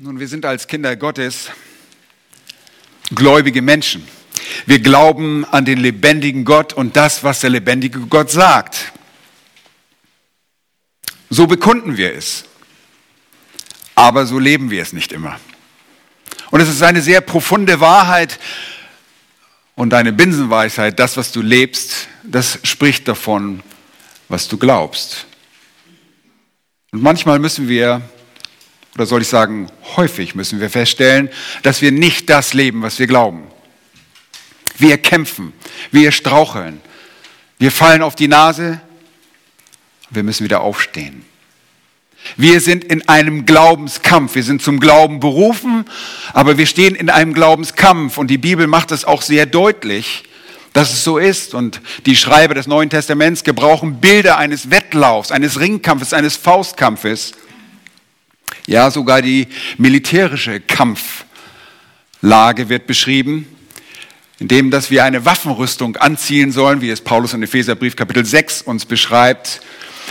Nun, 0.00 0.18
wir 0.18 0.26
sind 0.26 0.44
als 0.44 0.66
Kinder 0.66 0.96
Gottes 0.96 1.50
gläubige 3.14 3.62
Menschen. 3.62 4.04
Wir 4.66 4.80
glauben 4.80 5.44
an 5.44 5.64
den 5.64 5.78
lebendigen 5.78 6.44
Gott 6.44 6.72
und 6.72 6.96
das, 6.96 7.22
was 7.22 7.38
der 7.38 7.50
lebendige 7.50 8.00
Gott 8.00 8.28
sagt. 8.28 8.92
So 11.30 11.46
bekunden 11.46 11.96
wir 11.96 12.12
es. 12.12 12.44
Aber 13.94 14.26
so 14.26 14.40
leben 14.40 14.68
wir 14.68 14.82
es 14.82 14.92
nicht 14.92 15.12
immer. 15.12 15.38
Und 16.50 16.58
es 16.58 16.68
ist 16.68 16.82
eine 16.82 17.00
sehr 17.00 17.20
profunde 17.20 17.78
Wahrheit 17.78 18.40
und 19.76 19.94
eine 19.94 20.12
Binsenweisheit. 20.12 20.98
Das, 20.98 21.16
was 21.16 21.30
du 21.30 21.40
lebst, 21.40 22.08
das 22.24 22.58
spricht 22.64 23.06
davon, 23.06 23.62
was 24.28 24.48
du 24.48 24.58
glaubst. 24.58 25.26
Und 26.90 27.00
manchmal 27.00 27.38
müssen 27.38 27.68
wir 27.68 28.02
oder 28.94 29.06
soll 29.06 29.22
ich 29.22 29.28
sagen, 29.28 29.68
häufig 29.96 30.34
müssen 30.34 30.60
wir 30.60 30.70
feststellen, 30.70 31.28
dass 31.62 31.82
wir 31.82 31.92
nicht 31.92 32.30
das 32.30 32.54
leben, 32.54 32.82
was 32.82 32.98
wir 32.98 33.06
glauben. 33.06 33.44
Wir 34.78 34.98
kämpfen, 34.98 35.52
wir 35.90 36.12
straucheln, 36.12 36.80
wir 37.58 37.70
fallen 37.70 38.02
auf 38.02 38.14
die 38.14 38.28
Nase, 38.28 38.80
wir 40.10 40.22
müssen 40.22 40.44
wieder 40.44 40.60
aufstehen. 40.60 41.24
Wir 42.36 42.60
sind 42.60 42.84
in 42.84 43.06
einem 43.08 43.46
Glaubenskampf. 43.46 44.34
Wir 44.34 44.42
sind 44.42 44.62
zum 44.62 44.80
Glauben 44.80 45.20
berufen, 45.20 45.84
aber 46.32 46.56
wir 46.56 46.66
stehen 46.66 46.94
in 46.94 47.10
einem 47.10 47.34
Glaubenskampf. 47.34 48.16
Und 48.18 48.28
die 48.28 48.38
Bibel 48.38 48.66
macht 48.66 48.92
es 48.92 49.04
auch 49.04 49.22
sehr 49.22 49.46
deutlich, 49.46 50.24
dass 50.72 50.92
es 50.92 51.04
so 51.04 51.18
ist. 51.18 51.54
Und 51.54 51.80
die 52.06 52.16
Schreiber 52.16 52.54
des 52.54 52.66
Neuen 52.66 52.90
Testaments 52.90 53.44
gebrauchen 53.44 54.00
Bilder 54.00 54.38
eines 54.38 54.70
Wettlaufs, 54.70 55.32
eines 55.32 55.60
Ringkampfes, 55.60 56.12
eines 56.12 56.36
Faustkampfes. 56.36 57.34
Ja, 58.66 58.90
sogar 58.90 59.20
die 59.20 59.46
militärische 59.76 60.58
Kampflage 60.58 62.70
wird 62.70 62.86
beschrieben, 62.86 63.46
indem 64.38 64.70
dass 64.70 64.90
wir 64.90 65.04
eine 65.04 65.26
Waffenrüstung 65.26 65.96
anziehen 65.96 66.50
sollen, 66.50 66.80
wie 66.80 66.88
es 66.88 67.02
Paulus 67.02 67.34
in 67.34 67.42
Epheserbrief 67.42 67.94
Kapitel 67.94 68.24
6 68.24 68.62
uns 68.62 68.86
beschreibt, 68.86 69.60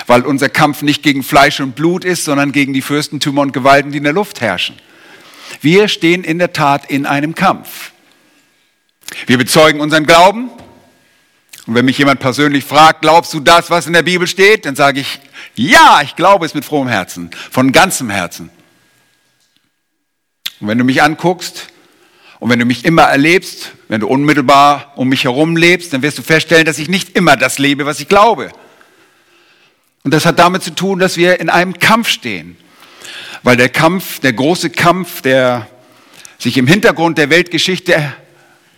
weil 0.06 0.22
unser 0.22 0.50
Kampf 0.50 0.84
nicht 0.84 1.02
gegen 1.02 1.24
Fleisch 1.24 1.62
und 1.62 1.76
Blut 1.76 2.06
ist, 2.06 2.26
sondern 2.26 2.52
gegen 2.52 2.74
die 2.74 2.84
Fürstentümer 2.84 3.42
und 3.42 3.54
Gewalten, 3.54 3.92
die 3.92 3.98
in 3.98 4.04
der 4.04 4.14
Luft 4.14 4.40
herrschen. 4.40 4.76
Wir 5.62 5.88
stehen 5.88 6.24
in 6.24 6.38
der 6.38 6.54
Tat 6.54 6.92
in 6.92 7.08
einem 7.08 7.34
Kampf. 7.34 7.92
Wir 9.26 9.40
bezeugen 9.40 9.82
unseren 9.82 10.06
Glauben. 10.06 10.52
Und 11.66 11.76
wenn 11.76 11.86
mich 11.86 11.98
jemand 11.98 12.20
persönlich 12.20 12.66
fragt, 12.66 13.02
glaubst 13.02 13.34
du 13.34 13.40
das, 13.40 13.70
was 13.70 13.88
in 13.88 13.94
der 13.94 14.04
Bibel 14.04 14.28
steht, 14.28 14.66
dann 14.66 14.76
sage 14.76 15.00
ich, 15.00 15.20
ja, 15.56 16.02
ich 16.04 16.16
glaube 16.16 16.46
es 16.46 16.54
mit 16.54 16.66
frohem 16.66 16.90
Herzen, 16.90 17.32
von 17.52 17.72
ganzem 17.72 18.10
Herzen. 18.10 18.50
Und 20.60 20.68
wenn 20.68 20.78
du 20.78 20.84
mich 20.84 21.02
anguckst 21.02 21.68
und 22.40 22.50
wenn 22.50 22.60
du 22.60 22.66
mich 22.66 22.84
immer 22.84 23.04
erlebst, 23.04 23.72
wenn 23.88 24.02
du 24.02 24.08
unmittelbar 24.08 24.94
um 24.98 25.08
mich 25.08 25.24
herum 25.24 25.56
lebst, 25.56 25.94
dann 25.94 26.02
wirst 26.02 26.18
du 26.18 26.22
feststellen, 26.22 26.66
dass 26.66 26.80
ich 26.80 26.90
nicht 26.90 27.16
immer 27.16 27.38
das 27.38 27.60
lebe, 27.60 27.86
was 27.86 28.00
ich 28.00 28.10
glaube. 28.10 28.52
Und 30.04 30.14
das 30.14 30.26
hat 30.26 30.40
damit 30.40 30.64
zu 30.64 30.76
tun, 30.76 31.00
dass 31.00 31.16
wir 31.16 31.40
in 31.40 31.50
einem 31.50 31.80
Kampf 31.80 32.10
stehen. 32.10 32.58
Weil 33.42 33.56
der 33.56 33.70
Kampf, 33.70 34.20
der 34.20 34.34
große 34.34 34.70
Kampf, 34.70 35.22
der 35.22 35.70
sich 36.38 36.58
im 36.58 36.68
Hintergrund 36.68 37.18
der 37.18 37.30
Weltgeschichte 37.30 38.14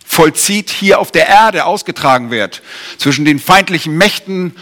vollzieht, 0.06 0.70
hier 0.70 1.00
auf 1.00 1.11
der 1.11 1.28
Erde 1.28 1.66
ausgetragen 1.66 2.31
wird, 2.31 2.61
zwischen 2.98 3.25
den 3.25 3.39
feindlichen 3.39 3.98
Mächten 3.98 4.56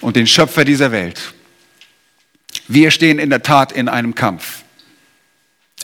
und 0.00 0.16
den 0.16 0.26
Schöpfer 0.26 0.64
dieser 0.64 0.92
Welt. 0.92 1.34
Wir 2.68 2.90
stehen 2.90 3.18
in 3.18 3.30
der 3.30 3.42
Tat 3.42 3.72
in 3.72 3.88
einem 3.88 4.14
Kampf. 4.14 4.62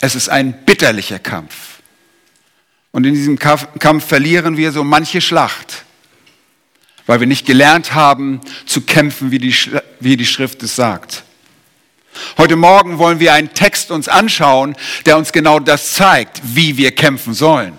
Es 0.00 0.14
ist 0.14 0.28
ein 0.28 0.64
bitterlicher 0.64 1.19
Kampf. 1.19 1.55
Und 2.92 3.05
in 3.05 3.14
diesem 3.14 3.39
Kampf 3.39 4.06
verlieren 4.06 4.56
wir 4.56 4.73
so 4.73 4.84
manche 4.84 5.20
Schlacht, 5.20 5.84
weil 7.06 7.20
wir 7.20 7.27
nicht 7.27 7.46
gelernt 7.46 7.95
haben 7.95 8.41
zu 8.64 8.83
kämpfen, 8.83 9.30
wie 9.30 9.39
die, 9.39 9.55
wie 10.01 10.17
die 10.17 10.27
Schrift 10.27 10.62
es 10.62 10.77
sagt. 10.77 11.24
Heute 12.39 12.57
Morgen 12.57 12.98
wollen 12.98 13.20
wir 13.20 13.35
einen 13.35 13.52
Text 13.52 13.91
uns 13.91 14.08
anschauen, 14.08 14.77
der 15.05 15.18
uns 15.18 15.33
genau 15.33 15.61
das 15.61 15.95
zeigt, 15.95 16.41
wie 16.42 16.77
wir 16.77 16.95
kämpfen 16.95 17.35
sollen. 17.35 17.79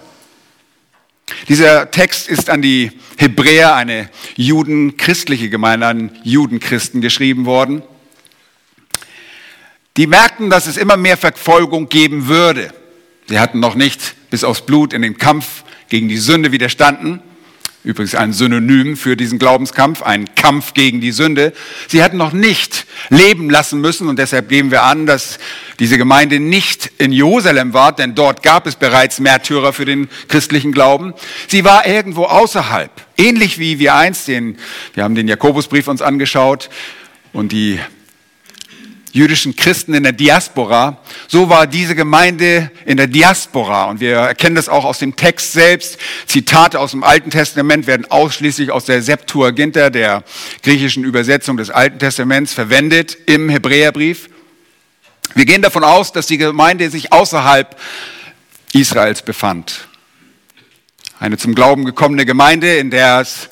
Dieser 1.49 1.91
Text 1.91 2.27
ist 2.27 2.49
an 2.49 2.61
die 2.61 2.91
Hebräer, 3.17 3.75
eine 3.75 4.09
judenchristliche 4.35 5.49
Gemeinde, 5.49 5.87
an 5.87 6.11
Judenchristen 6.23 7.01
geschrieben 7.01 7.45
worden. 7.45 7.83
Die 9.97 10.07
merkten, 10.07 10.49
dass 10.49 10.67
es 10.67 10.77
immer 10.77 10.95
mehr 10.95 11.17
Verfolgung 11.17 11.89
geben 11.89 12.27
würde. 12.27 12.73
Sie 13.27 13.39
hatten 13.39 13.59
noch 13.59 13.75
nicht 13.75 14.15
bis 14.29 14.43
aufs 14.43 14.65
Blut 14.65 14.93
in 14.93 15.01
den 15.01 15.17
Kampf 15.17 15.63
gegen 15.89 16.07
die 16.07 16.17
Sünde 16.17 16.51
widerstanden. 16.51 17.21
Übrigens 17.87 18.15
ein 18.15 18.33
Synonym 18.33 18.97
für 18.97 19.15
diesen 19.15 19.39
Glaubenskampf, 19.39 20.01
ein 20.01 20.35
Kampf 20.35 20.73
gegen 20.73 20.99
die 20.99 21.13
Sünde. 21.13 21.53
Sie 21.87 22.03
hatten 22.03 22.17
noch 22.17 22.33
nicht 22.33 22.85
leben 23.07 23.49
lassen 23.49 23.79
müssen 23.79 24.09
und 24.09 24.19
deshalb 24.19 24.49
geben 24.49 24.71
wir 24.71 24.83
an, 24.83 25.05
dass 25.05 25.39
diese 25.79 25.97
Gemeinde 25.97 26.41
nicht 26.41 26.91
in 26.97 27.13
Jerusalem 27.13 27.73
war, 27.73 27.93
denn 27.93 28.13
dort 28.13 28.43
gab 28.43 28.67
es 28.67 28.75
bereits 28.75 29.21
Märtyrer 29.21 29.71
für 29.71 29.85
den 29.85 30.09
christlichen 30.27 30.73
Glauben. 30.73 31.13
Sie 31.47 31.63
war 31.63 31.87
irgendwo 31.87 32.25
außerhalb. 32.25 32.91
Ähnlich 33.15 33.57
wie 33.57 33.79
wir 33.79 33.95
einst 33.95 34.27
den, 34.27 34.57
wir 34.93 35.05
haben 35.05 35.15
den 35.15 35.29
Jakobusbrief 35.29 35.87
uns 35.87 36.01
angeschaut 36.01 36.69
und 37.31 37.53
die 37.53 37.79
jüdischen 39.17 39.55
Christen 39.55 39.93
in 39.93 40.03
der 40.03 40.11
Diaspora. 40.11 40.99
So 41.27 41.49
war 41.49 41.67
diese 41.67 41.95
Gemeinde 41.95 42.71
in 42.85 42.97
der 42.97 43.07
Diaspora. 43.07 43.85
Und 43.85 43.99
wir 43.99 44.15
erkennen 44.15 44.55
das 44.55 44.69
auch 44.69 44.85
aus 44.85 44.99
dem 44.99 45.15
Text 45.15 45.53
selbst. 45.53 45.97
Zitate 46.27 46.79
aus 46.79 46.91
dem 46.91 47.03
Alten 47.03 47.31
Testament 47.31 47.87
werden 47.87 48.09
ausschließlich 48.09 48.71
aus 48.71 48.85
der 48.85 49.01
Septuaginta, 49.01 49.89
der 49.89 50.23
griechischen 50.61 51.03
Übersetzung 51.03 51.57
des 51.57 51.69
Alten 51.71 51.99
Testaments, 51.99 52.53
verwendet 52.53 53.17
im 53.25 53.49
Hebräerbrief. 53.49 54.29
Wir 55.33 55.45
gehen 55.45 55.61
davon 55.61 55.83
aus, 55.83 56.13
dass 56.13 56.27
die 56.27 56.37
Gemeinde 56.37 56.89
sich 56.89 57.11
außerhalb 57.11 57.75
Israels 58.73 59.23
befand. 59.23 59.87
Eine 61.19 61.37
zum 61.37 61.55
Glauben 61.55 61.85
gekommene 61.85 62.25
Gemeinde, 62.25 62.77
in 62.77 62.91
der 62.91 63.21
es 63.21 63.49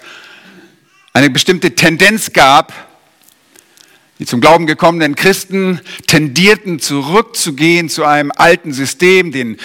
eine 1.13 1.29
bestimmte 1.29 1.73
Tendenz 1.73 2.33
gab, 2.33 2.73
die 4.19 4.25
zum 4.25 4.39
Glauben 4.39 4.65
gekommenen 4.65 5.15
Christen 5.15 5.81
tendierten 6.07 6.79
zurückzugehen 6.79 7.89
zu 7.89 8.05
einem 8.05 8.31
alten 8.35 8.71
System, 8.71 9.31
den 9.31 9.57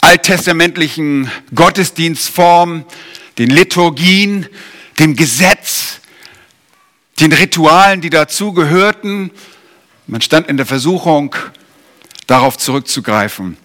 alttestamentlichen 0.00 1.30
Gottesdienstformen, 1.54 2.84
den 3.38 3.50
Liturgien, 3.50 4.46
dem 4.98 5.16
Gesetz, 5.16 6.00
den 7.20 7.32
Ritualen, 7.32 8.00
die 8.00 8.10
dazu 8.10 8.52
gehörten. 8.52 9.30
Man 10.06 10.22
stand 10.22 10.48
in 10.48 10.56
der 10.56 10.66
Versuchung, 10.66 11.36
darauf 12.26 12.56
zurückzugreifen. 12.56 13.56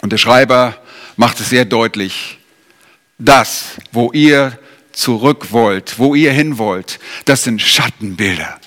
Und 0.00 0.12
der 0.12 0.18
Schreiber 0.18 0.76
macht 1.16 1.40
es 1.40 1.50
sehr 1.50 1.64
deutlich, 1.64 2.38
das, 3.18 3.72
wo 3.92 4.12
ihr 4.12 4.58
zurück 4.92 5.48
wollt, 5.50 5.98
wo 5.98 6.14
ihr 6.14 6.32
hin 6.32 6.58
wollt, 6.58 7.00
das 7.24 7.44
sind 7.44 7.60
Schattenbilder. 7.60 8.59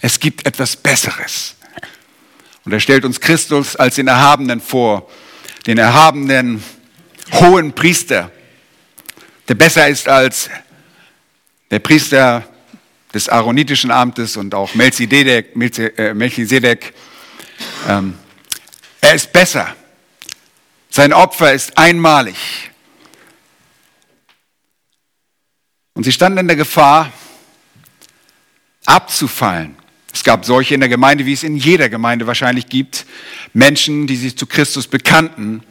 Es 0.00 0.20
gibt 0.20 0.46
etwas 0.46 0.76
Besseres. 0.76 1.56
Und 2.64 2.72
er 2.72 2.80
stellt 2.80 3.04
uns 3.04 3.20
Christus 3.20 3.76
als 3.76 3.94
den 3.94 4.08
Erhabenen 4.08 4.60
vor, 4.60 5.10
den 5.66 5.78
erhabenen 5.78 6.62
hohen 7.32 7.74
Priester, 7.74 8.30
der 9.48 9.54
besser 9.54 9.88
ist 9.88 10.06
als 10.06 10.50
der 11.70 11.78
Priester 11.78 12.46
des 13.14 13.28
aaronitischen 13.28 13.90
Amtes 13.90 14.36
und 14.36 14.54
auch 14.54 14.74
Melchizedek. 14.74 15.56
Äh, 15.96 16.14
Melchizedek. 16.14 16.94
Ähm, 17.88 18.18
er 19.00 19.14
ist 19.14 19.32
besser. 19.32 19.74
Sein 20.90 21.12
Opfer 21.12 21.54
ist 21.54 21.76
einmalig. 21.78 22.36
Und 25.94 26.04
sie 26.04 26.12
standen 26.12 26.38
in 26.40 26.48
der 26.48 26.56
Gefahr, 26.56 27.10
abzufallen 28.84 29.77
es 30.18 30.24
gab 30.24 30.44
solche 30.44 30.74
in 30.74 30.80
der 30.80 30.88
Gemeinde, 30.88 31.26
wie 31.26 31.32
es 31.32 31.44
in 31.44 31.56
jeder 31.56 31.88
Gemeinde 31.88 32.26
wahrscheinlich 32.26 32.66
gibt, 32.66 33.06
Menschen, 33.52 34.08
die 34.08 34.16
sich 34.16 34.36
zu 34.36 34.46
Christus 34.46 34.88
bekannten, 34.88 35.62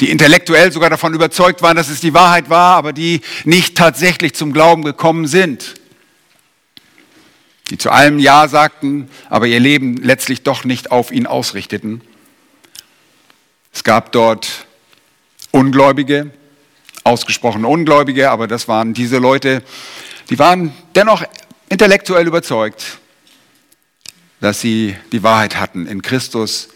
die 0.00 0.10
intellektuell 0.10 0.72
sogar 0.72 0.90
davon 0.90 1.14
überzeugt 1.14 1.62
waren, 1.62 1.76
dass 1.76 1.88
es 1.88 2.00
die 2.00 2.12
Wahrheit 2.12 2.50
war, 2.50 2.74
aber 2.74 2.92
die 2.92 3.20
nicht 3.44 3.76
tatsächlich 3.76 4.34
zum 4.34 4.52
Glauben 4.52 4.82
gekommen 4.82 5.28
sind. 5.28 5.74
Die 7.70 7.78
zu 7.78 7.90
allem 7.90 8.18
Ja 8.18 8.48
sagten, 8.48 9.08
aber 9.30 9.46
ihr 9.46 9.60
Leben 9.60 9.98
letztlich 9.98 10.42
doch 10.42 10.64
nicht 10.64 10.90
auf 10.90 11.12
ihn 11.12 11.28
ausrichteten. 11.28 12.00
Es 13.72 13.84
gab 13.84 14.10
dort 14.10 14.66
Ungläubige, 15.52 16.32
ausgesprochene 17.04 17.68
Ungläubige, 17.68 18.32
aber 18.32 18.48
das 18.48 18.66
waren 18.66 18.94
diese 18.94 19.18
Leute, 19.18 19.62
die 20.28 20.40
waren 20.40 20.72
dennoch 20.96 21.22
intellektuell 21.68 22.26
überzeugt, 22.26 22.98
dass 24.40 24.60
sie 24.60 24.96
die 25.12 25.22
Wahrheit 25.22 25.56
hatten 25.56 25.86
in 25.86 26.02
Christus, 26.02 26.68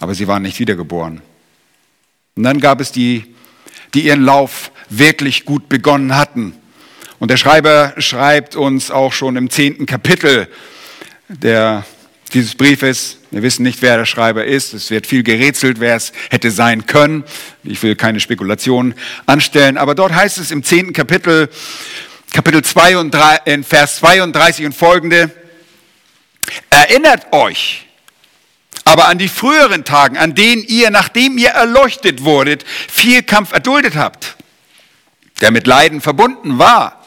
aber 0.00 0.14
sie 0.14 0.28
waren 0.28 0.42
nicht 0.42 0.58
wiedergeboren. 0.58 1.20
Und 2.36 2.42
dann 2.42 2.60
gab 2.60 2.80
es 2.80 2.92
die, 2.92 3.34
die 3.94 4.06
ihren 4.06 4.22
Lauf 4.22 4.70
wirklich 4.88 5.44
gut 5.44 5.68
begonnen 5.68 6.16
hatten. 6.16 6.54
Und 7.18 7.30
der 7.30 7.36
Schreiber 7.36 7.94
schreibt 7.98 8.54
uns 8.54 8.90
auch 8.90 9.12
schon 9.12 9.36
im 9.36 9.50
zehnten 9.50 9.86
Kapitel 9.86 10.48
der, 11.28 11.84
dieses 12.32 12.54
Briefes, 12.54 13.18
wir 13.30 13.42
wissen 13.42 13.62
nicht, 13.62 13.82
wer 13.82 13.96
der 13.96 14.06
Schreiber 14.06 14.44
ist, 14.44 14.72
es 14.72 14.90
wird 14.90 15.06
viel 15.06 15.22
gerätselt, 15.22 15.80
wer 15.80 15.96
es 15.96 16.12
hätte 16.30 16.50
sein 16.50 16.86
können. 16.86 17.24
Ich 17.64 17.82
will 17.82 17.96
keine 17.96 18.20
Spekulationen 18.20 18.94
anstellen, 19.26 19.76
aber 19.76 19.94
dort 19.94 20.14
heißt 20.14 20.38
es 20.38 20.50
im 20.50 20.62
zehnten 20.62 20.92
Kapitel, 20.92 21.50
Kapitel 22.32 22.62
2 22.62 22.98
und 22.98 23.10
3, 23.12 23.40
in 23.46 23.64
Vers 23.64 23.96
32 23.96 24.66
und 24.66 24.74
folgende, 24.74 25.30
erinnert 26.70 27.32
euch, 27.32 27.86
aber 28.84 29.08
an 29.08 29.18
die 29.18 29.28
früheren 29.28 29.84
Tagen, 29.84 30.16
an 30.16 30.34
denen 30.34 30.62
ihr, 30.62 30.90
nachdem 30.90 31.38
ihr 31.38 31.50
erleuchtet 31.50 32.24
wurdet, 32.24 32.64
viel 32.66 33.22
Kampf 33.22 33.52
erduldet 33.52 33.96
habt, 33.96 34.36
der 35.40 35.50
mit 35.50 35.66
Leiden 35.66 36.00
verbunden 36.00 36.58
war 36.58 36.98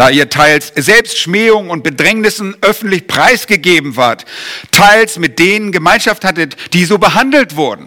da 0.00 0.08
ihr 0.08 0.30
teils 0.30 0.72
selbst 0.76 1.18
Schmähungen 1.18 1.70
und 1.70 1.84
Bedrängnissen 1.84 2.56
öffentlich 2.62 3.06
preisgegeben 3.06 3.96
wart, 3.96 4.24
teils 4.72 5.18
mit 5.18 5.38
denen 5.38 5.72
Gemeinschaft 5.72 6.24
hattet, 6.24 6.56
die 6.72 6.86
so 6.86 6.96
behandelt 6.96 7.54
wurden. 7.54 7.86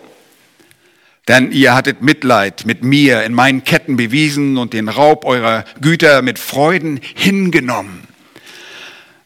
Denn 1.28 1.52
ihr 1.52 1.74
hattet 1.74 2.04
Mitleid 2.04 2.68
mit 2.68 2.84
mir 2.84 3.24
in 3.24 3.34
meinen 3.34 3.64
Ketten 3.64 3.98
bewiesen 3.98 4.60
und 4.60 4.74
den 4.74 4.90
Raub 4.90 5.26
eurer 5.26 5.66
Güter 5.82 6.22
mit 6.22 6.38
Freuden 6.38 7.02
hingenommen, 7.16 8.08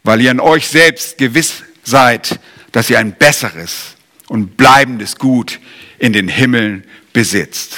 weil 0.07 0.21
ihr 0.21 0.31
an 0.31 0.39
euch 0.39 0.67
selbst 0.67 1.17
gewiss 1.17 1.63
seid, 1.83 2.39
dass 2.71 2.89
ihr 2.89 2.97
ein 2.97 3.13
besseres 3.13 3.95
und 4.27 4.57
bleibendes 4.57 5.17
Gut 5.17 5.59
in 5.99 6.13
den 6.13 6.27
Himmeln 6.27 6.83
besitzt. 7.13 7.77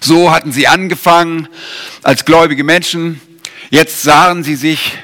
So 0.00 0.30
hatten 0.30 0.52
sie 0.52 0.66
angefangen 0.66 1.48
als 2.02 2.24
gläubige 2.24 2.64
Menschen, 2.64 3.20
Jetzt 3.70 4.02
sahen 4.02 4.44
sie 4.44 4.54
sich 4.54 4.96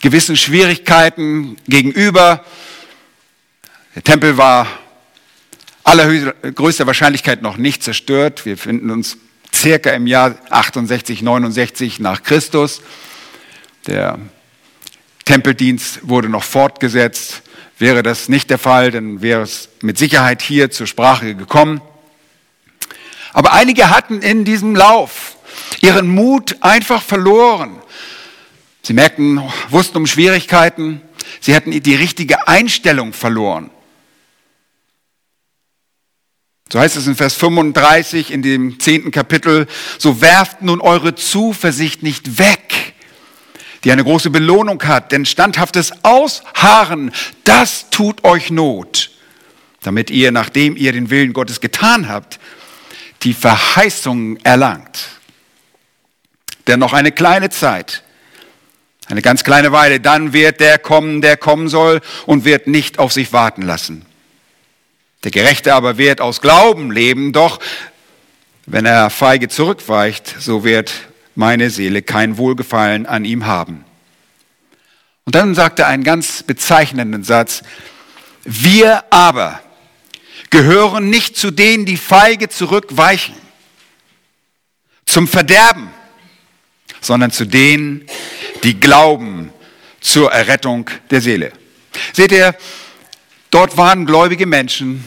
gewissen 0.00 0.36
Schwierigkeiten 0.36 1.56
gegenüber. 1.68 2.44
Der 3.94 4.02
Tempel 4.02 4.36
war 4.36 4.66
allergrößter 5.84 6.86
Wahrscheinlichkeit 6.86 7.42
noch 7.42 7.56
nicht 7.58 7.84
zerstört. 7.84 8.44
Wir 8.44 8.58
finden 8.58 8.90
uns 8.90 9.18
circa 9.54 9.90
im 9.90 10.08
Jahr 10.08 10.34
68, 10.50 11.22
69 11.22 12.00
nach 12.00 12.24
Christus. 12.24 12.82
Der 13.86 14.18
Tempeldienst 15.24 16.08
wurde 16.08 16.28
noch 16.28 16.44
fortgesetzt. 16.44 17.42
Wäre 17.78 18.02
das 18.02 18.28
nicht 18.28 18.50
der 18.50 18.58
Fall, 18.58 18.90
dann 18.90 19.22
wäre 19.22 19.42
es 19.42 19.68
mit 19.80 19.98
Sicherheit 19.98 20.42
hier 20.42 20.70
zur 20.70 20.86
Sprache 20.86 21.34
gekommen. 21.34 21.80
Aber 23.32 23.52
einige 23.52 23.90
hatten 23.90 24.20
in 24.22 24.44
diesem 24.44 24.76
Lauf 24.76 25.36
ihren 25.80 26.08
Mut 26.08 26.56
einfach 26.60 27.02
verloren. 27.02 27.80
Sie 28.82 28.92
merkten, 28.92 29.40
wussten 29.68 29.96
um 29.98 30.06
Schwierigkeiten. 30.06 31.00
Sie 31.40 31.54
hatten 31.54 31.70
die 31.70 31.94
richtige 31.94 32.46
Einstellung 32.48 33.12
verloren. 33.12 33.70
So 36.72 36.80
heißt 36.80 36.96
es 36.96 37.06
in 37.06 37.16
Vers 37.16 37.34
35 37.34 38.30
in 38.30 38.40
dem 38.40 38.80
zehnten 38.80 39.10
Kapitel, 39.10 39.66
so 39.98 40.22
werft 40.22 40.62
nun 40.62 40.80
eure 40.80 41.14
Zuversicht 41.14 42.02
nicht 42.02 42.38
weg, 42.38 42.81
die 43.84 43.92
eine 43.92 44.04
große 44.04 44.30
Belohnung 44.30 44.82
hat, 44.84 45.12
denn 45.12 45.26
standhaftes 45.26 45.92
Ausharren, 46.04 47.12
das 47.44 47.90
tut 47.90 48.24
euch 48.24 48.50
Not, 48.50 49.10
damit 49.82 50.10
ihr, 50.10 50.30
nachdem 50.30 50.76
ihr 50.76 50.92
den 50.92 51.10
Willen 51.10 51.32
Gottes 51.32 51.60
getan 51.60 52.08
habt, 52.08 52.38
die 53.22 53.34
Verheißung 53.34 54.36
erlangt. 54.38 55.08
Denn 56.66 56.78
noch 56.78 56.92
eine 56.92 57.10
kleine 57.10 57.50
Zeit, 57.50 58.02
eine 59.08 59.22
ganz 59.22 59.42
kleine 59.42 59.72
Weile, 59.72 60.00
dann 60.00 60.32
wird 60.32 60.60
der 60.60 60.78
kommen, 60.78 61.20
der 61.20 61.36
kommen 61.36 61.68
soll 61.68 62.00
und 62.26 62.44
wird 62.44 62.68
nicht 62.68 62.98
auf 62.98 63.12
sich 63.12 63.32
warten 63.32 63.62
lassen. 63.62 64.06
Der 65.24 65.30
Gerechte 65.30 65.74
aber 65.74 65.98
wird 65.98 66.20
aus 66.20 66.40
Glauben 66.40 66.90
leben, 66.90 67.32
doch 67.32 67.60
wenn 68.66 68.86
er 68.86 69.10
feige 69.10 69.48
zurückweicht, 69.48 70.36
so 70.38 70.64
wird 70.64 70.92
meine 71.34 71.70
Seele 71.70 72.02
kein 72.02 72.36
Wohlgefallen 72.36 73.06
an 73.06 73.24
ihm 73.24 73.46
haben. 73.46 73.84
Und 75.24 75.34
dann 75.34 75.54
sagt 75.54 75.78
er 75.78 75.86
einen 75.86 76.04
ganz 76.04 76.42
bezeichnenden 76.42 77.24
Satz, 77.24 77.62
wir 78.44 79.04
aber 79.10 79.60
gehören 80.50 81.08
nicht 81.08 81.36
zu 81.36 81.50
denen, 81.50 81.86
die 81.86 81.96
feige 81.96 82.48
zurückweichen, 82.48 83.34
zum 85.06 85.28
Verderben, 85.28 85.88
sondern 87.00 87.30
zu 87.30 87.44
denen, 87.44 88.06
die 88.62 88.78
glauben 88.78 89.52
zur 90.00 90.32
Errettung 90.32 90.90
der 91.10 91.20
Seele. 91.20 91.52
Seht 92.12 92.32
ihr, 92.32 92.54
dort 93.50 93.76
waren 93.76 94.06
gläubige 94.06 94.46
Menschen, 94.46 95.04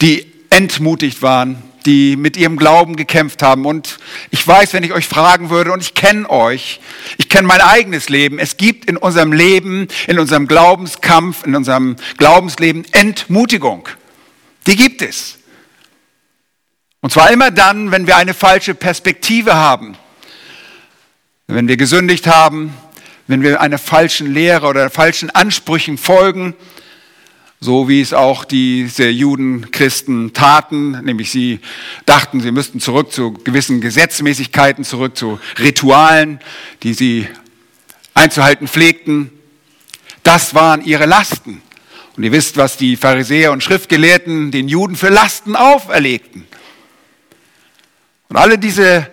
die 0.00 0.32
entmutigt 0.50 1.22
waren, 1.22 1.62
die 1.86 2.16
mit 2.16 2.36
ihrem 2.36 2.56
Glauben 2.56 2.96
gekämpft 2.96 3.42
haben. 3.42 3.66
Und 3.66 3.98
ich 4.30 4.46
weiß, 4.46 4.72
wenn 4.72 4.84
ich 4.84 4.92
euch 4.92 5.06
fragen 5.06 5.50
würde, 5.50 5.72
und 5.72 5.82
ich 5.82 5.94
kenne 5.94 6.28
euch, 6.28 6.80
ich 7.18 7.28
kenne 7.28 7.46
mein 7.46 7.60
eigenes 7.60 8.08
Leben, 8.08 8.38
es 8.38 8.56
gibt 8.56 8.86
in 8.86 8.96
unserem 8.96 9.32
Leben, 9.32 9.88
in 10.06 10.18
unserem 10.18 10.46
Glaubenskampf, 10.46 11.44
in 11.46 11.54
unserem 11.54 11.96
Glaubensleben 12.16 12.84
Entmutigung. 12.92 13.88
Die 14.66 14.76
gibt 14.76 15.02
es. 15.02 15.38
Und 17.00 17.12
zwar 17.12 17.30
immer 17.30 17.50
dann, 17.50 17.90
wenn 17.90 18.06
wir 18.06 18.16
eine 18.16 18.32
falsche 18.32 18.74
Perspektive 18.74 19.54
haben. 19.54 19.96
Wenn 21.46 21.68
wir 21.68 21.76
gesündigt 21.76 22.26
haben, 22.26 22.74
wenn 23.26 23.42
wir 23.42 23.60
einer 23.60 23.78
falschen 23.78 24.32
Lehre 24.32 24.66
oder 24.66 24.88
falschen 24.88 25.30
Ansprüchen 25.30 25.98
folgen, 25.98 26.54
so 27.64 27.88
wie 27.88 28.02
es 28.02 28.12
auch 28.12 28.44
diese 28.44 29.08
Juden, 29.08 29.70
Christen 29.70 30.34
taten, 30.34 31.02
nämlich 31.02 31.30
sie 31.30 31.60
dachten, 32.04 32.42
sie 32.42 32.52
müssten 32.52 32.78
zurück 32.78 33.10
zu 33.10 33.32
gewissen 33.32 33.80
Gesetzmäßigkeiten, 33.80 34.84
zurück 34.84 35.16
zu 35.16 35.40
Ritualen, 35.58 36.40
die 36.82 36.92
sie 36.92 37.26
einzuhalten 38.12 38.68
pflegten. 38.68 39.30
Das 40.22 40.54
waren 40.54 40.84
ihre 40.84 41.06
Lasten. 41.06 41.62
Und 42.18 42.24
ihr 42.24 42.32
wisst, 42.32 42.58
was 42.58 42.76
die 42.76 42.96
Pharisäer 42.96 43.50
und 43.50 43.62
Schriftgelehrten 43.62 44.50
den 44.50 44.68
Juden 44.68 44.94
für 44.94 45.08
Lasten 45.08 45.56
auferlegten. 45.56 46.46
Und 48.28 48.36
alle 48.36 48.58
diese 48.58 49.08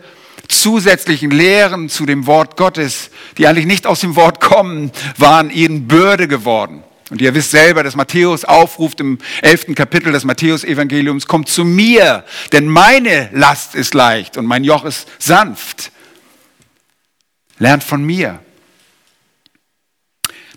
zusätzlichen 0.50 1.32
Lehren 1.32 1.88
zu 1.88 2.06
dem 2.06 2.28
Wort 2.28 2.58
Gottes, 2.58 3.12
die 3.38 3.48
eigentlich 3.48 3.66
nicht 3.66 3.88
aus 3.88 4.02
dem 4.02 4.18
Wort 4.18 4.42
kommen, 4.42 4.92
waren 5.18 5.52
ihnen 5.52 5.88
Bürde 5.88 6.28
geworden. 6.28 6.84
Und 7.12 7.20
ihr 7.22 7.36
wisst 7.36 7.52
selber, 7.52 7.84
dass 7.84 7.98
Matthäus 7.98 8.46
aufruft 8.46 9.02
im 9.02 9.18
elften 9.42 9.76
Kapitel 9.76 10.14
des 10.14 10.24
Matthäus-Evangeliums, 10.24 11.28
kommt 11.28 11.50
zu 11.50 11.66
mir, 11.66 12.24
denn 12.54 12.70
meine 12.70 13.30
Last 13.34 13.76
ist 13.76 13.94
leicht 13.94 14.38
und 14.38 14.46
mein 14.46 14.64
Joch 14.64 14.86
ist 14.86 15.10
sanft. 15.20 15.92
Lernt 17.60 17.84
von 17.84 18.02
mir. 18.02 18.40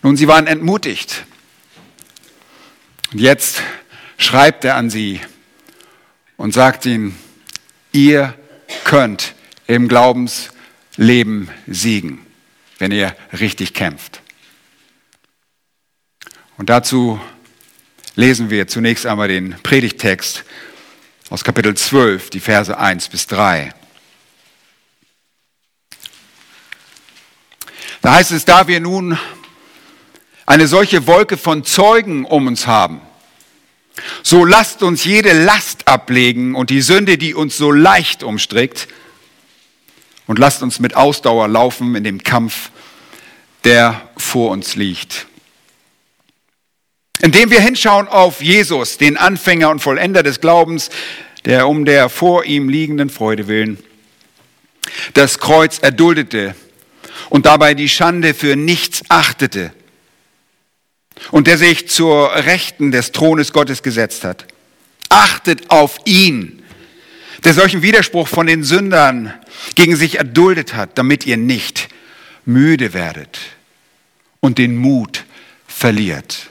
Nun, 0.02 0.16
sie 0.16 0.28
waren 0.28 0.46
entmutigt. 0.46 1.24
Und 3.12 3.20
jetzt 3.20 3.60
schreibt 4.16 4.64
er 4.64 4.76
an 4.76 4.90
sie 4.90 5.20
und 6.36 6.54
sagt 6.54 6.86
ihnen, 6.86 7.18
ihr 7.90 8.32
könnt 8.84 9.34
im 9.66 9.88
Glaubensleben 9.88 11.48
siegen, 11.66 12.24
wenn 12.78 12.92
ihr 12.92 13.16
richtig 13.32 13.74
kämpft. 13.74 14.20
Und 16.56 16.70
dazu 16.70 17.20
lesen 18.14 18.48
wir 18.48 18.68
zunächst 18.68 19.06
einmal 19.06 19.28
den 19.28 19.56
Predigtext 19.62 20.44
aus 21.28 21.42
Kapitel 21.42 21.76
12, 21.76 22.30
die 22.30 22.38
Verse 22.38 22.76
1 22.78 23.08
bis 23.08 23.26
3. 23.26 23.74
Da 28.02 28.14
heißt 28.14 28.30
es, 28.30 28.44
da 28.44 28.68
wir 28.68 28.78
nun 28.78 29.18
eine 30.46 30.68
solche 30.68 31.06
Wolke 31.06 31.36
von 31.36 31.64
Zeugen 31.64 32.24
um 32.24 32.46
uns 32.46 32.66
haben, 32.68 33.00
so 34.22 34.44
lasst 34.44 34.82
uns 34.82 35.04
jede 35.04 35.32
Last 35.32 35.88
ablegen 35.88 36.54
und 36.54 36.70
die 36.70 36.82
Sünde, 36.82 37.18
die 37.18 37.34
uns 37.34 37.56
so 37.56 37.72
leicht 37.72 38.22
umstrickt, 38.22 38.88
und 40.26 40.38
lasst 40.38 40.62
uns 40.62 40.80
mit 40.80 40.96
Ausdauer 40.96 41.48
laufen 41.48 41.94
in 41.96 42.04
dem 42.04 42.22
Kampf, 42.22 42.70
der 43.64 44.08
vor 44.16 44.50
uns 44.52 44.74
liegt. 44.74 45.26
Indem 47.20 47.50
wir 47.50 47.60
hinschauen 47.60 48.08
auf 48.08 48.42
Jesus, 48.42 48.98
den 48.98 49.16
Anfänger 49.16 49.70
und 49.70 49.80
Vollender 49.80 50.22
des 50.22 50.40
Glaubens, 50.40 50.90
der 51.44 51.68
um 51.68 51.84
der 51.84 52.08
vor 52.08 52.44
ihm 52.44 52.68
liegenden 52.68 53.10
Freude 53.10 53.48
willen 53.48 53.78
das 55.14 55.38
Kreuz 55.38 55.78
erduldete 55.78 56.54
und 57.30 57.46
dabei 57.46 57.74
die 57.74 57.88
Schande 57.88 58.34
für 58.34 58.56
nichts 58.56 59.02
achtete 59.08 59.72
und 61.30 61.46
der 61.46 61.58
sich 61.58 61.88
zur 61.88 62.34
Rechten 62.34 62.90
des 62.90 63.12
Thrones 63.12 63.52
Gottes 63.52 63.82
gesetzt 63.82 64.24
hat. 64.24 64.46
Achtet 65.08 65.70
auf 65.70 65.98
ihn, 66.04 66.62
der 67.44 67.54
solchen 67.54 67.82
Widerspruch 67.82 68.28
von 68.28 68.46
den 68.46 68.64
Sündern 68.64 69.32
gegen 69.74 69.96
sich 69.96 70.16
erduldet 70.16 70.74
hat, 70.74 70.98
damit 70.98 71.26
ihr 71.26 71.36
nicht 71.36 71.88
müde 72.44 72.92
werdet 72.94 73.38
und 74.40 74.58
den 74.58 74.76
Mut 74.76 75.24
verliert. 75.66 76.50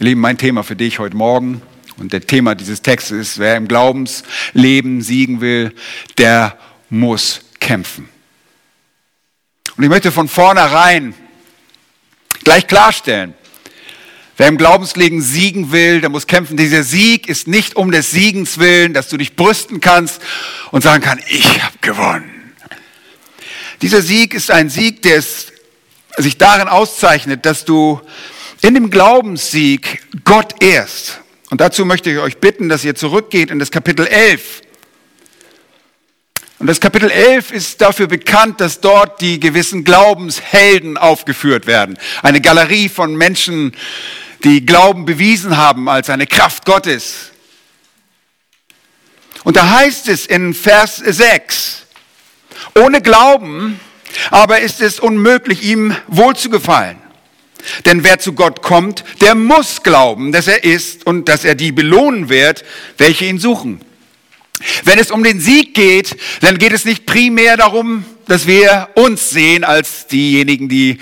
Ihr 0.00 0.06
Lieben, 0.06 0.20
mein 0.20 0.38
Thema 0.38 0.64
für 0.64 0.74
dich 0.74 0.98
heute 0.98 1.16
Morgen 1.16 1.62
und 1.98 2.12
der 2.12 2.26
Thema 2.26 2.56
dieses 2.56 2.82
Textes 2.82 3.16
ist, 3.16 3.38
wer 3.38 3.56
im 3.56 3.68
Glaubensleben 3.68 5.02
siegen 5.02 5.40
will, 5.40 5.72
der 6.18 6.58
muss 6.90 7.42
kämpfen. 7.60 8.08
Und 9.76 9.84
ich 9.84 9.88
möchte 9.88 10.10
von 10.10 10.26
vornherein 10.26 11.14
gleich 12.42 12.66
klarstellen, 12.66 13.34
wer 14.36 14.48
im 14.48 14.58
Glaubensleben 14.58 15.22
siegen 15.22 15.70
will, 15.70 16.00
der 16.00 16.10
muss 16.10 16.26
kämpfen. 16.26 16.56
Dieser 16.56 16.82
Sieg 16.82 17.28
ist 17.28 17.46
nicht 17.46 17.76
um 17.76 17.92
des 17.92 18.10
Siegens 18.10 18.58
willen, 18.58 18.94
dass 18.94 19.08
du 19.08 19.16
dich 19.16 19.36
brüsten 19.36 19.80
kannst 19.80 20.20
und 20.72 20.82
sagen 20.82 21.04
kannst, 21.04 21.30
ich 21.30 21.62
habe 21.62 21.78
gewonnen. 21.80 22.52
Dieser 23.80 24.02
Sieg 24.02 24.34
ist 24.34 24.50
ein 24.50 24.70
Sieg, 24.70 25.02
der 25.02 25.22
sich 25.22 26.36
darin 26.36 26.66
auszeichnet, 26.66 27.46
dass 27.46 27.64
du 27.64 28.00
in 28.64 28.72
dem 28.72 28.88
Glaubenssieg 28.88 30.00
Gott 30.24 30.62
ehrst. 30.62 31.20
Und 31.50 31.60
dazu 31.60 31.84
möchte 31.84 32.10
ich 32.10 32.18
euch 32.18 32.38
bitten, 32.38 32.70
dass 32.70 32.82
ihr 32.82 32.94
zurückgeht 32.94 33.50
in 33.50 33.58
das 33.58 33.70
Kapitel 33.70 34.06
11. 34.06 34.62
Und 36.60 36.68
das 36.68 36.80
Kapitel 36.80 37.10
11 37.10 37.52
ist 37.52 37.82
dafür 37.82 38.06
bekannt, 38.06 38.62
dass 38.62 38.80
dort 38.80 39.20
die 39.20 39.38
gewissen 39.38 39.84
Glaubenshelden 39.84 40.96
aufgeführt 40.96 41.66
werden. 41.66 41.98
Eine 42.22 42.40
Galerie 42.40 42.88
von 42.88 43.14
Menschen, 43.14 43.76
die 44.44 44.64
Glauben 44.64 45.04
bewiesen 45.04 45.58
haben 45.58 45.86
als 45.90 46.08
eine 46.08 46.26
Kraft 46.26 46.64
Gottes. 46.64 47.32
Und 49.42 49.56
da 49.56 49.68
heißt 49.68 50.08
es 50.08 50.24
in 50.24 50.54
Vers 50.54 50.96
6, 50.96 51.82
ohne 52.76 53.02
Glauben 53.02 53.78
aber 54.30 54.60
ist 54.60 54.80
es 54.80 55.00
unmöglich, 55.00 55.64
ihm 55.64 55.94
wohlzugefallen. 56.06 57.03
Denn 57.86 58.04
wer 58.04 58.18
zu 58.18 58.32
Gott 58.32 58.62
kommt, 58.62 59.04
der 59.20 59.34
muss 59.34 59.82
glauben, 59.82 60.32
dass 60.32 60.46
er 60.46 60.64
ist 60.64 61.06
und 61.06 61.28
dass 61.28 61.44
er 61.44 61.54
die 61.54 61.72
belohnen 61.72 62.28
wird, 62.28 62.64
welche 62.98 63.26
ihn 63.26 63.38
suchen. 63.38 63.80
Wenn 64.84 64.98
es 64.98 65.10
um 65.10 65.24
den 65.24 65.40
Sieg 65.40 65.74
geht, 65.74 66.16
dann 66.40 66.58
geht 66.58 66.72
es 66.72 66.84
nicht 66.84 67.06
primär 67.06 67.56
darum, 67.56 68.04
dass 68.26 68.46
wir 68.46 68.88
uns 68.94 69.30
sehen 69.30 69.64
als 69.64 70.06
diejenigen, 70.06 70.68
die 70.68 70.98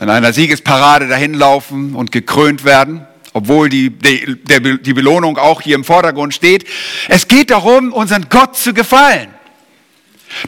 in 0.00 0.10
einer 0.10 0.32
Siegesparade 0.32 1.08
dahinlaufen 1.08 1.94
und 1.94 2.12
gekrönt 2.12 2.64
werden, 2.64 3.06
obwohl 3.32 3.68
die, 3.68 3.90
die, 3.90 4.82
die 4.82 4.92
Belohnung 4.92 5.38
auch 5.38 5.62
hier 5.62 5.76
im 5.76 5.84
Vordergrund 5.84 6.34
steht. 6.34 6.66
Es 7.08 7.28
geht 7.28 7.50
darum, 7.50 7.92
unseren 7.92 8.28
Gott 8.28 8.56
zu 8.56 8.74
gefallen. 8.74 9.28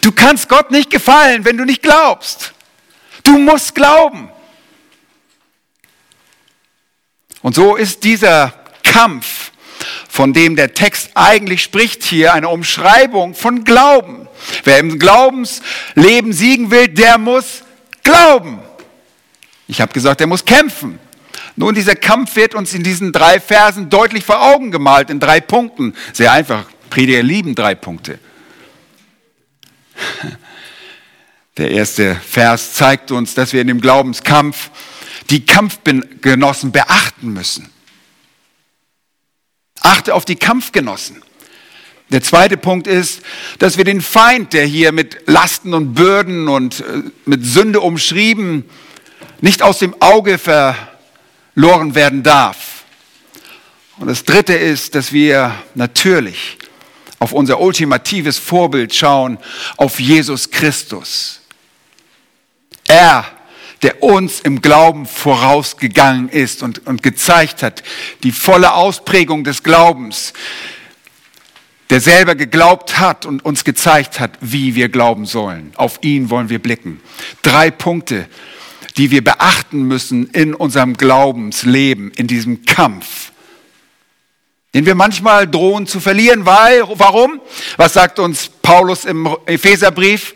Du 0.00 0.12
kannst 0.12 0.48
Gott 0.48 0.70
nicht 0.70 0.90
gefallen, 0.90 1.44
wenn 1.44 1.56
du 1.56 1.64
nicht 1.64 1.82
glaubst. 1.82 2.52
Du 3.22 3.38
musst 3.38 3.74
glauben. 3.74 4.28
Und 7.46 7.54
so 7.54 7.76
ist 7.76 8.02
dieser 8.02 8.52
Kampf, 8.82 9.52
von 10.08 10.32
dem 10.32 10.56
der 10.56 10.74
Text 10.74 11.10
eigentlich 11.14 11.62
spricht 11.62 12.02
hier, 12.02 12.34
eine 12.34 12.48
Umschreibung 12.48 13.36
von 13.36 13.62
Glauben. 13.62 14.26
Wer 14.64 14.80
im 14.80 14.98
Glaubensleben 14.98 16.32
siegen 16.32 16.72
will, 16.72 16.88
der 16.88 17.18
muss 17.18 17.62
glauben. 18.02 18.58
Ich 19.68 19.80
habe 19.80 19.92
gesagt, 19.92 20.20
er 20.20 20.26
muss 20.26 20.44
kämpfen. 20.44 20.98
Nun, 21.54 21.76
dieser 21.76 21.94
Kampf 21.94 22.34
wird 22.34 22.56
uns 22.56 22.74
in 22.74 22.82
diesen 22.82 23.12
drei 23.12 23.38
Versen 23.38 23.90
deutlich 23.90 24.24
vor 24.24 24.42
Augen 24.42 24.72
gemalt, 24.72 25.08
in 25.08 25.20
drei 25.20 25.40
Punkten. 25.40 25.94
Sehr 26.12 26.32
einfach. 26.32 26.64
Prediger 26.90 27.22
lieben 27.22 27.54
drei 27.54 27.76
Punkte. 27.76 28.18
Der 31.58 31.70
erste 31.70 32.16
Vers 32.16 32.74
zeigt 32.74 33.12
uns, 33.12 33.34
dass 33.34 33.52
wir 33.52 33.60
in 33.60 33.68
dem 33.68 33.80
Glaubenskampf 33.80 34.68
die 35.30 35.44
Kampfgenossen 35.44 36.72
beachten 36.72 37.32
müssen. 37.32 37.70
Achte 39.80 40.14
auf 40.14 40.24
die 40.24 40.36
Kampfgenossen. 40.36 41.22
Der 42.10 42.22
zweite 42.22 42.56
Punkt 42.56 42.86
ist, 42.86 43.22
dass 43.58 43.78
wir 43.78 43.84
den 43.84 44.00
Feind, 44.00 44.52
der 44.52 44.64
hier 44.64 44.92
mit 44.92 45.26
Lasten 45.26 45.74
und 45.74 45.94
Bürden 45.94 46.48
und 46.48 46.80
äh, 46.80 47.02
mit 47.24 47.44
Sünde 47.44 47.80
umschrieben, 47.80 48.64
nicht 49.40 49.62
aus 49.62 49.80
dem 49.80 50.00
Auge 50.00 50.38
verloren 50.38 51.94
werden 51.94 52.22
darf. 52.22 52.84
Und 53.98 54.08
das 54.08 54.24
dritte 54.24 54.54
ist, 54.54 54.94
dass 54.94 55.12
wir 55.12 55.54
natürlich 55.74 56.58
auf 57.18 57.32
unser 57.32 57.60
ultimatives 57.60 58.38
Vorbild 58.38 58.94
schauen, 58.94 59.38
auf 59.76 59.98
Jesus 59.98 60.50
Christus. 60.50 61.40
Er, 62.86 63.24
der 63.82 64.02
uns 64.02 64.40
im 64.40 64.62
Glauben 64.62 65.06
vorausgegangen 65.06 66.28
ist 66.28 66.62
und, 66.62 66.86
und 66.86 67.02
gezeigt 67.02 67.62
hat, 67.62 67.82
die 68.22 68.32
volle 68.32 68.74
Ausprägung 68.74 69.44
des 69.44 69.62
Glaubens, 69.62 70.32
der 71.90 72.00
selber 72.00 72.34
geglaubt 72.34 72.98
hat 72.98 73.26
und 73.26 73.44
uns 73.44 73.64
gezeigt 73.64 74.18
hat, 74.18 74.38
wie 74.40 74.74
wir 74.74 74.88
glauben 74.88 75.26
sollen. 75.26 75.72
Auf 75.76 75.98
ihn 76.02 76.30
wollen 76.30 76.48
wir 76.48 76.58
blicken. 76.58 77.00
Drei 77.42 77.70
Punkte, 77.70 78.26
die 78.96 79.10
wir 79.10 79.22
beachten 79.22 79.82
müssen 79.82 80.30
in 80.30 80.54
unserem 80.54 80.96
Glaubensleben, 80.96 82.10
in 82.12 82.26
diesem 82.26 82.64
Kampf 82.64 83.30
den 84.76 84.84
wir 84.84 84.94
manchmal 84.94 85.48
drohen 85.48 85.86
zu 85.86 86.00
verlieren, 86.00 86.44
weil, 86.44 86.82
warum? 86.86 87.40
Was 87.78 87.94
sagt 87.94 88.18
uns 88.18 88.50
Paulus 88.60 89.06
im 89.06 89.26
Epheserbrief? 89.46 90.34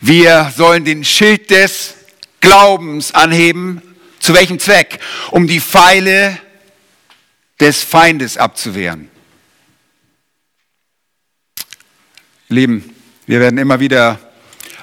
Wir 0.00 0.52
sollen 0.56 0.84
den 0.84 1.04
Schild 1.04 1.50
des 1.50 1.94
Glaubens 2.40 3.12
anheben. 3.12 3.82
Zu 4.18 4.34
welchem 4.34 4.58
Zweck? 4.58 4.98
Um 5.30 5.46
die 5.46 5.60
Pfeile 5.60 6.38
des 7.60 7.82
Feindes 7.82 8.36
abzuwehren. 8.36 9.10
Lieben, 12.48 12.94
wir 13.26 13.40
werden 13.40 13.58
immer 13.58 13.80
wieder 13.80 14.20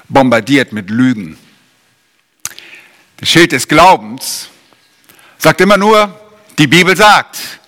bombardiert 0.09 0.73
mit 0.73 0.89
Lügen. 0.89 1.37
Das 3.17 3.29
Schild 3.29 3.53
des 3.53 3.67
Glaubens 3.67 4.49
sagt 5.37 5.61
immer 5.61 5.77
nur, 5.77 6.19
die 6.57 6.67
Bibel 6.67 6.95
sagt. 6.95 7.59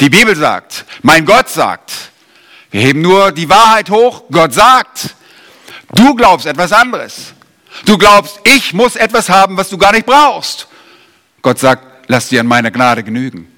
Die 0.00 0.08
Bibel 0.08 0.34
sagt, 0.34 0.86
mein 1.02 1.24
Gott 1.24 1.48
sagt. 1.48 1.92
Wir 2.70 2.80
heben 2.80 3.02
nur 3.02 3.30
die 3.32 3.48
Wahrheit 3.48 3.90
hoch. 3.90 4.24
Gott 4.30 4.52
sagt. 4.52 5.14
Du 5.94 6.14
glaubst 6.14 6.46
etwas 6.46 6.72
anderes. 6.72 7.32
Du 7.84 7.98
glaubst, 7.98 8.40
ich 8.44 8.72
muss 8.72 8.96
etwas 8.96 9.28
haben, 9.28 9.56
was 9.56 9.68
du 9.68 9.78
gar 9.78 9.92
nicht 9.92 10.06
brauchst. 10.06 10.68
Gott 11.42 11.58
sagt, 11.58 12.08
lass 12.08 12.28
dir 12.28 12.40
an 12.40 12.46
meiner 12.46 12.70
Gnade 12.70 13.02
genügen. 13.02 13.48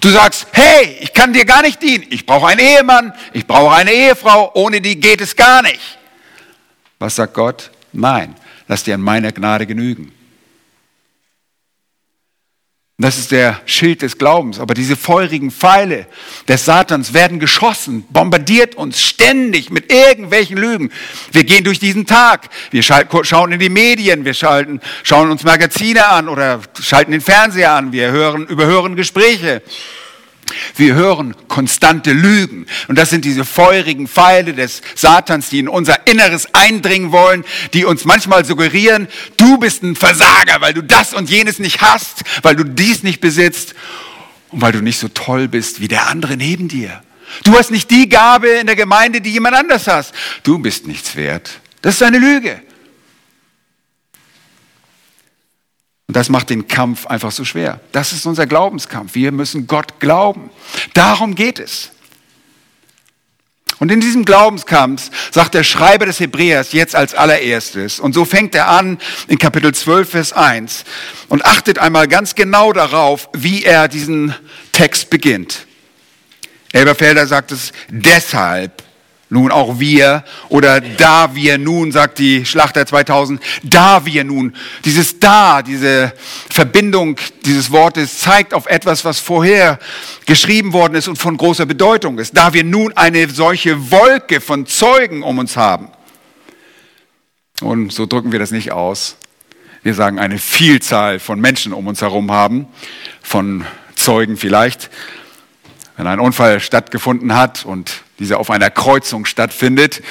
Du 0.00 0.08
sagst, 0.10 0.46
hey, 0.52 0.96
ich 1.00 1.12
kann 1.12 1.32
dir 1.32 1.44
gar 1.44 1.62
nicht 1.62 1.82
dienen. 1.82 2.06
Ich 2.10 2.24
brauche 2.24 2.46
einen 2.46 2.60
Ehemann, 2.60 3.12
ich 3.32 3.46
brauche 3.46 3.74
eine 3.74 3.92
Ehefrau, 3.92 4.50
ohne 4.54 4.80
die 4.80 4.98
geht 4.98 5.20
es 5.20 5.36
gar 5.36 5.62
nicht. 5.62 5.98
Was 6.98 7.16
sagt 7.16 7.34
Gott? 7.34 7.70
Nein, 7.92 8.34
lass 8.68 8.84
dir 8.84 8.94
an 8.94 9.02
meiner 9.02 9.32
Gnade 9.32 9.66
genügen. 9.66 10.12
Das 12.98 13.18
ist 13.18 13.32
der 13.32 13.60
Schild 13.64 14.02
des 14.02 14.18
Glaubens. 14.18 14.60
Aber 14.60 14.74
diese 14.74 14.96
feurigen 14.96 15.50
Pfeile 15.50 16.06
des 16.46 16.64
Satans 16.64 17.14
werden 17.14 17.40
geschossen, 17.40 18.04
bombardiert 18.10 18.74
uns 18.74 19.00
ständig 19.00 19.70
mit 19.70 19.92
irgendwelchen 19.92 20.56
Lügen. 20.56 20.92
Wir 21.32 21.44
gehen 21.44 21.64
durch 21.64 21.80
diesen 21.80 22.06
Tag, 22.06 22.48
wir 22.70 22.82
schauen 22.82 23.52
in 23.52 23.58
die 23.58 23.70
Medien, 23.70 24.24
wir 24.24 24.34
schalten, 24.34 24.80
schauen 25.02 25.30
uns 25.30 25.42
Magazine 25.42 26.06
an 26.06 26.28
oder 26.28 26.60
schalten 26.80 27.12
den 27.12 27.20
Fernseher 27.20 27.72
an, 27.72 27.92
wir 27.92 28.10
hören, 28.12 28.46
überhören 28.46 28.94
Gespräche. 28.94 29.62
Wir 30.76 30.94
hören 30.94 31.34
konstante 31.48 32.12
Lügen. 32.12 32.66
Und 32.88 32.98
das 32.98 33.10
sind 33.10 33.24
diese 33.24 33.44
feurigen 33.44 34.08
Pfeile 34.08 34.52
des 34.52 34.82
Satans, 34.94 35.50
die 35.50 35.58
in 35.58 35.68
unser 35.68 36.06
Inneres 36.06 36.54
eindringen 36.54 37.12
wollen, 37.12 37.44
die 37.72 37.84
uns 37.84 38.04
manchmal 38.04 38.44
suggerieren, 38.44 39.08
du 39.36 39.58
bist 39.58 39.82
ein 39.82 39.96
Versager, 39.96 40.60
weil 40.60 40.74
du 40.74 40.82
das 40.82 41.14
und 41.14 41.30
jenes 41.30 41.58
nicht 41.58 41.80
hast, 41.80 42.22
weil 42.42 42.56
du 42.56 42.64
dies 42.64 43.02
nicht 43.02 43.20
besitzt 43.20 43.74
und 44.50 44.60
weil 44.60 44.72
du 44.72 44.80
nicht 44.80 44.98
so 44.98 45.08
toll 45.08 45.48
bist 45.48 45.80
wie 45.80 45.88
der 45.88 46.08
andere 46.08 46.36
neben 46.36 46.68
dir. 46.68 47.02
Du 47.44 47.56
hast 47.56 47.70
nicht 47.70 47.90
die 47.90 48.08
Gabe 48.08 48.48
in 48.48 48.66
der 48.66 48.76
Gemeinde, 48.76 49.20
die 49.20 49.30
jemand 49.30 49.56
anders 49.56 49.86
hast. 49.86 50.14
Du 50.42 50.58
bist 50.58 50.86
nichts 50.86 51.16
wert. 51.16 51.60
Das 51.80 51.94
ist 51.94 52.02
eine 52.02 52.18
Lüge. 52.18 52.60
Und 56.08 56.16
das 56.16 56.28
macht 56.28 56.50
den 56.50 56.68
Kampf 56.68 57.06
einfach 57.06 57.32
so 57.32 57.44
schwer. 57.44 57.80
Das 57.92 58.12
ist 58.12 58.26
unser 58.26 58.46
Glaubenskampf. 58.46 59.14
Wir 59.14 59.32
müssen 59.32 59.66
Gott 59.66 60.00
glauben. 60.00 60.50
Darum 60.94 61.34
geht 61.34 61.58
es. 61.58 61.90
Und 63.78 63.90
in 63.90 64.00
diesem 64.00 64.24
Glaubenskampf 64.24 65.10
sagt 65.32 65.54
der 65.54 65.64
Schreiber 65.64 66.06
des 66.06 66.20
Hebräers 66.20 66.72
jetzt 66.72 66.94
als 66.94 67.14
allererstes, 67.14 67.98
und 67.98 68.12
so 68.14 68.24
fängt 68.24 68.54
er 68.54 68.68
an 68.68 68.98
in 69.26 69.38
Kapitel 69.38 69.74
12, 69.74 70.08
Vers 70.08 70.32
1, 70.32 70.84
und 71.28 71.44
achtet 71.44 71.80
einmal 71.80 72.06
ganz 72.06 72.36
genau 72.36 72.72
darauf, 72.72 73.28
wie 73.32 73.64
er 73.64 73.88
diesen 73.88 74.36
Text 74.70 75.10
beginnt. 75.10 75.66
Elberfelder 76.72 77.26
sagt 77.26 77.50
es, 77.50 77.72
deshalb 77.88 78.84
nun 79.32 79.50
auch 79.50 79.80
wir 79.80 80.24
oder 80.50 80.82
da 80.82 81.34
wir 81.34 81.56
nun, 81.56 81.90
sagt 81.90 82.18
die 82.18 82.44
Schlachter 82.44 82.84
2000, 82.84 83.40
da 83.62 84.04
wir 84.04 84.24
nun. 84.24 84.54
Dieses 84.84 85.18
da, 85.20 85.62
diese 85.62 86.12
Verbindung 86.50 87.16
dieses 87.46 87.70
Wortes 87.70 88.18
zeigt 88.18 88.52
auf 88.52 88.66
etwas, 88.66 89.06
was 89.06 89.20
vorher 89.20 89.78
geschrieben 90.26 90.74
worden 90.74 90.94
ist 90.94 91.08
und 91.08 91.16
von 91.16 91.38
großer 91.38 91.64
Bedeutung 91.64 92.18
ist. 92.18 92.36
Da 92.36 92.52
wir 92.52 92.62
nun 92.62 92.94
eine 92.94 93.26
solche 93.30 93.90
Wolke 93.90 94.42
von 94.42 94.66
Zeugen 94.66 95.22
um 95.22 95.38
uns 95.38 95.56
haben. 95.56 95.88
Und 97.62 97.90
so 97.90 98.04
drücken 98.04 98.32
wir 98.32 98.38
das 98.38 98.50
nicht 98.50 98.70
aus. 98.70 99.16
Wir 99.82 99.94
sagen 99.94 100.18
eine 100.18 100.36
Vielzahl 100.36 101.18
von 101.18 101.40
Menschen 101.40 101.72
um 101.72 101.86
uns 101.86 102.02
herum 102.02 102.30
haben, 102.30 102.66
von 103.22 103.64
Zeugen 103.94 104.36
vielleicht. 104.36 104.90
Wenn 105.96 106.06
ein 106.06 106.20
Unfall 106.20 106.60
stattgefunden 106.60 107.34
hat 107.34 107.64
und 107.64 108.02
dieser 108.18 108.38
auf 108.38 108.50
einer 108.50 108.70
Kreuzung 108.70 109.24
stattfindet, 109.24 110.02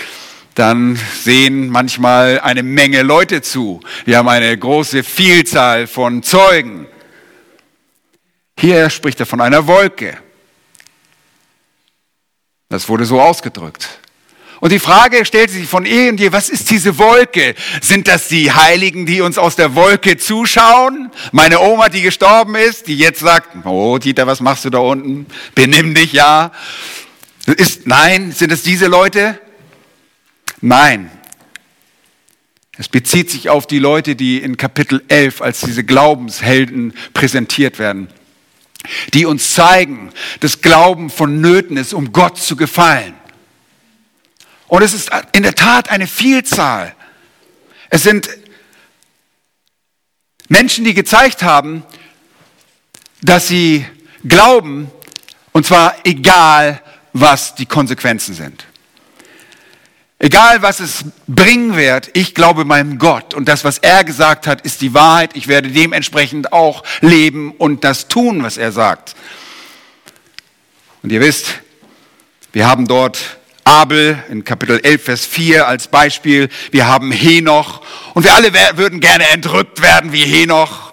dann 0.55 0.99
sehen 1.23 1.69
manchmal 1.69 2.39
eine 2.41 2.63
Menge 2.63 3.03
Leute 3.03 3.41
zu. 3.41 3.81
Wir 4.05 4.17
haben 4.17 4.27
eine 4.27 4.57
große 4.57 5.03
Vielzahl 5.03 5.87
von 5.87 6.23
Zeugen. 6.23 6.87
Hier 8.59 8.89
spricht 8.89 9.19
er 9.19 9.25
von 9.25 9.41
einer 9.41 9.65
Wolke. 9.65 10.17
Das 12.69 12.87
wurde 12.89 13.05
so 13.05 13.21
ausgedrückt. 13.21 14.00
Und 14.61 14.71
die 14.71 14.79
Frage 14.79 15.25
stellt 15.25 15.49
sich 15.49 15.67
von 15.67 15.87
eh 15.87 16.09
und 16.09 16.19
je, 16.19 16.31
was 16.31 16.47
ist 16.47 16.69
diese 16.69 16.99
Wolke? 16.99 17.55
Sind 17.81 18.07
das 18.07 18.27
die 18.27 18.51
Heiligen, 18.51 19.07
die 19.07 19.21
uns 19.21 19.39
aus 19.39 19.55
der 19.55 19.73
Wolke 19.73 20.17
zuschauen? 20.17 21.09
Meine 21.31 21.59
Oma, 21.59 21.89
die 21.89 22.03
gestorben 22.03 22.53
ist, 22.53 22.85
die 22.85 22.95
jetzt 22.95 23.21
sagt, 23.21 23.65
oh 23.65 23.97
Dieter, 23.97 24.27
was 24.27 24.39
machst 24.39 24.63
du 24.63 24.69
da 24.69 24.77
unten? 24.77 25.25
Benimm 25.55 25.95
dich 25.95 26.13
ja. 26.13 26.51
Ist, 27.47 27.87
nein, 27.87 28.31
sind 28.31 28.51
es 28.51 28.61
diese 28.61 28.85
Leute? 28.85 29.41
Nein. 30.61 31.09
Es 32.77 32.87
bezieht 32.87 33.31
sich 33.31 33.49
auf 33.49 33.65
die 33.65 33.79
Leute, 33.79 34.15
die 34.15 34.37
in 34.37 34.57
Kapitel 34.57 35.03
11 35.07 35.41
als 35.41 35.61
diese 35.61 35.83
Glaubenshelden 35.83 36.93
präsentiert 37.13 37.79
werden, 37.79 38.09
die 39.15 39.25
uns 39.25 39.55
zeigen, 39.55 40.11
dass 40.39 40.61
Glauben 40.61 41.09
vonnöten 41.09 41.77
ist, 41.77 41.95
um 41.95 42.13
Gott 42.13 42.37
zu 42.37 42.55
gefallen. 42.55 43.15
Und 44.71 44.83
es 44.83 44.93
ist 44.93 45.09
in 45.33 45.43
der 45.43 45.53
Tat 45.53 45.89
eine 45.89 46.07
Vielzahl. 46.07 46.95
Es 47.89 48.03
sind 48.03 48.29
Menschen, 50.47 50.85
die 50.85 50.93
gezeigt 50.93 51.43
haben, 51.43 51.83
dass 53.21 53.49
sie 53.49 53.85
glauben, 54.23 54.89
und 55.51 55.65
zwar 55.65 55.95
egal, 56.05 56.81
was 57.11 57.53
die 57.53 57.65
Konsequenzen 57.65 58.33
sind. 58.33 58.65
Egal, 60.19 60.61
was 60.61 60.79
es 60.79 61.03
bringen 61.27 61.75
wird, 61.75 62.09
ich 62.13 62.33
glaube 62.33 62.63
meinem 62.63 62.97
Gott 62.97 63.33
und 63.33 63.49
das, 63.49 63.65
was 63.65 63.77
er 63.79 64.05
gesagt 64.05 64.47
hat, 64.47 64.61
ist 64.61 64.79
die 64.79 64.93
Wahrheit. 64.93 65.31
Ich 65.35 65.49
werde 65.49 65.67
dementsprechend 65.67 66.53
auch 66.53 66.85
leben 67.01 67.51
und 67.57 67.83
das 67.83 68.07
tun, 68.07 68.41
was 68.41 68.55
er 68.55 68.71
sagt. 68.71 69.17
Und 71.03 71.11
ihr 71.11 71.19
wisst, 71.19 71.55
wir 72.53 72.65
haben 72.67 72.87
dort 72.87 73.40
Abel 73.63 74.21
in 74.29 74.43
Kapitel 74.43 74.79
11, 74.81 75.03
Vers 75.03 75.25
4 75.25 75.67
als 75.67 75.87
Beispiel. 75.87 76.49
Wir 76.71 76.87
haben 76.87 77.11
Henoch 77.11 77.81
und 78.13 78.23
wir 78.23 78.33
alle 78.33 78.51
würden 78.75 78.99
gerne 78.99 79.27
entrückt 79.29 79.81
werden 79.81 80.11
wie 80.13 80.23
Henoch 80.25 80.91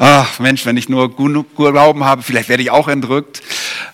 ach 0.00 0.38
Mensch, 0.38 0.64
wenn 0.64 0.76
ich 0.76 0.88
nur 0.88 1.14
Glauben 1.14 2.04
habe, 2.04 2.22
vielleicht 2.22 2.48
werde 2.48 2.62
ich 2.62 2.70
auch 2.70 2.88
entrückt. 2.88 3.42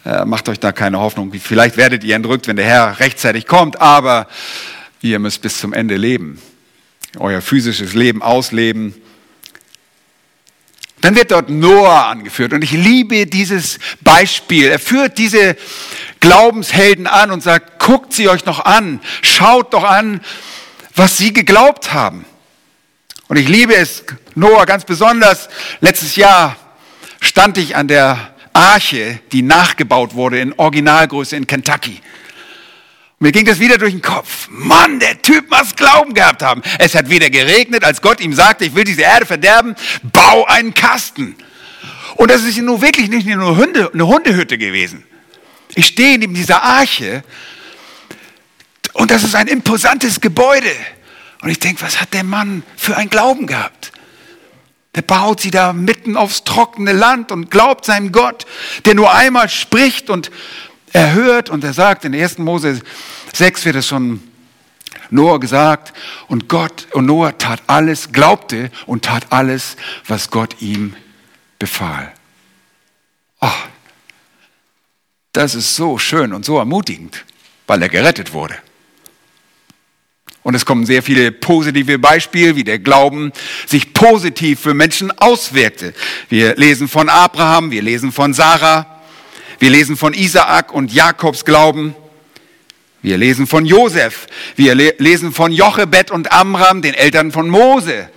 Äh, 0.04 0.24
macht 0.24 0.48
euch 0.48 0.60
da 0.60 0.70
keine 0.72 1.00
Hoffnung. 1.00 1.32
Vielleicht 1.38 1.76
werdet 1.76 2.04
ihr 2.04 2.14
entrückt, 2.14 2.46
wenn 2.46 2.56
der 2.56 2.64
Herr 2.64 3.00
rechtzeitig 3.00 3.46
kommt, 3.46 3.80
aber 3.80 4.28
ihr 5.02 5.18
müsst 5.18 5.42
bis 5.42 5.58
zum 5.58 5.72
Ende 5.72 5.96
leben. 5.96 6.40
Euer 7.18 7.40
physisches 7.40 7.94
Leben 7.94 8.22
ausleben. 8.22 8.94
Dann 11.00 11.16
wird 11.16 11.32
dort 11.32 11.50
Noah 11.50 12.06
angeführt 12.06 12.52
und 12.52 12.62
ich 12.62 12.72
liebe 12.72 13.26
dieses 13.26 13.78
Beispiel. 14.00 14.68
Er 14.68 14.78
führt 14.78 15.18
diese 15.18 15.56
Glaubenshelden 16.20 17.06
an 17.06 17.30
und 17.30 17.42
sagt, 17.42 17.75
guckt 17.86 18.12
sie 18.12 18.28
euch 18.28 18.44
noch 18.46 18.64
an, 18.64 19.00
schaut 19.22 19.72
doch 19.72 19.84
an, 19.84 20.20
was 20.96 21.18
sie 21.18 21.32
geglaubt 21.32 21.92
haben. 21.92 22.24
Und 23.28 23.36
ich 23.36 23.48
liebe 23.48 23.76
es, 23.76 24.02
Noah 24.34 24.66
ganz 24.66 24.84
besonders. 24.84 25.48
Letztes 25.80 26.16
Jahr 26.16 26.56
stand 27.20 27.58
ich 27.58 27.76
an 27.76 27.86
der 27.86 28.34
Arche, 28.52 29.20
die 29.30 29.42
nachgebaut 29.42 30.14
wurde 30.14 30.40
in 30.40 30.52
Originalgröße 30.54 31.36
in 31.36 31.46
Kentucky. 31.46 32.00
Mir 33.20 33.30
ging 33.30 33.46
das 33.46 33.60
wieder 33.60 33.78
durch 33.78 33.92
den 33.92 34.02
Kopf. 34.02 34.48
Mann, 34.50 34.98
der 34.98 35.22
Typ 35.22 35.48
muss 35.48 35.76
Glauben 35.76 36.12
gehabt 36.12 36.42
haben. 36.42 36.62
Es 36.80 36.96
hat 36.96 37.08
wieder 37.08 37.30
geregnet, 37.30 37.84
als 37.84 38.02
Gott 38.02 38.20
ihm 38.20 38.32
sagte, 38.32 38.64
ich 38.64 38.74
will 38.74 38.84
diese 38.84 39.02
Erde 39.02 39.26
verderben, 39.26 39.76
bau 40.02 40.44
einen 40.46 40.74
Kasten. 40.74 41.36
Und 42.16 42.32
das 42.32 42.42
ist 42.42 42.58
nun 42.58 42.82
wirklich 42.82 43.08
nicht 43.10 43.26
nur 43.26 43.56
Hunde, 43.56 43.90
eine 43.94 44.06
Hundehütte 44.08 44.58
gewesen. 44.58 45.04
Ich 45.76 45.86
stehe 45.86 46.18
neben 46.18 46.34
dieser 46.34 46.64
Arche 46.64 47.22
und 48.96 49.10
das 49.10 49.24
ist 49.24 49.34
ein 49.34 49.46
imposantes 49.46 50.20
Gebäude. 50.20 50.70
Und 51.42 51.50
ich 51.50 51.58
denke, 51.58 51.82
was 51.82 52.00
hat 52.00 52.14
der 52.14 52.24
Mann 52.24 52.62
für 52.76 52.96
ein 52.96 53.10
Glauben 53.10 53.46
gehabt? 53.46 53.92
Der 54.94 55.02
baut 55.02 55.40
sie 55.42 55.50
da 55.50 55.74
mitten 55.74 56.16
aufs 56.16 56.44
trockene 56.44 56.92
Land 56.92 57.30
und 57.30 57.50
glaubt 57.50 57.84
seinem 57.84 58.10
Gott, 58.10 58.46
der 58.86 58.94
nur 58.94 59.12
einmal 59.12 59.50
spricht 59.50 60.08
und 60.08 60.30
er 60.92 61.12
hört 61.12 61.50
und 61.50 61.62
er 61.62 61.74
sagt, 61.74 62.06
in 62.06 62.14
1. 62.14 62.38
Mose 62.38 62.80
6 63.34 63.66
wird 63.66 63.76
es 63.76 63.86
schon 63.86 64.22
Noah 65.10 65.38
gesagt 65.38 65.92
und 66.28 66.48
Gott 66.48 66.88
und 66.92 67.04
Noah 67.04 67.36
tat 67.36 67.62
alles, 67.66 68.12
glaubte 68.12 68.70
und 68.86 69.04
tat 69.04 69.26
alles, 69.30 69.76
was 70.06 70.30
Gott 70.30 70.62
ihm 70.62 70.96
befahl. 71.58 72.12
Oh, 73.42 73.50
das 75.32 75.54
ist 75.54 75.76
so 75.76 75.98
schön 75.98 76.32
und 76.32 76.46
so 76.46 76.58
ermutigend, 76.58 77.26
weil 77.66 77.82
er 77.82 77.90
gerettet 77.90 78.32
wurde. 78.32 78.56
Und 80.46 80.54
es 80.54 80.64
kommen 80.64 80.86
sehr 80.86 81.02
viele 81.02 81.32
positive 81.32 81.98
Beispiele, 81.98 82.54
wie 82.54 82.62
der 82.62 82.78
Glauben 82.78 83.32
sich 83.66 83.92
positiv 83.92 84.60
für 84.60 84.74
Menschen 84.74 85.10
auswirkte. 85.10 85.92
Wir 86.28 86.54
lesen 86.54 86.86
von 86.86 87.08
Abraham, 87.08 87.72
wir 87.72 87.82
lesen 87.82 88.12
von 88.12 88.32
Sarah, 88.32 89.02
wir 89.58 89.70
lesen 89.70 89.96
von 89.96 90.14
Isaak 90.14 90.72
und 90.72 90.92
Jakobs 90.92 91.44
Glauben. 91.44 91.96
Wir 93.02 93.18
lesen 93.18 93.48
von 93.48 93.66
Josef, 93.66 94.28
wir 94.54 94.76
lesen 94.76 95.32
von 95.32 95.50
Jochebed 95.50 96.12
und 96.12 96.30
Amram, 96.30 96.80
den 96.80 96.94
Eltern 96.94 97.32
von 97.32 97.50
Mose, 97.50 98.08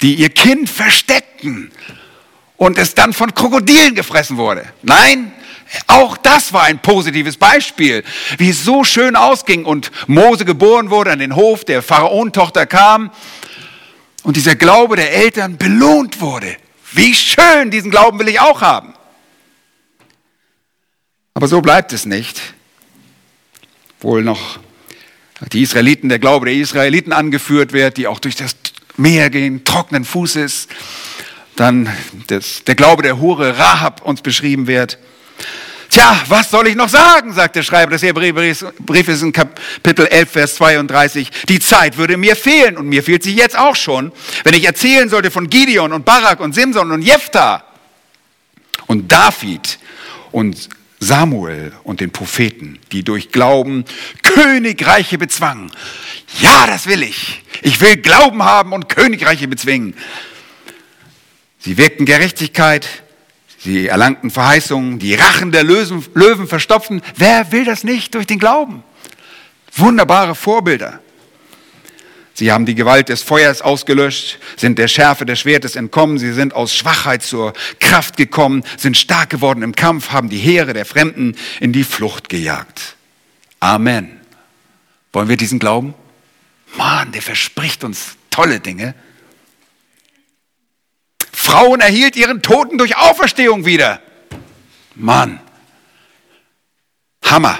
die 0.00 0.14
ihr 0.14 0.30
Kind 0.30 0.70
versteckten 0.70 1.70
und 2.56 2.78
es 2.78 2.94
dann 2.94 3.12
von 3.12 3.34
Krokodilen 3.34 3.94
gefressen 3.94 4.38
wurde. 4.38 4.64
Nein, 4.80 5.32
auch 5.86 6.16
das 6.16 6.52
war 6.52 6.64
ein 6.64 6.80
positives 6.80 7.36
Beispiel, 7.36 8.04
wie 8.38 8.50
es 8.50 8.64
so 8.64 8.84
schön 8.84 9.16
ausging 9.16 9.64
und 9.64 9.90
Mose 10.06 10.44
geboren 10.44 10.90
wurde 10.90 11.12
an 11.12 11.18
den 11.18 11.36
Hof 11.36 11.64
der 11.64 11.82
Pharaontochter 11.82 12.66
kam 12.66 13.10
und 14.22 14.36
dieser 14.36 14.56
Glaube 14.56 14.96
der 14.96 15.12
Eltern 15.12 15.56
belohnt 15.58 16.20
wurde. 16.20 16.56
Wie 16.92 17.14
schön, 17.14 17.70
diesen 17.70 17.90
Glauben 17.90 18.18
will 18.18 18.28
ich 18.28 18.40
auch 18.40 18.60
haben. 18.60 18.94
Aber 21.34 21.48
so 21.48 21.60
bleibt 21.60 21.92
es 21.92 22.06
nicht. 22.06 22.40
Wohl 24.00 24.22
noch 24.22 24.60
die 25.52 25.62
Israeliten, 25.62 26.08
der 26.08 26.20
Glaube 26.20 26.46
der 26.46 26.54
Israeliten 26.54 27.12
angeführt 27.12 27.72
wird, 27.72 27.96
die 27.96 28.06
auch 28.06 28.20
durch 28.20 28.36
das 28.36 28.56
Meer 28.96 29.28
gehen, 29.30 29.64
trockenen 29.64 30.04
Fußes. 30.04 30.68
Dann 31.56 31.88
das, 32.28 32.62
der 32.64 32.76
Glaube 32.76 33.02
der 33.02 33.18
Hure 33.18 33.58
Rahab 33.58 34.02
uns 34.02 34.22
beschrieben 34.22 34.68
wird. 34.68 34.98
Tja, 36.04 36.22
was 36.28 36.50
soll 36.50 36.66
ich 36.66 36.74
noch 36.74 36.90
sagen, 36.90 37.32
sagt 37.32 37.56
der 37.56 37.62
Schreiber 37.62 37.92
des 37.92 38.02
Hebräerbriefes 38.02 39.22
in 39.22 39.32
Kapitel 39.32 40.06
11, 40.06 40.30
Vers 40.30 40.54
32. 40.56 41.30
Die 41.48 41.60
Zeit 41.60 41.96
würde 41.96 42.18
mir 42.18 42.36
fehlen 42.36 42.76
und 42.76 42.86
mir 42.86 43.02
fehlt 43.02 43.22
sie 43.22 43.34
jetzt 43.34 43.56
auch 43.56 43.74
schon, 43.74 44.12
wenn 44.42 44.52
ich 44.52 44.66
erzählen 44.66 45.08
sollte 45.08 45.30
von 45.30 45.48
Gideon 45.48 45.94
und 45.94 46.04
Barak 46.04 46.40
und 46.40 46.54
Simson 46.54 46.92
und 46.92 47.00
Jephthah 47.00 47.64
und 48.86 49.10
David 49.10 49.78
und 50.30 50.68
Samuel 51.00 51.72
und 51.84 52.00
den 52.00 52.10
Propheten, 52.10 52.78
die 52.92 53.02
durch 53.02 53.32
Glauben 53.32 53.86
Königreiche 54.22 55.16
bezwangen. 55.16 55.70
Ja, 56.38 56.66
das 56.66 56.86
will 56.86 57.02
ich. 57.02 57.40
Ich 57.62 57.80
will 57.80 57.96
Glauben 57.96 58.42
haben 58.42 58.74
und 58.74 58.90
Königreiche 58.90 59.48
bezwingen. 59.48 59.94
Sie 61.60 61.78
wirkten 61.78 62.04
Gerechtigkeit, 62.04 63.03
Sie 63.64 63.86
erlangten 63.86 64.30
Verheißungen, 64.30 64.98
die 64.98 65.14
Rachen 65.14 65.50
der 65.50 65.64
Löwen, 65.64 66.04
Löwen 66.12 66.46
verstopften. 66.46 67.00
Wer 67.16 67.50
will 67.50 67.64
das 67.64 67.82
nicht 67.82 68.14
durch 68.14 68.26
den 68.26 68.38
Glauben? 68.38 68.82
Wunderbare 69.74 70.34
Vorbilder. 70.34 71.00
Sie 72.34 72.52
haben 72.52 72.66
die 72.66 72.74
Gewalt 72.74 73.08
des 73.08 73.22
Feuers 73.22 73.62
ausgelöscht, 73.62 74.38
sind 74.56 74.78
der 74.78 74.88
Schärfe 74.88 75.24
des 75.24 75.40
Schwertes 75.40 75.76
entkommen, 75.76 76.18
sie 76.18 76.32
sind 76.32 76.52
aus 76.52 76.74
Schwachheit 76.74 77.22
zur 77.22 77.54
Kraft 77.78 78.18
gekommen, 78.18 78.64
sind 78.76 78.98
stark 78.98 79.30
geworden 79.30 79.62
im 79.62 79.74
Kampf, 79.74 80.10
haben 80.10 80.28
die 80.28 80.38
Heere 80.38 80.74
der 80.74 80.84
Fremden 80.84 81.34
in 81.60 81.72
die 81.72 81.84
Flucht 81.84 82.28
gejagt. 82.28 82.96
Amen. 83.60 84.20
Wollen 85.12 85.28
wir 85.28 85.38
diesen 85.38 85.58
glauben? 85.58 85.94
Mann, 86.76 87.12
der 87.12 87.22
verspricht 87.22 87.82
uns 87.82 88.16
tolle 88.30 88.60
Dinge. 88.60 88.94
Frauen 91.44 91.82
erhielt 91.82 92.16
ihren 92.16 92.40
Toten 92.40 92.78
durch 92.78 92.96
Auferstehung 92.96 93.66
wieder. 93.66 94.00
Mann. 94.94 95.40
Hammer. 97.22 97.58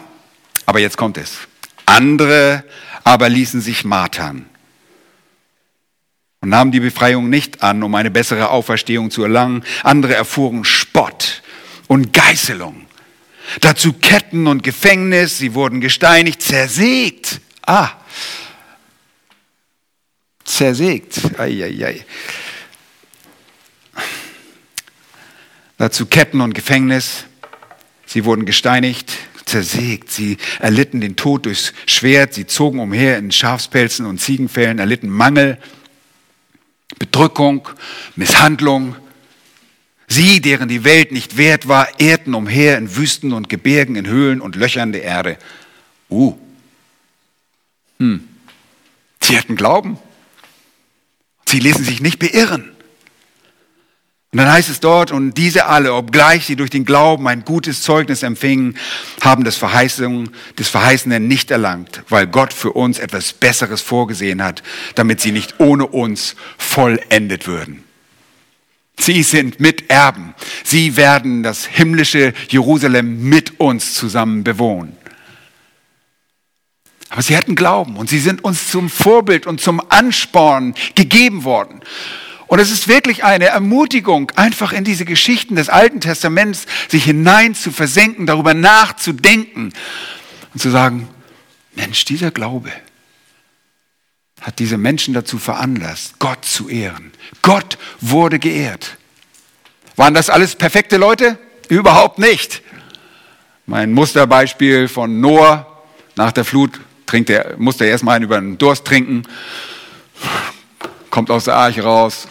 Aber 0.64 0.78
jetzt 0.80 0.96
kommt 0.96 1.18
es. 1.18 1.36
Andere 1.84 2.64
aber 3.04 3.28
ließen 3.28 3.60
sich 3.60 3.84
martern 3.84 4.48
und 6.40 6.48
nahmen 6.48 6.72
die 6.72 6.80
Befreiung 6.80 7.28
nicht 7.28 7.62
an, 7.62 7.82
um 7.82 7.94
eine 7.94 8.10
bessere 8.10 8.48
Auferstehung 8.48 9.10
zu 9.10 9.22
erlangen. 9.22 9.62
Andere 9.82 10.14
erfuhren 10.14 10.64
Spott 10.64 11.42
und 11.86 12.14
Geißelung. 12.14 12.86
Dazu 13.60 13.92
Ketten 13.92 14.46
und 14.46 14.62
Gefängnis, 14.62 15.36
sie 15.36 15.52
wurden 15.52 15.82
gesteinigt, 15.82 16.40
zersägt. 16.40 17.42
Ah, 17.66 17.90
zersägt. 20.42 21.38
Eieiei. 21.38 22.06
Dazu 25.76 26.06
Ketten 26.06 26.40
und 26.40 26.54
Gefängnis, 26.54 27.24
sie 28.06 28.24
wurden 28.24 28.46
gesteinigt, 28.46 29.12
zersägt. 29.44 30.10
Sie 30.10 30.38
erlitten 30.60 31.00
den 31.00 31.16
Tod 31.16 31.46
durchs 31.46 31.72
Schwert, 31.86 32.34
sie 32.34 32.46
zogen 32.46 32.78
umher 32.78 33.18
in 33.18 33.32
Schafspelzen 33.32 34.06
und 34.06 34.20
Ziegenfällen, 34.20 34.78
erlitten 34.78 35.10
Mangel 35.10 35.58
Bedrückung, 36.98 37.68
Misshandlung. 38.14 38.96
Sie, 40.06 40.40
deren 40.40 40.68
die 40.68 40.84
Welt 40.84 41.12
nicht 41.12 41.36
wert 41.36 41.66
war, 41.66 41.98
ehrten 41.98 42.34
umher 42.34 42.78
in 42.78 42.94
Wüsten 42.96 43.32
und 43.32 43.48
Gebirgen, 43.48 43.96
in 43.96 44.06
Höhlen 44.06 44.40
und 44.40 44.54
Löchern 44.54 44.92
der 44.92 45.02
Erde. 45.02 45.38
Uh. 46.10 46.34
Hm. 47.98 48.28
Sie 49.20 49.38
hatten 49.38 49.56
Glauben. 49.56 49.98
Sie 51.46 51.58
ließen 51.58 51.84
sich 51.84 52.00
nicht 52.00 52.18
beirren. 52.18 52.73
Und 54.34 54.38
dann 54.38 54.50
heißt 54.50 54.68
es 54.68 54.80
dort, 54.80 55.12
und 55.12 55.34
diese 55.34 55.66
alle, 55.66 55.94
obgleich 55.94 56.44
sie 56.46 56.56
durch 56.56 56.70
den 56.70 56.84
Glauben 56.84 57.28
ein 57.28 57.44
gutes 57.44 57.82
Zeugnis 57.82 58.24
empfingen, 58.24 58.76
haben 59.20 59.44
das 59.44 59.56
Verheißung 59.56 60.28
des 60.58 60.68
Verheißenen 60.68 61.28
nicht 61.28 61.52
erlangt, 61.52 62.02
weil 62.08 62.26
Gott 62.26 62.52
für 62.52 62.72
uns 62.72 62.98
etwas 62.98 63.32
Besseres 63.32 63.80
vorgesehen 63.80 64.42
hat, 64.42 64.64
damit 64.96 65.20
sie 65.20 65.30
nicht 65.30 65.60
ohne 65.60 65.86
uns 65.86 66.34
vollendet 66.58 67.46
würden. 67.46 67.84
Sie 68.98 69.22
sind 69.22 69.60
Miterben. 69.60 70.34
Sie 70.64 70.96
werden 70.96 71.44
das 71.44 71.66
himmlische 71.66 72.34
Jerusalem 72.48 73.28
mit 73.28 73.60
uns 73.60 73.94
zusammen 73.94 74.42
bewohnen. 74.42 74.96
Aber 77.08 77.22
sie 77.22 77.36
hatten 77.36 77.54
Glauben 77.54 77.96
und 77.96 78.10
sie 78.10 78.18
sind 78.18 78.42
uns 78.42 78.68
zum 78.68 78.90
Vorbild 78.90 79.46
und 79.46 79.60
zum 79.60 79.80
Ansporn 79.90 80.74
gegeben 80.96 81.44
worden. 81.44 81.82
Und 82.54 82.60
es 82.60 82.70
ist 82.70 82.86
wirklich 82.86 83.24
eine 83.24 83.46
Ermutigung, 83.46 84.30
einfach 84.36 84.72
in 84.72 84.84
diese 84.84 85.04
Geschichten 85.04 85.56
des 85.56 85.68
Alten 85.68 86.00
Testaments 86.00 86.66
sich 86.86 87.02
hinein 87.02 87.56
zu 87.56 87.72
versenken, 87.72 88.26
darüber 88.26 88.54
nachzudenken 88.54 89.72
und 90.52 90.60
zu 90.60 90.70
sagen, 90.70 91.08
Mensch, 91.74 92.04
dieser 92.04 92.30
Glaube 92.30 92.70
hat 94.40 94.60
diese 94.60 94.78
Menschen 94.78 95.14
dazu 95.14 95.38
veranlasst, 95.38 96.20
Gott 96.20 96.44
zu 96.44 96.68
ehren. 96.68 97.10
Gott 97.42 97.76
wurde 98.00 98.38
geehrt. 98.38 98.98
Waren 99.96 100.14
das 100.14 100.30
alles 100.30 100.54
perfekte 100.54 100.96
Leute? 100.96 101.36
Überhaupt 101.68 102.20
nicht. 102.20 102.62
Mein 103.66 103.90
Musterbeispiel 103.90 104.86
von 104.86 105.20
Noah, 105.20 105.82
nach 106.14 106.30
der 106.30 106.44
Flut 106.44 106.78
trinkt 107.06 107.30
er, 107.30 107.56
musste 107.58 107.82
er 107.82 107.90
erstmal 107.90 108.14
einen 108.14 108.26
über 108.26 108.38
den 108.38 108.58
Durst 108.58 108.84
trinken, 108.84 109.24
kommt 111.10 111.32
aus 111.32 111.46
der 111.46 111.56
Arche 111.56 111.82
raus, 111.82 112.28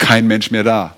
kein 0.00 0.26
Mensch 0.26 0.50
mehr 0.50 0.64
da. 0.64 0.96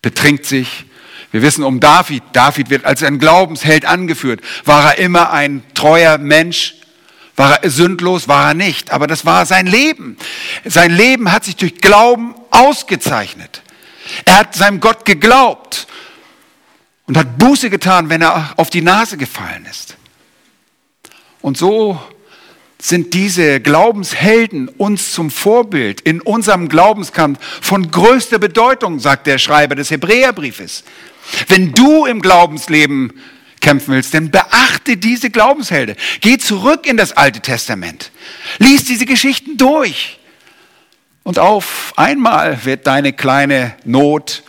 Betrinkt 0.00 0.46
sich. 0.46 0.86
Wir 1.30 1.42
wissen 1.42 1.62
um 1.62 1.78
David. 1.78 2.22
David 2.32 2.70
wird 2.70 2.86
als 2.86 3.02
ein 3.02 3.18
Glaubensheld 3.18 3.84
angeführt. 3.84 4.40
War 4.64 4.94
er 4.94 4.98
immer 4.98 5.30
ein 5.30 5.62
treuer 5.74 6.16
Mensch? 6.16 6.76
War 7.36 7.62
er 7.62 7.70
sündlos? 7.70 8.26
War 8.26 8.48
er 8.48 8.54
nicht. 8.54 8.90
Aber 8.90 9.06
das 9.06 9.26
war 9.26 9.44
sein 9.44 9.66
Leben. 9.66 10.16
Sein 10.64 10.90
Leben 10.90 11.30
hat 11.30 11.44
sich 11.44 11.56
durch 11.56 11.76
Glauben 11.80 12.34
ausgezeichnet. 12.50 13.62
Er 14.24 14.38
hat 14.38 14.54
seinem 14.54 14.80
Gott 14.80 15.04
geglaubt 15.04 15.86
und 17.06 17.16
hat 17.16 17.38
Buße 17.38 17.70
getan, 17.70 18.08
wenn 18.08 18.22
er 18.22 18.54
auf 18.56 18.70
die 18.70 18.82
Nase 18.82 19.16
gefallen 19.16 19.66
ist. 19.70 19.96
Und 21.40 21.56
so 21.56 22.00
sind 22.80 23.14
diese 23.14 23.60
Glaubenshelden 23.60 24.68
uns 24.68 25.12
zum 25.12 25.30
Vorbild 25.30 26.00
in 26.00 26.20
unserem 26.20 26.68
Glaubenskampf 26.68 27.38
von 27.60 27.90
größter 27.90 28.38
Bedeutung, 28.38 28.98
sagt 28.98 29.26
der 29.26 29.38
Schreiber 29.38 29.74
des 29.74 29.90
Hebräerbriefes. 29.90 30.84
Wenn 31.48 31.72
du 31.72 32.06
im 32.06 32.22
Glaubensleben 32.22 33.12
kämpfen 33.60 33.94
willst, 33.94 34.14
dann 34.14 34.30
beachte 34.30 34.96
diese 34.96 35.30
Glaubenshelde. 35.30 35.96
Geh 36.20 36.38
zurück 36.38 36.86
in 36.86 36.96
das 36.96 37.12
Alte 37.12 37.40
Testament. 37.40 38.10
Lies 38.58 38.84
diese 38.84 39.06
Geschichten 39.06 39.56
durch. 39.56 40.18
Und 41.22 41.38
auf 41.38 41.92
einmal 41.96 42.64
wird 42.64 42.86
deine 42.86 43.12
kleine 43.12 43.74
Not 43.84 44.42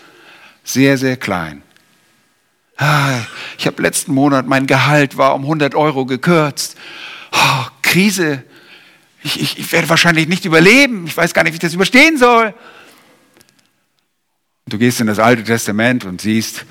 sehr, 0.63 0.97
sehr 0.97 1.17
klein. 1.17 1.61
Ah, 2.77 3.19
ich 3.57 3.67
habe 3.67 3.81
letzten 3.81 4.13
Monat, 4.13 4.47
mein 4.47 4.65
Gehalt 4.65 5.17
war 5.17 5.35
um 5.35 5.41
100 5.41 5.75
Euro 5.75 6.05
gekürzt. 6.05 6.77
Oh, 7.31 7.65
Krise. 7.91 8.43
Ich, 9.21 9.39
ich, 9.39 9.59
ich 9.59 9.71
werde 9.73 9.89
wahrscheinlich 9.89 10.27
nicht 10.29 10.45
überleben. 10.45 11.05
Ich 11.07 11.17
weiß 11.17 11.33
gar 11.33 11.43
nicht, 11.43 11.51
wie 11.51 11.55
ich 11.55 11.61
das 11.61 11.73
überstehen 11.73 12.17
soll. 12.17 12.53
Du 14.65 14.77
gehst 14.77 15.01
in 15.01 15.07
das 15.07 15.19
Alte 15.19 15.43
Testament 15.43 16.05
und 16.05 16.21
siehst, 16.21 16.65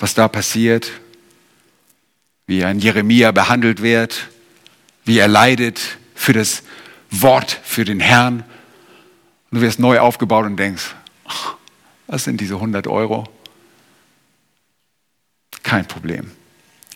was 0.00 0.14
da 0.14 0.26
passiert, 0.26 0.90
wie 2.48 2.64
ein 2.64 2.80
Jeremia 2.80 3.30
behandelt 3.30 3.80
wird, 3.80 4.26
wie 5.04 5.18
er 5.18 5.28
leidet 5.28 5.80
für 6.16 6.32
das 6.32 6.64
Wort, 7.12 7.60
für 7.62 7.84
den 7.84 8.00
Herrn. 8.00 8.42
Und 9.50 9.58
du 9.58 9.60
wirst 9.60 9.78
neu 9.78 10.00
aufgebaut 10.00 10.46
und 10.46 10.56
denkst, 10.56 10.96
ach, 11.26 11.54
was 12.08 12.24
sind 12.24 12.40
diese 12.40 12.54
100 12.54 12.88
Euro? 12.88 13.28
Kein 15.62 15.86
Problem, 15.86 16.32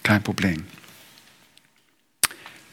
kein 0.03 0.25
Problem. 0.25 0.67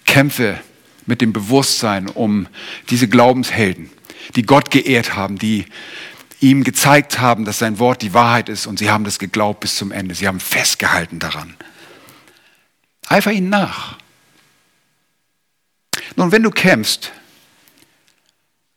Kämpfe 0.06 0.60
mit 1.08 1.22
dem 1.22 1.34
Bewusstsein 1.34 2.08
um 2.08 2.48
diese 2.90 3.08
Glaubenshelden, 3.08 3.90
die 4.36 4.44
Gott 4.44 4.70
geehrt 4.70 5.16
haben, 5.16 5.40
die 5.40 5.66
ihm 6.40 6.64
gezeigt 6.64 7.20
haben, 7.20 7.46
dass 7.46 7.58
sein 7.58 7.80
Wort 7.80 8.04
die 8.04 8.14
Wahrheit 8.14 8.50
ist 8.50 8.68
und 8.68 8.78
sie 8.78 8.92
haben 8.92 9.04
das 9.04 9.18
geglaubt 9.18 9.62
bis 9.62 9.76
zum 9.76 9.92
Ende. 9.92 10.14
Sie 10.14 10.28
haben 10.28 10.40
festgehalten 10.40 11.18
daran. 11.18 11.56
Eifer 13.08 13.32
ihnen 13.32 13.50
nach. 13.50 13.98
Nun, 16.16 16.32
wenn 16.32 16.44
du 16.44 16.52
kämpfst, 16.52 17.12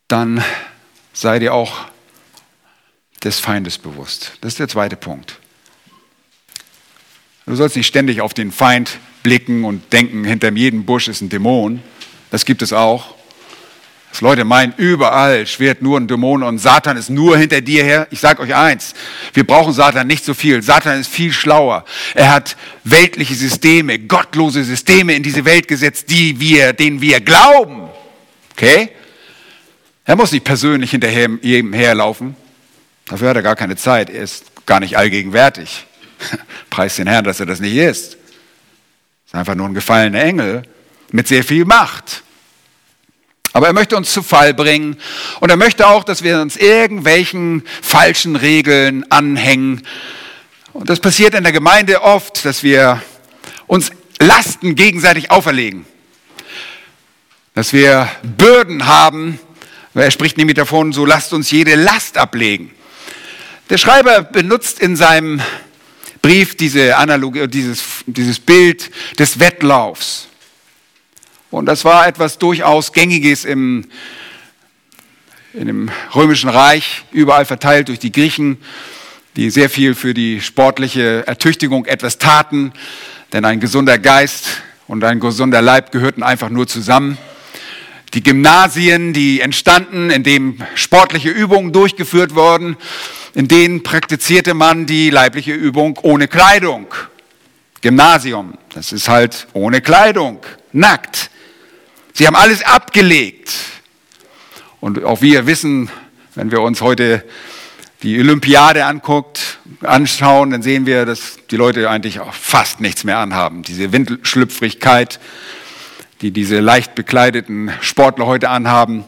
dann 0.08 0.42
sei 1.12 1.38
dir 1.38 1.52
auch 1.52 1.86
des 3.22 3.38
Feindes 3.40 3.78
bewusst. 3.78 4.32
Das 4.40 4.54
ist 4.54 4.58
der 4.58 4.68
zweite 4.68 4.96
Punkt. 4.96 5.38
Du 7.46 7.54
sollst 7.56 7.76
nicht 7.76 7.86
ständig 7.86 8.20
auf 8.20 8.32
den 8.32 8.52
Feind 8.52 8.98
blicken 9.22 9.64
und 9.64 9.92
denken, 9.92 10.24
hinter 10.24 10.52
jedem 10.52 10.84
Busch 10.84 11.08
ist 11.08 11.20
ein 11.20 11.28
Dämon. 11.28 11.82
Das 12.30 12.44
gibt 12.44 12.62
es 12.62 12.72
auch. 12.72 13.14
Dass 14.10 14.22
Leute 14.22 14.44
meinen, 14.44 14.74
überall 14.76 15.46
schwert 15.46 15.82
nur 15.82 15.98
ein 15.98 16.08
Dämon 16.08 16.42
und 16.42 16.58
Satan 16.58 16.96
ist 16.96 17.10
nur 17.10 17.38
hinter 17.38 17.60
dir 17.60 17.84
her. 17.84 18.08
Ich 18.10 18.18
sage 18.18 18.42
euch 18.42 18.54
eins, 18.54 18.94
wir 19.34 19.46
brauchen 19.46 19.72
Satan 19.72 20.06
nicht 20.08 20.24
so 20.24 20.34
viel. 20.34 20.62
Satan 20.62 21.00
ist 21.00 21.08
viel 21.08 21.32
schlauer. 21.32 21.84
Er 22.14 22.32
hat 22.32 22.56
weltliche 22.82 23.34
Systeme, 23.34 24.00
gottlose 24.00 24.64
Systeme 24.64 25.14
in 25.14 25.22
diese 25.22 25.44
Welt 25.44 25.68
gesetzt, 25.68 26.10
die 26.10 26.40
wir, 26.40 26.72
denen 26.72 27.00
wir 27.00 27.20
glauben. 27.20 27.88
Okay? 28.52 28.90
Er 30.04 30.16
muss 30.16 30.32
nicht 30.32 30.44
persönlich 30.44 30.90
hinterher 30.90 31.28
jedem 31.40 31.72
herlaufen. 31.72 32.34
Dafür 33.06 33.28
hat 33.28 33.36
er 33.36 33.42
gar 33.42 33.56
keine 33.56 33.76
Zeit. 33.76 34.10
Er 34.10 34.24
ist 34.24 34.66
gar 34.66 34.80
nicht 34.80 34.98
allgegenwärtig. 34.98 35.86
Preis 36.70 36.96
den 36.96 37.06
Herrn, 37.06 37.24
dass 37.24 37.38
er 37.38 37.46
das 37.46 37.60
nicht 37.60 37.76
ist. 37.76 38.16
Ist 39.26 39.34
einfach 39.34 39.54
nur 39.54 39.68
ein 39.68 39.74
gefallener 39.74 40.20
Engel 40.20 40.62
mit 41.12 41.28
sehr 41.28 41.44
viel 41.44 41.64
Macht. 41.64 42.22
Aber 43.52 43.66
er 43.66 43.72
möchte 43.72 43.96
uns 43.96 44.12
zu 44.12 44.22
Fall 44.22 44.54
bringen 44.54 44.96
und 45.40 45.50
er 45.50 45.56
möchte 45.56 45.88
auch, 45.88 46.04
dass 46.04 46.22
wir 46.22 46.40
uns 46.40 46.56
irgendwelchen 46.56 47.64
falschen 47.82 48.36
Regeln 48.36 49.04
anhängen. 49.10 49.82
Und 50.72 50.88
das 50.88 51.00
passiert 51.00 51.34
in 51.34 51.42
der 51.42 51.52
Gemeinde 51.52 52.02
oft, 52.02 52.44
dass 52.44 52.62
wir 52.62 53.02
uns 53.66 53.90
Lasten 54.20 54.74
gegenseitig 54.76 55.30
auferlegen. 55.30 55.84
dass 57.54 57.72
wir 57.72 58.08
Bürden 58.22 58.86
haben. 58.86 59.38
Er 59.94 60.10
spricht 60.10 60.38
nämlich 60.38 60.54
davon, 60.54 60.92
so 60.92 61.04
lasst 61.04 61.32
uns 61.32 61.50
jede 61.50 61.74
Last 61.74 62.16
ablegen. 62.16 62.70
Der 63.68 63.76
Schreiber 63.76 64.22
benutzt 64.22 64.80
in 64.80 64.96
seinem 64.96 65.42
Brief 66.22 66.56
diese 66.56 66.96
Analogie, 66.96 67.48
dieses, 67.48 67.82
dieses 68.06 68.38
Bild 68.38 68.90
des 69.18 69.40
Wettlaufs. 69.40 70.29
Und 71.50 71.66
das 71.66 71.84
war 71.84 72.06
etwas 72.06 72.38
durchaus 72.38 72.92
Gängiges 72.92 73.44
im, 73.44 73.86
in 75.52 75.66
dem 75.66 75.90
Römischen 76.14 76.48
Reich, 76.48 77.02
überall 77.10 77.44
verteilt 77.44 77.88
durch 77.88 77.98
die 77.98 78.12
Griechen, 78.12 78.58
die 79.36 79.50
sehr 79.50 79.68
viel 79.68 79.94
für 79.94 80.14
die 80.14 80.40
sportliche 80.40 81.26
Ertüchtigung 81.26 81.86
etwas 81.86 82.18
taten. 82.18 82.72
Denn 83.32 83.44
ein 83.44 83.58
gesunder 83.58 83.98
Geist 83.98 84.62
und 84.86 85.02
ein 85.02 85.18
gesunder 85.18 85.62
Leib 85.62 85.92
gehörten 85.92 86.22
einfach 86.22 86.50
nur 86.50 86.68
zusammen. 86.68 87.18
Die 88.14 88.22
Gymnasien, 88.22 89.12
die 89.12 89.40
entstanden, 89.40 90.10
in 90.10 90.24
denen 90.24 90.64
sportliche 90.74 91.30
Übungen 91.30 91.72
durchgeführt 91.72 92.34
wurden, 92.34 92.76
in 93.34 93.46
denen 93.46 93.82
praktizierte 93.82 94.54
man 94.54 94.86
die 94.86 95.10
leibliche 95.10 95.52
Übung 95.52 95.98
ohne 96.02 96.26
Kleidung. 96.26 96.86
Gymnasium, 97.80 98.54
das 98.74 98.92
ist 98.92 99.08
halt 99.08 99.46
ohne 99.52 99.80
Kleidung, 99.80 100.40
nackt. 100.72 101.30
Sie 102.12 102.26
haben 102.26 102.36
alles 102.36 102.62
abgelegt. 102.62 103.52
Und 104.80 105.04
auch 105.04 105.20
wir 105.20 105.46
wissen, 105.46 105.90
wenn 106.34 106.50
wir 106.50 106.60
uns 106.60 106.80
heute 106.80 107.24
die 108.02 108.18
Olympiade 108.18 108.86
anguckt, 108.86 109.58
anschauen, 109.82 110.50
dann 110.50 110.62
sehen 110.62 110.86
wir, 110.86 111.04
dass 111.04 111.38
die 111.50 111.56
Leute 111.56 111.90
eigentlich 111.90 112.20
auch 112.20 112.32
fast 112.32 112.80
nichts 112.80 113.04
mehr 113.04 113.18
anhaben. 113.18 113.62
Diese 113.62 113.92
Windelschlüpfrigkeit, 113.92 115.20
die 116.22 116.30
diese 116.30 116.60
leicht 116.60 116.94
bekleideten 116.94 117.70
Sportler 117.80 118.26
heute 118.26 118.48
anhaben, 118.48 119.04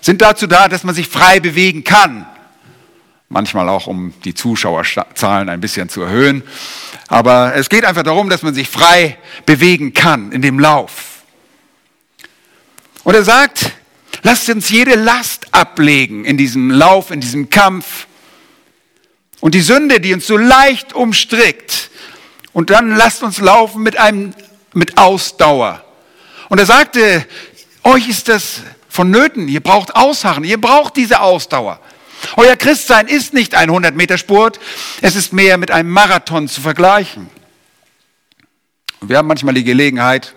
sind 0.00 0.22
dazu 0.22 0.46
da, 0.46 0.68
dass 0.68 0.84
man 0.84 0.94
sich 0.94 1.08
frei 1.08 1.40
bewegen 1.40 1.82
kann. 1.82 2.26
Manchmal 3.28 3.68
auch, 3.68 3.86
um 3.86 4.12
die 4.24 4.34
Zuschauerzahlen 4.34 5.48
ein 5.48 5.60
bisschen 5.60 5.88
zu 5.88 6.02
erhöhen. 6.02 6.42
Aber 7.08 7.54
es 7.54 7.68
geht 7.68 7.84
einfach 7.84 8.02
darum, 8.04 8.30
dass 8.30 8.42
man 8.42 8.54
sich 8.54 8.68
frei 8.68 9.18
bewegen 9.46 9.94
kann 9.94 10.30
in 10.30 10.42
dem 10.42 10.60
Lauf. 10.60 11.15
Und 13.06 13.14
er 13.14 13.22
sagt, 13.22 13.70
lasst 14.24 14.48
uns 14.48 14.68
jede 14.68 14.96
Last 14.96 15.46
ablegen 15.54 16.24
in 16.24 16.36
diesem 16.36 16.72
Lauf, 16.72 17.12
in 17.12 17.20
diesem 17.20 17.50
Kampf. 17.50 18.08
Und 19.38 19.54
die 19.54 19.60
Sünde, 19.60 20.00
die 20.00 20.12
uns 20.12 20.26
so 20.26 20.36
leicht 20.36 20.92
umstrickt. 20.92 21.90
Und 22.52 22.70
dann 22.70 22.96
lasst 22.96 23.22
uns 23.22 23.38
laufen 23.38 23.84
mit 23.84 23.96
einem, 23.96 24.34
mit 24.72 24.98
Ausdauer. 24.98 25.84
Und 26.48 26.58
er 26.58 26.66
sagte, 26.66 27.24
euch 27.84 28.08
ist 28.08 28.28
das 28.28 28.62
vonnöten. 28.88 29.46
Ihr 29.46 29.60
braucht 29.60 29.94
Ausharren. 29.94 30.42
Ihr 30.42 30.60
braucht 30.60 30.96
diese 30.96 31.20
Ausdauer. 31.20 31.78
Euer 32.36 32.56
Christsein 32.56 33.06
ist 33.06 33.34
nicht 33.34 33.54
ein 33.54 33.70
100-Meter-Spurt. 33.70 34.58
Es 35.00 35.14
ist 35.14 35.32
mehr 35.32 35.58
mit 35.58 35.70
einem 35.70 35.90
Marathon 35.90 36.48
zu 36.48 36.60
vergleichen. 36.60 37.30
Und 38.98 39.10
wir 39.10 39.18
haben 39.18 39.28
manchmal 39.28 39.54
die 39.54 39.62
Gelegenheit, 39.62 40.34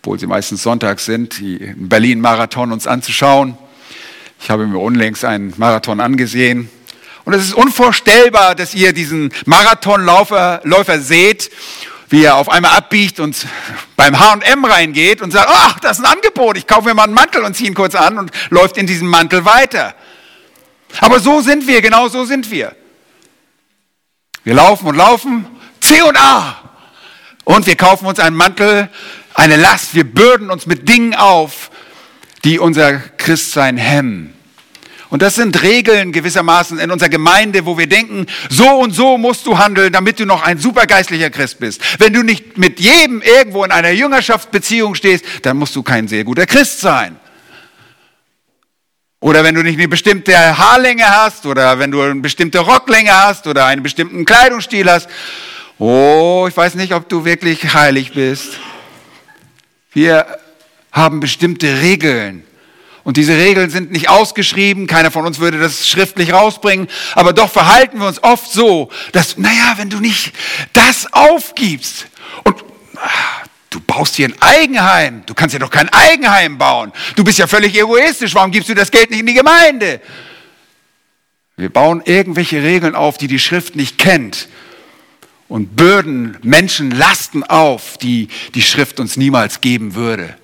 obwohl 0.00 0.18
sie 0.18 0.26
meistens 0.26 0.62
sonntags 0.62 1.04
sind, 1.04 1.38
die 1.38 1.74
Berlin-Marathon 1.76 2.72
uns 2.72 2.86
anzuschauen. 2.86 3.56
Ich 4.40 4.50
habe 4.50 4.66
mir 4.66 4.78
unlängst 4.78 5.24
einen 5.24 5.52
Marathon 5.56 6.00
angesehen. 6.00 6.70
Und 7.24 7.34
es 7.34 7.44
ist 7.44 7.54
unvorstellbar, 7.54 8.54
dass 8.54 8.74
ihr 8.74 8.92
diesen 8.92 9.32
Marathonläufer 9.44 10.60
Läufer 10.64 11.00
seht 11.00 11.50
wie 12.10 12.24
er 12.24 12.36
auf 12.36 12.48
einmal 12.48 12.76
abbiegt 12.76 13.20
und 13.20 13.46
beim 13.96 14.18
H&M 14.18 14.64
reingeht 14.64 15.22
und 15.22 15.30
sagt, 15.30 15.48
ach, 15.48 15.78
das 15.78 15.98
ist 15.98 16.04
ein 16.04 16.12
Angebot, 16.12 16.58
ich 16.58 16.66
kaufe 16.66 16.88
mir 16.88 16.94
mal 16.94 17.04
einen 17.04 17.14
Mantel 17.14 17.44
und 17.44 17.54
ziehe 17.54 17.70
ihn 17.70 17.74
kurz 17.74 17.94
an 17.94 18.18
und 18.18 18.32
läuft 18.50 18.76
in 18.76 18.86
diesem 18.88 19.06
Mantel 19.08 19.44
weiter. 19.44 19.94
Aber 20.98 21.20
so 21.20 21.40
sind 21.40 21.68
wir, 21.68 21.80
genau 21.80 22.08
so 22.08 22.24
sind 22.24 22.50
wir. 22.50 22.74
Wir 24.42 24.54
laufen 24.54 24.88
und 24.88 24.96
laufen, 24.96 25.46
C 25.80 26.02
und 26.02 26.16
A. 26.16 26.56
Und 27.44 27.66
wir 27.66 27.76
kaufen 27.76 28.06
uns 28.06 28.18
einen 28.18 28.36
Mantel, 28.36 28.90
eine 29.40 29.56
Last, 29.56 29.94
wir 29.94 30.04
bürden 30.04 30.50
uns 30.50 30.66
mit 30.66 30.88
Dingen 30.88 31.14
auf, 31.14 31.70
die 32.44 32.58
unser 32.58 32.98
Christsein 32.98 33.76
hemmen. 33.76 34.34
Und 35.08 35.22
das 35.22 35.34
sind 35.34 35.60
Regeln 35.62 36.12
gewissermaßen 36.12 36.78
in 36.78 36.90
unserer 36.90 37.08
Gemeinde, 37.08 37.66
wo 37.66 37.76
wir 37.76 37.88
denken, 37.88 38.26
so 38.48 38.68
und 38.68 38.92
so 38.92 39.18
musst 39.18 39.44
du 39.46 39.58
handeln, 39.58 39.92
damit 39.92 40.20
du 40.20 40.24
noch 40.24 40.42
ein 40.42 40.58
supergeistlicher 40.58 41.30
Christ 41.30 41.58
bist. 41.58 41.82
Wenn 41.98 42.12
du 42.12 42.22
nicht 42.22 42.58
mit 42.58 42.78
jedem 42.78 43.20
irgendwo 43.20 43.64
in 43.64 43.72
einer 43.72 43.90
Jüngerschaftsbeziehung 43.90 44.94
stehst, 44.94 45.24
dann 45.42 45.56
musst 45.56 45.74
du 45.74 45.82
kein 45.82 46.06
sehr 46.06 46.22
guter 46.22 46.46
Christ 46.46 46.80
sein. 46.80 47.16
Oder 49.18 49.42
wenn 49.42 49.54
du 49.54 49.62
nicht 49.62 49.78
eine 49.78 49.88
bestimmte 49.88 50.32
Haarlänge 50.58 51.06
hast 51.06 51.44
oder 51.44 51.78
wenn 51.78 51.90
du 51.90 52.00
eine 52.00 52.14
bestimmte 52.16 52.60
Rocklänge 52.60 53.12
hast 53.12 53.46
oder 53.48 53.66
einen 53.66 53.82
bestimmten 53.82 54.24
Kleidungsstil 54.24 54.88
hast. 54.88 55.08
Oh, 55.78 56.46
ich 56.48 56.56
weiß 56.56 56.76
nicht, 56.76 56.94
ob 56.94 57.08
du 57.08 57.24
wirklich 57.24 57.74
heilig 57.74 58.12
bist. 58.12 58.60
Wir 59.92 60.38
haben 60.92 61.20
bestimmte 61.20 61.80
Regeln. 61.80 62.44
Und 63.02 63.16
diese 63.16 63.36
Regeln 63.36 63.70
sind 63.70 63.90
nicht 63.90 64.08
ausgeschrieben, 64.08 64.86
keiner 64.86 65.10
von 65.10 65.26
uns 65.26 65.40
würde 65.40 65.58
das 65.58 65.88
schriftlich 65.88 66.32
rausbringen, 66.32 66.86
aber 67.14 67.32
doch 67.32 67.50
verhalten 67.50 67.98
wir 67.98 68.06
uns 68.06 68.22
oft 68.22 68.52
so, 68.52 68.90
dass, 69.12 69.38
naja, 69.38 69.74
wenn 69.78 69.88
du 69.90 69.98
nicht 70.00 70.32
das 70.74 71.12
aufgibst 71.12 72.06
und 72.44 72.62
ah, 72.96 73.44
du 73.70 73.80
baust 73.80 74.16
hier 74.16 74.28
ein 74.28 74.36
Eigenheim, 74.40 75.22
du 75.24 75.34
kannst 75.34 75.54
ja 75.54 75.58
doch 75.58 75.70
kein 75.70 75.88
Eigenheim 75.88 76.58
bauen, 76.58 76.92
du 77.16 77.24
bist 77.24 77.38
ja 77.38 77.46
völlig 77.46 77.74
egoistisch, 77.74 78.34
warum 78.34 78.50
gibst 78.50 78.68
du 78.68 78.74
das 78.74 78.90
Geld 78.90 79.10
nicht 79.10 79.20
in 79.20 79.26
die 79.26 79.34
Gemeinde? 79.34 80.00
Wir 81.56 81.70
bauen 81.70 82.02
irgendwelche 82.04 82.62
Regeln 82.62 82.94
auf, 82.94 83.16
die 83.16 83.28
die 83.28 83.38
Schrift 83.38 83.76
nicht 83.76 83.96
kennt 83.96 84.46
und 85.50 85.74
bürden 85.74 86.38
Menschen 86.42 86.92
Lasten 86.92 87.42
auf, 87.42 87.98
die 87.98 88.28
die 88.54 88.62
Schrift 88.62 89.00
uns 89.00 89.16
niemals 89.16 89.60
geben 89.60 89.96
würde. 89.96 90.36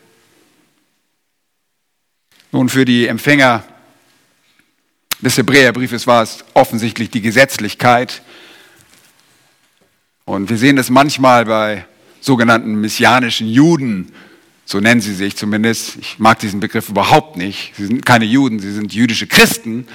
Nun, 2.50 2.68
für 2.68 2.84
die 2.84 3.06
Empfänger 3.06 3.62
des 5.20 5.38
Hebräerbriefes 5.38 6.08
war 6.08 6.24
es 6.24 6.44
offensichtlich 6.54 7.08
die 7.08 7.20
Gesetzlichkeit. 7.20 8.20
Und 10.24 10.50
wir 10.50 10.58
sehen 10.58 10.74
das 10.74 10.90
manchmal 10.90 11.44
bei 11.44 11.86
sogenannten 12.20 12.74
messianischen 12.74 13.48
Juden, 13.48 14.12
so 14.64 14.80
nennen 14.80 15.00
sie 15.00 15.14
sich 15.14 15.36
zumindest. 15.36 15.98
Ich 16.00 16.18
mag 16.18 16.40
diesen 16.40 16.58
Begriff 16.58 16.88
überhaupt 16.88 17.36
nicht. 17.36 17.74
Sie 17.76 17.86
sind 17.86 18.04
keine 18.04 18.24
Juden, 18.24 18.58
sie 18.58 18.72
sind 18.72 18.92
jüdische 18.92 19.28
Christen, 19.28 19.86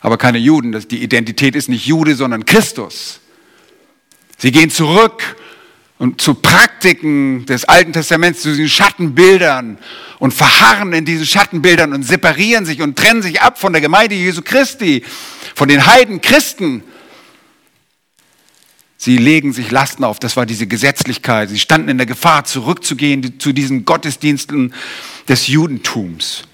aber 0.00 0.16
keine 0.16 0.38
Juden. 0.38 0.72
Die 0.88 1.02
Identität 1.02 1.54
ist 1.54 1.68
nicht 1.68 1.84
Jude, 1.86 2.14
sondern 2.14 2.46
Christus. 2.46 3.20
Sie 4.38 4.52
gehen 4.52 4.70
zurück 4.70 5.36
und 5.98 6.20
zu 6.20 6.34
Praktiken 6.34 7.46
des 7.46 7.64
Alten 7.64 7.92
Testaments, 7.92 8.42
zu 8.42 8.50
diesen 8.50 8.68
Schattenbildern 8.68 9.78
und 10.18 10.34
verharren 10.34 10.92
in 10.92 11.04
diesen 11.04 11.26
Schattenbildern 11.26 11.92
und 11.92 12.02
separieren 12.02 12.66
sich 12.66 12.82
und 12.82 12.96
trennen 12.96 13.22
sich 13.22 13.40
ab 13.40 13.58
von 13.58 13.72
der 13.72 13.80
Gemeinde 13.80 14.14
Jesu 14.14 14.42
Christi, 14.42 15.04
von 15.54 15.68
den 15.68 15.86
Heiden 15.86 16.20
Christen. 16.20 16.82
Sie 18.96 19.18
legen 19.18 19.52
sich 19.52 19.70
Lasten 19.70 20.02
auf, 20.02 20.18
das 20.18 20.36
war 20.36 20.46
diese 20.46 20.66
Gesetzlichkeit. 20.66 21.50
Sie 21.50 21.58
standen 21.58 21.90
in 21.90 21.98
der 21.98 22.06
Gefahr, 22.06 22.44
zurückzugehen 22.44 23.38
zu 23.38 23.52
diesen 23.52 23.84
Gottesdiensten 23.84 24.72
des 25.28 25.46
Judentums. 25.46 26.44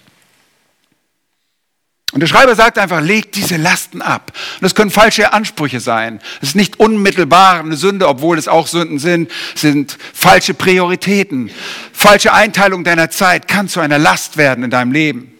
Und 2.12 2.20
der 2.20 2.26
Schreiber 2.26 2.56
sagt 2.56 2.76
einfach, 2.78 3.00
legt 3.00 3.36
diese 3.36 3.56
Lasten 3.56 4.02
ab. 4.02 4.32
Und 4.54 4.62
das 4.62 4.74
können 4.74 4.90
falsche 4.90 5.32
Ansprüche 5.32 5.78
sein. 5.78 6.20
Es 6.42 6.48
ist 6.48 6.56
nicht 6.56 6.80
unmittelbar 6.80 7.60
eine 7.60 7.76
Sünde, 7.76 8.08
obwohl 8.08 8.36
es 8.36 8.48
auch 8.48 8.66
Sünden 8.66 8.98
sind. 8.98 9.30
Es 9.54 9.60
sind 9.60 9.96
falsche 10.12 10.54
Prioritäten. 10.54 11.50
Falsche 11.92 12.32
Einteilung 12.32 12.82
deiner 12.82 13.10
Zeit 13.10 13.46
kann 13.46 13.68
zu 13.68 13.78
einer 13.78 13.98
Last 13.98 14.36
werden 14.36 14.64
in 14.64 14.70
deinem 14.70 14.90
Leben. 14.90 15.32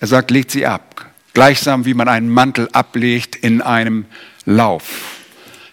Er 0.00 0.08
sagt, 0.08 0.32
legt 0.32 0.50
sie 0.50 0.66
ab. 0.66 1.06
Gleichsam 1.32 1.84
wie 1.84 1.94
man 1.94 2.08
einen 2.08 2.28
Mantel 2.28 2.68
ablegt 2.72 3.36
in 3.36 3.62
einem 3.62 4.04
Lauf, 4.44 4.82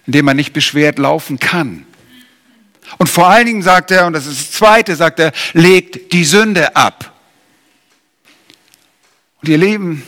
in 0.06 0.14
dem 0.14 0.26
man 0.26 0.38
nicht 0.38 0.54
beschwert 0.54 1.00
laufen 1.00 1.40
kann. 1.40 1.86
Und 3.00 3.08
vor 3.08 3.28
allen 3.28 3.48
Dingen 3.48 3.64
sagt 3.64 3.90
er, 3.90 4.06
und 4.06 4.14
das 4.14 4.28
ist 4.28 4.40
das 4.40 4.52
Zweite, 4.52 4.96
sagt 4.96 5.20
er, 5.20 5.32
legt 5.54 6.14
die 6.14 6.26
Sünde 6.26 6.76
ab. 6.76 7.12
Und 9.42 9.50
ihr 9.50 9.58
Leben, 9.58 10.04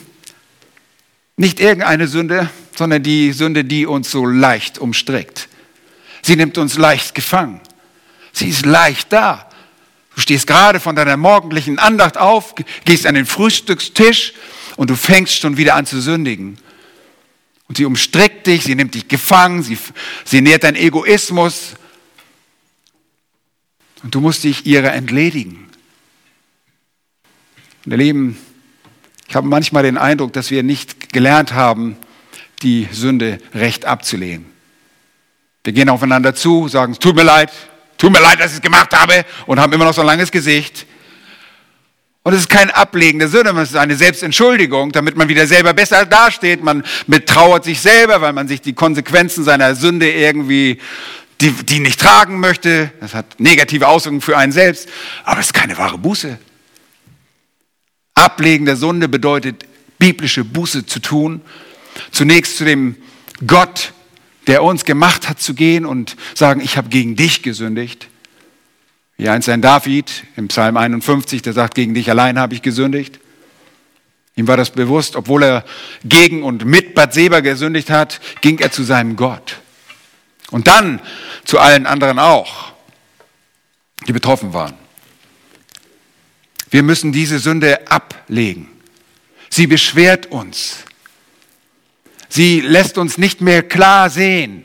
nicht 1.37 1.59
irgendeine 1.59 2.07
Sünde, 2.07 2.49
sondern 2.75 3.03
die 3.03 3.31
Sünde, 3.31 3.63
die 3.63 3.85
uns 3.85 4.11
so 4.11 4.25
leicht 4.25 4.77
umstrickt. 4.77 5.47
Sie 6.21 6.35
nimmt 6.35 6.57
uns 6.57 6.77
leicht 6.77 7.15
gefangen. 7.15 7.61
Sie 8.33 8.49
ist 8.49 8.65
leicht 8.65 9.11
da. 9.11 9.49
Du 10.15 10.21
stehst 10.21 10.45
gerade 10.45 10.79
von 10.79 10.95
deiner 10.95 11.17
morgendlichen 11.17 11.79
Andacht 11.79 12.17
auf, 12.17 12.53
gehst 12.85 13.05
an 13.05 13.15
den 13.15 13.25
Frühstückstisch 13.25 14.33
und 14.75 14.89
du 14.89 14.95
fängst 14.95 15.39
schon 15.39 15.57
wieder 15.57 15.75
an 15.75 15.85
zu 15.85 16.01
sündigen. 16.01 16.57
Und 17.67 17.77
sie 17.77 17.85
umstrickt 17.85 18.47
dich, 18.47 18.63
sie 18.63 18.75
nimmt 18.75 18.93
dich 18.95 19.07
gefangen, 19.07 19.63
sie, 19.63 19.77
sie 20.25 20.41
nährt 20.41 20.63
deinen 20.63 20.75
Egoismus. 20.75 21.75
Und 24.03 24.13
du 24.13 24.19
musst 24.19 24.43
dich 24.43 24.65
ihrer 24.65 24.93
entledigen. 24.93 25.69
Und 27.85 27.91
ihr 27.91 27.97
Lieben, 27.97 28.37
ich 29.31 29.35
habe 29.37 29.47
manchmal 29.47 29.83
den 29.83 29.97
Eindruck, 29.97 30.33
dass 30.33 30.51
wir 30.51 30.61
nicht 30.61 31.13
gelernt 31.13 31.53
haben, 31.53 31.95
die 32.63 32.89
Sünde 32.91 33.37
recht 33.53 33.85
abzulehnen. 33.85 34.45
Wir 35.63 35.71
gehen 35.71 35.87
aufeinander 35.87 36.35
zu, 36.35 36.67
sagen, 36.67 36.95
tut 36.99 37.15
mir 37.15 37.23
leid, 37.23 37.49
tut 37.97 38.11
mir 38.11 38.19
leid, 38.19 38.41
dass 38.41 38.47
ich 38.47 38.57
es 38.57 38.61
gemacht 38.61 38.93
habe 38.93 39.23
und 39.45 39.57
haben 39.57 39.71
immer 39.71 39.85
noch 39.85 39.93
so 39.93 40.01
ein 40.01 40.07
langes 40.07 40.31
Gesicht. 40.31 40.85
Und 42.23 42.33
es 42.33 42.41
ist 42.41 42.49
kein 42.49 42.71
Ablegen 42.71 43.19
der 43.19 43.29
Sünde, 43.29 43.51
es 43.51 43.69
ist 43.69 43.77
eine 43.77 43.95
Selbstentschuldigung, 43.95 44.91
damit 44.91 45.15
man 45.15 45.29
wieder 45.29 45.47
selber 45.47 45.73
besser 45.73 46.05
dasteht. 46.05 46.61
Man 46.61 46.83
betrauert 47.07 47.63
sich 47.63 47.79
selber, 47.79 48.19
weil 48.19 48.33
man 48.33 48.49
sich 48.49 48.59
die 48.59 48.73
Konsequenzen 48.73 49.45
seiner 49.45 49.75
Sünde 49.75 50.11
irgendwie, 50.11 50.77
die, 51.39 51.51
die 51.51 51.79
nicht 51.79 52.01
tragen 52.01 52.41
möchte. 52.41 52.91
Das 52.99 53.13
hat 53.13 53.39
negative 53.39 53.87
Auswirkungen 53.87 54.19
für 54.19 54.37
einen 54.37 54.51
selbst. 54.51 54.89
Aber 55.23 55.39
es 55.39 55.45
ist 55.45 55.53
keine 55.53 55.77
wahre 55.77 55.97
Buße. 55.97 56.37
Ablegen 58.15 58.65
der 58.65 58.75
Sünde 58.75 59.07
bedeutet, 59.07 59.65
biblische 59.97 60.43
Buße 60.43 60.85
zu 60.85 60.99
tun. 60.99 61.41
Zunächst 62.11 62.57
zu 62.57 62.65
dem 62.65 62.95
Gott, 63.45 63.93
der 64.47 64.63
uns 64.63 64.85
gemacht 64.85 65.29
hat, 65.29 65.39
zu 65.39 65.53
gehen 65.53 65.85
und 65.85 66.15
sagen, 66.33 66.61
ich 66.61 66.77
habe 66.77 66.89
gegen 66.89 67.15
dich 67.15 67.43
gesündigt. 67.43 68.07
Wie 69.17 69.29
einst 69.29 69.49
ein 69.49 69.61
David 69.61 70.23
im 70.35 70.47
Psalm 70.47 70.77
51, 70.77 71.41
der 71.43 71.53
sagt, 71.53 71.75
gegen 71.75 71.93
dich 71.93 72.09
allein 72.09 72.39
habe 72.39 72.55
ich 72.55 72.61
gesündigt. 72.61 73.19
Ihm 74.35 74.47
war 74.47 74.57
das 74.57 74.71
bewusst, 74.71 75.15
obwohl 75.15 75.43
er 75.43 75.65
gegen 76.03 76.43
und 76.43 76.65
mit 76.65 76.95
Bathseba 76.95 77.41
gesündigt 77.41 77.89
hat, 77.89 78.19
ging 78.41 78.59
er 78.59 78.71
zu 78.71 78.83
seinem 78.83 79.15
Gott. 79.15 79.59
Und 80.49 80.67
dann 80.67 80.99
zu 81.45 81.59
allen 81.59 81.85
anderen 81.85 82.17
auch, 82.17 82.73
die 84.07 84.13
betroffen 84.13 84.53
waren. 84.53 84.80
Wir 86.71 86.83
müssen 86.83 87.11
diese 87.11 87.37
Sünde 87.37 87.91
ablegen. 87.91 88.67
Sie 89.49 89.67
beschwert 89.67 90.31
uns. 90.31 90.77
Sie 92.29 92.61
lässt 92.61 92.97
uns 92.97 93.17
nicht 93.17 93.41
mehr 93.41 93.61
klar 93.61 94.09
sehen. 94.09 94.63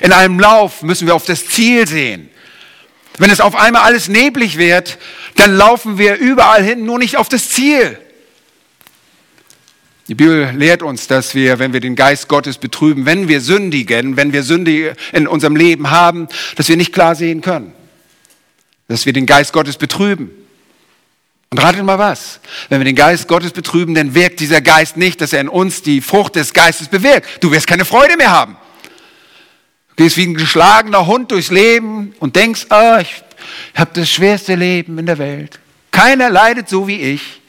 In 0.00 0.12
einem 0.12 0.38
Lauf 0.38 0.82
müssen 0.82 1.08
wir 1.08 1.14
auf 1.16 1.26
das 1.26 1.46
Ziel 1.46 1.88
sehen. 1.88 2.30
Wenn 3.18 3.30
es 3.30 3.40
auf 3.40 3.56
einmal 3.56 3.82
alles 3.82 4.08
neblig 4.08 4.56
wird, 4.56 4.96
dann 5.34 5.56
laufen 5.56 5.98
wir 5.98 6.16
überall 6.16 6.62
hin, 6.62 6.84
nur 6.84 7.00
nicht 7.00 7.16
auf 7.16 7.28
das 7.28 7.50
Ziel. 7.50 7.98
Die 10.06 10.14
Bibel 10.14 10.52
lehrt 10.54 10.82
uns, 10.82 11.08
dass 11.08 11.34
wir, 11.34 11.58
wenn 11.58 11.72
wir 11.72 11.80
den 11.80 11.96
Geist 11.96 12.28
Gottes 12.28 12.58
betrüben, 12.58 13.06
wenn 13.06 13.28
wir 13.28 13.40
sündigen, 13.40 14.16
wenn 14.16 14.32
wir 14.32 14.44
Sünde 14.44 14.94
in 15.12 15.26
unserem 15.26 15.56
Leben 15.56 15.90
haben, 15.90 16.28
dass 16.54 16.68
wir 16.68 16.76
nicht 16.76 16.92
klar 16.92 17.16
sehen 17.16 17.40
können. 17.40 17.72
Dass 18.86 19.04
wir 19.04 19.12
den 19.12 19.26
Geist 19.26 19.52
Gottes 19.52 19.76
betrüben. 19.76 20.30
Und 21.50 21.58
ratet 21.58 21.82
mal 21.82 21.98
was. 21.98 22.38
Wenn 22.68 22.78
wir 22.78 22.84
den 22.84 22.94
Geist 22.94 23.26
Gottes 23.26 23.50
betrüben, 23.50 23.94
dann 23.94 24.14
wirkt 24.14 24.38
dieser 24.38 24.60
Geist 24.60 24.96
nicht, 24.96 25.20
dass 25.20 25.32
er 25.32 25.40
in 25.40 25.48
uns 25.48 25.82
die 25.82 26.00
Frucht 26.00 26.36
des 26.36 26.52
Geistes 26.52 26.86
bewirkt. 26.86 27.42
Du 27.42 27.50
wirst 27.50 27.66
keine 27.66 27.84
Freude 27.84 28.16
mehr 28.16 28.30
haben. 28.30 28.56
Du 29.88 30.04
gehst 30.04 30.16
wie 30.16 30.26
ein 30.26 30.34
geschlagener 30.34 31.06
Hund 31.06 31.32
durchs 31.32 31.50
Leben 31.50 32.14
und 32.20 32.36
denkst, 32.36 32.66
oh, 32.70 32.98
ich 33.00 33.22
habe 33.74 33.90
das 33.94 34.08
schwerste 34.08 34.54
Leben 34.54 34.96
in 34.98 35.06
der 35.06 35.18
Welt. 35.18 35.58
Keiner 35.90 36.30
leidet 36.30 36.68
so 36.68 36.86
wie 36.86 37.00
ich. 37.00 37.40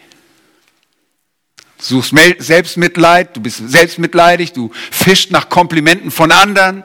Du 1.78 2.02
suchst 2.02 2.14
Selbstmitleid, 2.40 3.36
du 3.36 3.42
bist 3.42 3.70
selbstmitleidig, 3.70 4.54
du 4.54 4.72
fischst 4.92 5.32
nach 5.32 5.50
Komplimenten 5.50 6.12
von 6.12 6.32
anderen 6.32 6.84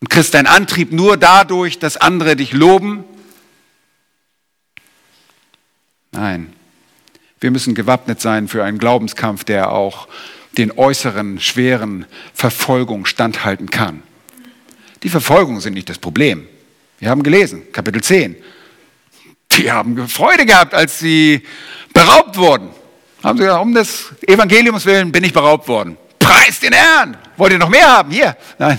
und 0.00 0.08
kriegst 0.08 0.34
deinen 0.34 0.46
Antrieb 0.46 0.92
nur 0.92 1.16
dadurch, 1.16 1.78
dass 1.78 1.96
andere 1.96 2.36
dich 2.36 2.52
loben. 2.52 3.04
Nein, 6.12 6.52
wir 7.40 7.50
müssen 7.50 7.74
gewappnet 7.74 8.20
sein 8.20 8.46
für 8.46 8.62
einen 8.62 8.78
Glaubenskampf, 8.78 9.44
der 9.44 9.72
auch 9.72 10.08
den 10.58 10.70
äußeren 10.70 11.40
schweren 11.40 12.04
Verfolgungen 12.34 13.06
standhalten 13.06 13.70
kann. 13.70 14.02
Die 15.02 15.08
Verfolgungen 15.08 15.60
sind 15.60 15.72
nicht 15.72 15.88
das 15.88 15.98
Problem. 15.98 16.46
Wir 16.98 17.08
haben 17.08 17.22
gelesen, 17.22 17.62
Kapitel 17.72 18.02
10. 18.02 18.36
Die 19.52 19.72
haben 19.72 20.08
Freude 20.08 20.46
gehabt, 20.46 20.74
als 20.74 20.98
sie 20.98 21.42
beraubt 21.92 22.36
wurden. 22.36 22.68
Haben 23.22 23.38
sie 23.38 23.44
gesagt, 23.44 23.62
um 23.62 23.74
des 23.74 24.12
Evangeliums 24.26 24.84
willen 24.84 25.10
bin 25.10 25.24
ich 25.24 25.32
beraubt 25.32 25.66
worden. 25.66 25.96
Preis 26.18 26.60
den 26.60 26.72
Herrn! 26.72 27.16
Wollt 27.36 27.52
ihr 27.52 27.58
noch 27.58 27.68
mehr 27.68 27.88
haben? 27.88 28.10
Hier. 28.10 28.36
Nein. 28.58 28.78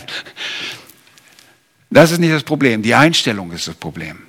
Das 1.89 2.11
ist 2.11 2.19
nicht 2.19 2.33
das 2.33 2.43
Problem. 2.43 2.81
Die 2.81 2.93
Einstellung 2.93 3.51
ist 3.51 3.67
das 3.67 3.75
Problem. 3.75 4.19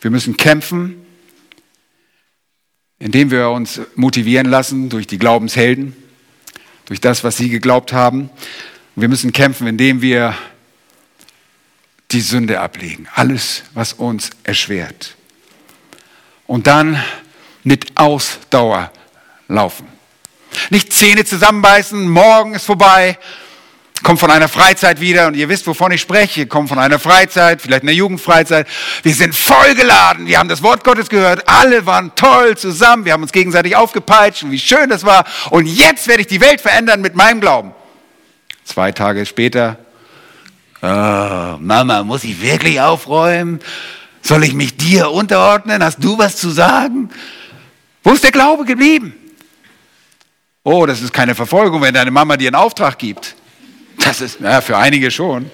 Wir 0.00 0.10
müssen 0.10 0.36
kämpfen, 0.36 1.06
indem 3.00 3.32
wir 3.32 3.50
uns 3.50 3.80
motivieren 3.96 4.46
lassen 4.48 4.88
durch 4.88 5.08
die 5.08 5.18
Glaubenshelden 5.18 5.96
durch 6.90 7.00
das, 7.00 7.22
was 7.22 7.36
sie 7.36 7.50
geglaubt 7.50 7.92
haben. 7.92 8.30
Wir 8.96 9.08
müssen 9.08 9.32
kämpfen, 9.32 9.68
indem 9.68 10.02
wir 10.02 10.36
die 12.10 12.20
Sünde 12.20 12.58
ablegen, 12.58 13.06
alles, 13.14 13.62
was 13.74 13.92
uns 13.92 14.30
erschwert. 14.42 15.14
Und 16.48 16.66
dann 16.66 17.00
mit 17.62 17.96
Ausdauer 17.96 18.90
laufen. 19.46 19.86
Nicht 20.70 20.92
Zähne 20.92 21.24
zusammenbeißen, 21.24 22.08
morgen 22.08 22.54
ist 22.54 22.64
vorbei, 22.64 23.16
komme 24.02 24.18
von 24.18 24.30
einer 24.30 24.48
Freizeit 24.48 25.00
wieder 25.00 25.26
und 25.26 25.34
ihr 25.34 25.48
wisst, 25.48 25.66
wovon 25.66 25.92
ich 25.92 26.00
spreche. 26.00 26.46
Komme 26.46 26.68
von 26.68 26.78
einer 26.78 26.98
Freizeit, 26.98 27.60
vielleicht 27.60 27.82
einer 27.82 27.92
Jugendfreizeit. 27.92 28.66
Wir 29.02 29.14
sind 29.14 29.34
vollgeladen. 29.34 30.26
Wir 30.26 30.38
haben 30.38 30.48
das 30.48 30.62
Wort 30.62 30.84
Gottes 30.84 31.08
gehört. 31.08 31.48
Alle 31.48 31.86
waren 31.86 32.12
toll 32.14 32.56
zusammen. 32.56 33.04
Wir 33.04 33.12
haben 33.12 33.22
uns 33.22 33.32
gegenseitig 33.32 33.76
aufgepeitscht 33.76 34.42
und 34.42 34.52
wie 34.52 34.58
schön 34.58 34.88
das 34.90 35.04
war. 35.04 35.24
Und 35.50 35.66
jetzt 35.66 36.08
werde 36.08 36.22
ich 36.22 36.26
die 36.26 36.40
Welt 36.40 36.60
verändern 36.60 37.00
mit 37.00 37.14
meinem 37.14 37.40
Glauben. 37.40 37.72
Zwei 38.64 38.92
Tage 38.92 39.26
später. 39.26 39.78
Oh, 40.82 41.56
Mama, 41.58 42.02
muss 42.04 42.24
ich 42.24 42.40
wirklich 42.40 42.80
aufräumen? 42.80 43.60
Soll 44.22 44.44
ich 44.44 44.54
mich 44.54 44.76
dir 44.76 45.10
unterordnen? 45.10 45.82
Hast 45.82 46.02
du 46.02 46.18
was 46.18 46.36
zu 46.36 46.50
sagen? 46.50 47.10
Wo 48.02 48.12
ist 48.12 48.24
der 48.24 48.30
Glaube 48.30 48.64
geblieben? 48.64 49.14
Oh, 50.62 50.86
das 50.86 51.02
ist 51.02 51.12
keine 51.12 51.34
Verfolgung, 51.34 51.82
wenn 51.82 51.94
deine 51.94 52.10
Mama 52.10 52.36
dir 52.36 52.48
einen 52.48 52.54
Auftrag 52.54 52.98
gibt. 52.98 53.34
Das 53.98 54.20
ist, 54.20 54.40
ja, 54.40 54.60
für 54.60 54.76
einige 54.76 55.10
schon. 55.10 55.50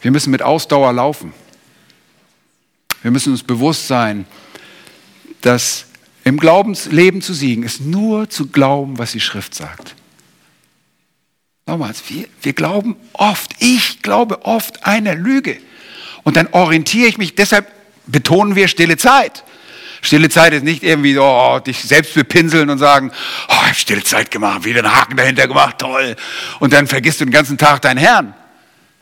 Wir 0.00 0.10
müssen 0.10 0.30
mit 0.30 0.42
Ausdauer 0.42 0.92
laufen. 0.92 1.32
Wir 3.02 3.10
müssen 3.10 3.32
uns 3.32 3.42
bewusst 3.42 3.86
sein, 3.86 4.26
dass 5.40 5.86
im 6.24 6.38
Glaubensleben 6.38 7.22
zu 7.22 7.32
siegen 7.32 7.62
ist 7.62 7.80
nur 7.80 8.28
zu 8.28 8.48
glauben, 8.48 8.98
was 8.98 9.12
die 9.12 9.20
Schrift 9.20 9.54
sagt. 9.54 9.94
Nochmals, 11.66 12.02
wir, 12.08 12.26
wir 12.42 12.52
glauben 12.52 12.96
oft, 13.12 13.52
ich 13.60 14.02
glaube 14.02 14.44
oft 14.44 14.86
einer 14.86 15.14
Lüge. 15.14 15.58
Und 16.24 16.36
dann 16.36 16.48
orientiere 16.48 17.08
ich 17.08 17.18
mich, 17.18 17.34
deshalb 17.34 17.70
betonen 18.06 18.56
wir 18.56 18.68
stille 18.68 18.96
Zeit. 18.96 19.44
Stille 20.00 20.28
Zeit 20.28 20.52
ist 20.52 20.64
nicht 20.64 20.82
irgendwie 20.82 21.18
oh, 21.18 21.58
dich 21.58 21.82
selbst 21.82 22.14
bepinseln 22.14 22.70
und 22.70 22.78
sagen, 22.78 23.10
oh, 23.48 23.52
ich 23.52 23.58
habe 23.58 23.74
stille 23.74 24.04
Zeit 24.04 24.30
gemacht, 24.30 24.64
wieder 24.64 24.84
einen 24.84 24.94
Haken 24.94 25.16
dahinter 25.16 25.48
gemacht, 25.48 25.78
toll. 25.78 26.16
Und 26.60 26.72
dann 26.72 26.86
vergisst 26.86 27.20
du 27.20 27.24
den 27.24 27.32
ganzen 27.32 27.58
Tag 27.58 27.82
deinen 27.82 27.98
Herrn. 27.98 28.34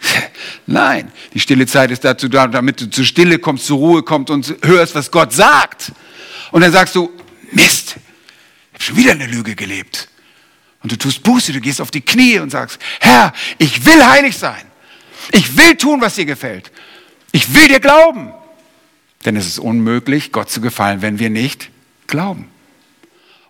Nein, 0.67 1.11
die 1.35 1.41
stille 1.41 1.67
Zeit 1.67 1.91
ist 1.91 2.05
dazu 2.05 2.29
da, 2.29 2.47
damit 2.47 2.81
du 2.81 2.91
zur 2.91 3.05
Stille 3.05 3.39
kommst, 3.39 3.67
zur 3.67 3.79
Ruhe 3.79 4.03
kommst 4.03 4.31
und 4.31 4.57
hörst, 4.63 4.95
was 4.95 5.11
Gott 5.11 5.33
sagt. 5.33 5.93
Und 6.51 6.63
dann 6.63 6.73
sagst 6.73 6.95
du, 6.95 7.11
Mist, 7.53 7.97
ich 7.97 8.75
habe 8.75 8.85
schon 8.85 8.97
wieder 8.97 9.13
eine 9.13 9.27
Lüge 9.27 9.55
gelebt. 9.55 10.09
Und 10.83 10.93
du 10.93 10.97
tust 10.97 11.23
Buße, 11.23 11.53
du 11.53 11.61
gehst 11.61 11.81
auf 11.81 11.91
die 11.91 12.01
Knie 12.01 12.39
und 12.39 12.51
sagst, 12.51 12.81
Herr, 13.01 13.33
ich 13.59 13.85
will 13.85 14.05
heilig 14.05 14.37
sein. 14.37 14.63
Ich 15.33 15.57
will 15.57 15.77
tun, 15.77 16.01
was 16.01 16.15
dir 16.15 16.27
gefällt. 16.27 16.71
Ich 17.33 17.53
will 17.53 17.69
dir 17.69 17.81
glauben. 17.81 18.33
Denn 19.27 19.37
es 19.37 19.47
ist 19.47 19.59
unmöglich, 19.59 20.33
Gott 20.33 20.49
zu 20.49 20.61
gefallen, 20.61 21.03
wenn 21.03 21.19
wir 21.19 21.31
nicht 21.31 21.71
glauben. 22.07 22.49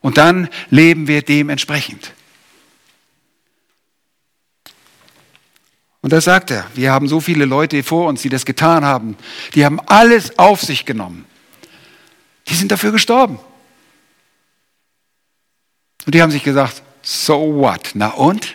Und 0.01 0.16
dann 0.16 0.49
leben 0.70 1.07
wir 1.07 1.22
dementsprechend. 1.22 2.12
Und 6.01 6.12
da 6.12 6.20
sagt 6.20 6.51
er, 6.51 6.66
wir 6.74 6.93
haben 6.93 7.09
so 7.09 7.20
viele 7.20 7.45
Leute 7.45 7.83
vor 7.83 8.09
uns, 8.09 8.22
die 8.22 8.29
das 8.29 8.45
getan 8.47 8.85
haben. 8.85 9.16
Die 9.55 9.64
haben 9.64 9.81
alles 9.81 10.39
auf 10.39 10.62
sich 10.62 10.85
genommen. 10.85 11.24
Die 12.49 12.55
sind 12.55 12.70
dafür 12.72 12.93
gestorben. 12.93 13.39
Und 16.07 16.14
die 16.14 16.22
haben 16.22 16.31
sich 16.31 16.45
gesagt, 16.45 16.83
so 17.03 17.57
what? 17.57 17.91
Na 17.95 18.11
und? 18.11 18.55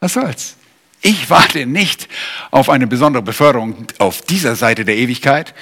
Was 0.00 0.14
soll's? 0.14 0.56
Ich 1.02 1.30
warte 1.30 1.66
nicht 1.66 2.08
auf 2.50 2.68
eine 2.68 2.86
besondere 2.86 3.22
Beförderung 3.22 3.86
auf 3.98 4.22
dieser 4.22 4.56
Seite 4.56 4.84
der 4.84 4.96
Ewigkeit. 4.96 5.54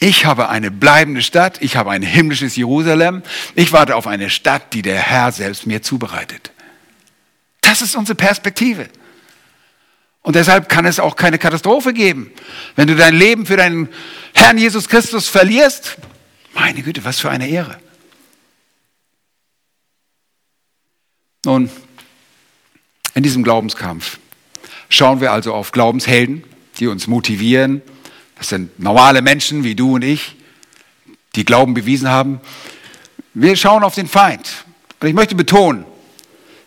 Ich 0.00 0.24
habe 0.24 0.48
eine 0.48 0.70
bleibende 0.70 1.22
Stadt. 1.22 1.60
Ich 1.60 1.76
habe 1.76 1.90
ein 1.90 2.02
himmlisches 2.02 2.56
Jerusalem. 2.56 3.22
Ich 3.54 3.72
warte 3.72 3.96
auf 3.96 4.06
eine 4.06 4.30
Stadt, 4.30 4.72
die 4.72 4.82
der 4.82 4.98
Herr 4.98 5.32
selbst 5.32 5.66
mir 5.66 5.82
zubereitet. 5.82 6.50
Das 7.60 7.82
ist 7.82 7.96
unsere 7.96 8.16
Perspektive. 8.16 8.88
Und 10.22 10.34
deshalb 10.34 10.68
kann 10.68 10.86
es 10.86 10.98
auch 10.98 11.14
keine 11.14 11.38
Katastrophe 11.38 11.92
geben. 11.92 12.32
Wenn 12.74 12.88
du 12.88 12.96
dein 12.96 13.14
Leben 13.14 13.46
für 13.46 13.56
deinen 13.56 13.88
Herrn 14.34 14.58
Jesus 14.58 14.88
Christus 14.88 15.28
verlierst, 15.28 15.96
meine 16.54 16.82
Güte, 16.82 17.04
was 17.04 17.20
für 17.20 17.30
eine 17.30 17.48
Ehre. 17.48 17.78
Nun, 21.44 21.70
in 23.14 23.22
diesem 23.22 23.44
Glaubenskampf 23.44 24.18
schauen 24.88 25.20
wir 25.20 25.32
also 25.32 25.54
auf 25.54 25.72
Glaubenshelden, 25.72 26.44
die 26.78 26.86
uns 26.86 27.06
motivieren. 27.06 27.82
Das 28.36 28.48
sind 28.48 28.78
normale 28.78 29.22
Menschen 29.22 29.64
wie 29.64 29.74
du 29.74 29.94
und 29.94 30.02
ich, 30.02 30.36
die 31.34 31.44
Glauben 31.44 31.74
bewiesen 31.74 32.08
haben. 32.08 32.40
Wir 33.34 33.56
schauen 33.56 33.82
auf 33.82 33.94
den 33.94 34.08
Feind. 34.08 34.64
Und 35.00 35.08
ich 35.08 35.14
möchte 35.14 35.34
betonen, 35.34 35.84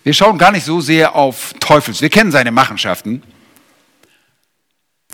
wir 0.04 0.14
schauen 0.14 0.38
gar 0.38 0.52
nicht 0.52 0.66
so 0.66 0.82
sehr 0.82 1.16
auf 1.16 1.54
Teufels. 1.60 2.02
Wir 2.02 2.10
kennen 2.10 2.32
seine 2.32 2.52
Machenschaften. 2.52 3.24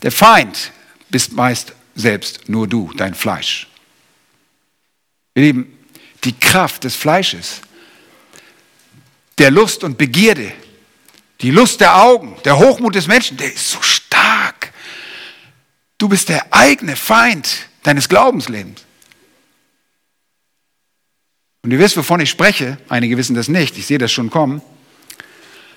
Der 0.02 0.12
Feind 0.12 0.72
bist 1.10 1.32
meist 1.32 1.74
selbst 1.94 2.48
nur 2.48 2.68
du, 2.68 2.92
dein 2.96 3.14
Fleisch. 3.14 3.68
Ihr 5.34 5.42
Lieben, 5.42 5.78
die 6.24 6.32
Kraft 6.32 6.84
des 6.84 6.94
Fleisches, 6.94 7.60
der 9.38 9.50
Lust 9.50 9.84
und 9.84 9.98
Begierde, 9.98 10.52
die 11.40 11.50
Lust 11.50 11.80
der 11.80 12.02
Augen, 12.02 12.36
der 12.44 12.58
Hochmut 12.58 12.94
des 12.94 13.06
Menschen, 13.06 13.36
der 13.36 13.52
ist 13.52 13.70
so 13.70 13.82
stark. 13.82 14.72
Du 15.98 16.08
bist 16.08 16.28
der 16.28 16.46
eigene 16.52 16.96
Feind 16.96 17.68
deines 17.82 18.08
Glaubenslebens. 18.08 18.82
Und 21.62 21.72
ihr 21.72 21.78
wisst, 21.78 21.96
wovon 21.96 22.20
ich 22.20 22.30
spreche. 22.30 22.78
Einige 22.88 23.16
wissen 23.16 23.34
das 23.34 23.48
nicht. 23.48 23.76
Ich 23.76 23.86
sehe 23.86 23.98
das 23.98 24.12
schon 24.12 24.30
kommen. 24.30 24.62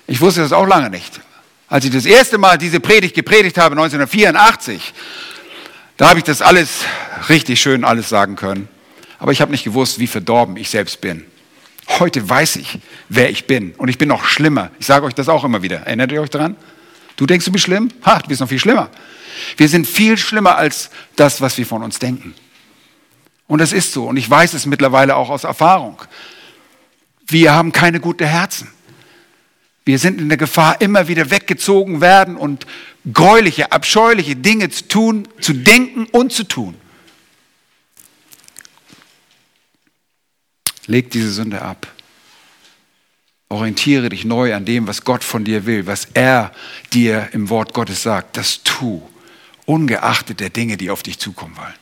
Ich 0.06 0.20
wusste 0.20 0.40
das 0.40 0.52
auch 0.52 0.66
lange 0.66 0.90
nicht. 0.90 1.20
Als 1.68 1.84
ich 1.84 1.90
das 1.90 2.04
erste 2.04 2.38
Mal 2.38 2.58
diese 2.58 2.80
Predigt 2.80 3.14
gepredigt 3.14 3.58
habe, 3.58 3.74
1984, 3.74 4.92
da 5.96 6.08
habe 6.08 6.18
ich 6.18 6.24
das 6.24 6.42
alles 6.42 6.84
richtig 7.28 7.60
schön 7.60 7.84
alles 7.84 8.08
sagen 8.08 8.36
können. 8.36 8.68
Aber 9.18 9.32
ich 9.32 9.40
habe 9.40 9.52
nicht 9.52 9.64
gewusst, 9.64 9.98
wie 9.98 10.06
verdorben 10.06 10.56
ich 10.56 10.70
selbst 10.70 11.00
bin. 11.00 11.26
Heute 11.98 12.28
weiß 12.28 12.56
ich, 12.56 12.78
wer 13.08 13.30
ich 13.30 13.46
bin. 13.46 13.72
Und 13.76 13.88
ich 13.88 13.98
bin 13.98 14.08
noch 14.08 14.24
schlimmer. 14.24 14.70
Ich 14.78 14.86
sage 14.86 15.04
euch 15.06 15.14
das 15.14 15.28
auch 15.28 15.44
immer 15.44 15.62
wieder. 15.62 15.80
Erinnert 15.80 16.12
ihr 16.12 16.22
euch 16.22 16.30
daran? 16.30 16.56
Du 17.16 17.26
denkst, 17.26 17.44
du 17.44 17.52
bist 17.52 17.64
schlimm? 17.64 17.90
Ha, 18.04 18.20
du 18.20 18.28
bist 18.28 18.40
noch 18.40 18.48
viel 18.48 18.58
schlimmer. 18.58 18.88
Wir 19.56 19.68
sind 19.68 19.86
viel 19.86 20.16
schlimmer 20.16 20.56
als 20.56 20.90
das, 21.16 21.40
was 21.40 21.58
wir 21.58 21.66
von 21.66 21.82
uns 21.82 21.98
denken. 21.98 22.34
Und 23.46 23.60
das 23.60 23.72
ist 23.72 23.92
so. 23.92 24.06
Und 24.06 24.16
ich 24.16 24.30
weiß 24.30 24.54
es 24.54 24.66
mittlerweile 24.66 25.16
auch 25.16 25.28
aus 25.28 25.44
Erfahrung. 25.44 26.00
Wir 27.26 27.52
haben 27.52 27.72
keine 27.72 28.00
guten 28.00 28.26
Herzen. 28.26 28.68
Wir 29.84 29.98
sind 29.98 30.20
in 30.20 30.28
der 30.28 30.38
Gefahr, 30.38 30.80
immer 30.80 31.08
wieder 31.08 31.30
weggezogen 31.30 32.00
werden 32.00 32.36
und 32.36 32.66
gräuliche, 33.12 33.72
abscheuliche 33.72 34.36
Dinge 34.36 34.68
zu 34.70 34.86
tun, 34.86 35.28
zu 35.40 35.52
denken 35.52 36.06
und 36.12 36.32
zu 36.32 36.44
tun. 36.44 36.76
Leg 40.90 41.10
diese 41.10 41.30
Sünde 41.30 41.62
ab. 41.62 41.86
Orientiere 43.48 44.08
dich 44.08 44.24
neu 44.24 44.54
an 44.54 44.64
dem, 44.64 44.88
was 44.88 45.04
Gott 45.04 45.22
von 45.22 45.44
dir 45.44 45.64
will, 45.64 45.86
was 45.86 46.08
er 46.14 46.52
dir 46.92 47.28
im 47.32 47.48
Wort 47.48 47.74
Gottes 47.74 48.02
sagt. 48.02 48.36
Das 48.36 48.64
tu, 48.64 49.00
ungeachtet 49.66 50.40
der 50.40 50.50
Dinge, 50.50 50.76
die 50.76 50.90
auf 50.90 51.04
dich 51.04 51.18
zukommen 51.18 51.56
wollen. 51.56 51.74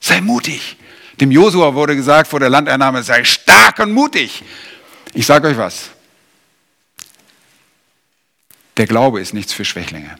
Sei 0.00 0.20
mutig. 0.20 0.76
Dem 1.20 1.30
Josua 1.30 1.74
wurde 1.74 1.94
gesagt 1.94 2.28
vor 2.28 2.40
der 2.40 2.50
Landeinnahme, 2.50 3.04
sei 3.04 3.22
stark 3.22 3.78
und 3.78 3.92
mutig. 3.92 4.42
Ich 5.12 5.26
sage 5.26 5.46
euch 5.46 5.56
was. 5.56 5.90
Der 8.76 8.88
Glaube 8.88 9.20
ist 9.20 9.32
nichts 9.32 9.52
für 9.52 9.64
Schwächlinge. 9.64 10.16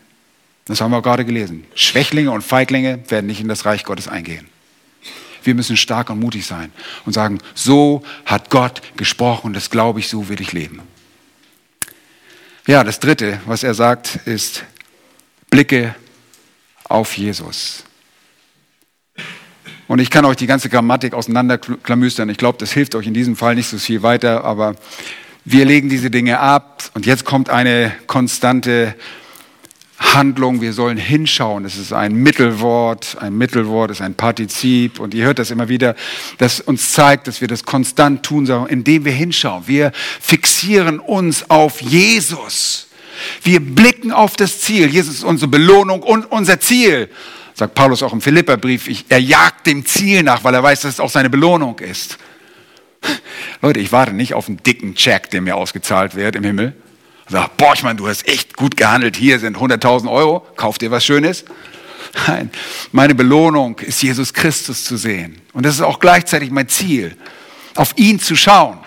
Das 0.67 0.81
haben 0.81 0.93
wir 0.93 1.03
gerade 1.03 1.25
gelesen. 1.25 1.67
Schwächlinge 1.75 2.31
und 2.31 2.43
Feiglinge 2.43 3.03
werden 3.11 3.27
nicht 3.27 3.41
in 3.41 3.49
das 3.49 3.65
Reich 3.65 3.83
Gottes 3.83 4.07
eingehen. 4.07 4.49
Wir 5.45 5.55
müssen 5.55 5.77
stark 5.77 6.11
und 6.11 6.21
mutig 6.21 6.47
sein 6.47 6.73
und 7.05 7.13
sagen, 7.13 7.39
so 7.55 8.03
hat 8.27 8.51
Gott 8.51 8.83
gesprochen, 8.97 9.53
das 9.53 9.71
glaube 9.71 10.01
ich, 10.01 10.09
so 10.09 10.29
will 10.29 10.41
ich 10.41 10.53
leben. 10.53 10.81
Ja, 12.67 12.83
das 12.83 12.99
Dritte, 12.99 13.41
was 13.47 13.63
er 13.63 13.75
sagt, 13.75 14.17
ist, 14.25 14.65
blicke 15.51 15.95
auf 16.89 17.17
Jesus. 17.17 17.85
Und 19.87 19.99
ich 19.99 20.11
kann 20.11 20.25
euch 20.25 20.37
die 20.37 20.47
ganze 20.47 20.71
Grammatik 20.71 21.13
auseinanderklamüstern. 21.13 22.31
Ich 22.31 22.39
glaube, 22.39 22.59
das 22.59 22.73
hilft 22.73 22.95
euch 22.95 23.07
in 23.07 23.15
diesem 23.15 23.37
Fall 23.37 23.55
nicht 23.55 23.69
so 23.69 23.79
viel 23.79 24.03
weiter, 24.03 24.45
aber 24.45 24.77
wir 25.45 25.67
legen 25.67 25.91
diese 25.91 26.11
Dinge 26.11 26.41
ab 26.41 26.91
und 26.95 27.05
jetzt 27.05 27.27
kommt 27.27 27.51
eine 27.51 27.93
konstante 28.07 28.95
Handlung. 30.13 30.61
Wir 30.61 30.73
sollen 30.73 30.99
hinschauen. 30.99 31.65
Es 31.65 31.77
ist 31.77 31.93
ein 31.93 32.15
Mittelwort. 32.15 33.17
Ein 33.21 33.37
Mittelwort 33.37 33.91
ist 33.91 34.01
ein 34.01 34.15
Partizip. 34.15 35.01
Und 35.01 35.15
ihr 35.15 35.25
hört 35.25 35.39
das 35.39 35.51
immer 35.51 35.69
wieder, 35.69 35.95
das 36.39 36.61
uns 36.61 36.93
zeigt, 36.93 37.27
dass 37.27 37.41
wir 37.41 37.49
das 37.49 37.65
konstant 37.65 38.23
tun 38.23 38.47
sollen, 38.47 38.67
indem 38.67 39.05
wir 39.05 39.13
hinschauen. 39.13 39.65
Wir 39.67 39.93
fixieren 40.21 40.99
uns 40.99 41.49
auf 41.49 41.81
Jesus. 41.81 42.89
Wir 43.43 43.61
blicken 43.61 44.13
auf 44.13 44.37
das 44.37 44.61
Ziel. 44.61 44.89
Jesus 44.89 45.17
ist 45.17 45.25
unsere 45.25 45.49
Belohnung 45.49 46.03
und 46.03 46.31
unser 46.31 46.61
Ziel. 46.61 47.09
Sagt 47.55 47.75
Paulus 47.75 48.03
auch 48.03 48.13
im 48.13 48.21
Philipperbrief. 48.21 49.05
Er 49.09 49.21
jagt 49.21 49.67
dem 49.67 49.87
Ziel 49.87 50.23
nach, 50.23 50.43
weil 50.45 50.55
er 50.55 50.63
weiß, 50.63 50.83
dass 50.83 50.95
es 50.95 51.01
auch 51.01 51.11
seine 51.11 51.31
Belohnung 51.31 51.79
ist. 51.79 52.19
Leute, 53.63 53.81
ich 53.81 53.93
warte 53.93 54.13
nicht 54.13 54.35
auf 54.35 54.49
einen 54.49 54.63
dicken 54.63 54.95
Check, 54.95 55.31
der 55.31 55.41
mir 55.41 55.57
ausgezahlt 55.57 56.15
wird 56.15 56.37
im 56.37 56.45
Himmel. 56.45 56.75
Sag, 57.29 57.57
boah, 57.57 57.73
ich 57.75 57.83
meine, 57.83 57.97
du 57.97 58.07
hast 58.07 58.29
echt 58.29 58.57
gut 58.57 58.77
gehandelt. 58.77 59.17
Hier 59.17 59.39
sind 59.39 59.57
100.000 59.57 60.11
Euro. 60.11 60.47
Kauf 60.57 60.79
dir 60.79 60.91
was 60.91 61.05
Schönes. 61.05 61.45
Nein, 62.27 62.51
meine 62.93 63.15
Belohnung 63.15 63.79
ist 63.81 64.03
Jesus 64.03 64.33
Christus 64.33 64.85
zu 64.85 64.97
sehen. 64.97 65.41
Und 65.53 65.67
das 65.67 65.77
ist 65.77 65.81
auch 65.81 65.99
gleichzeitig 65.99 66.51
mein 66.51 66.69
Ziel, 66.69 67.17
auf 67.75 67.93
ihn 67.97 68.21
zu 68.21 68.37
schauen. 68.37 68.79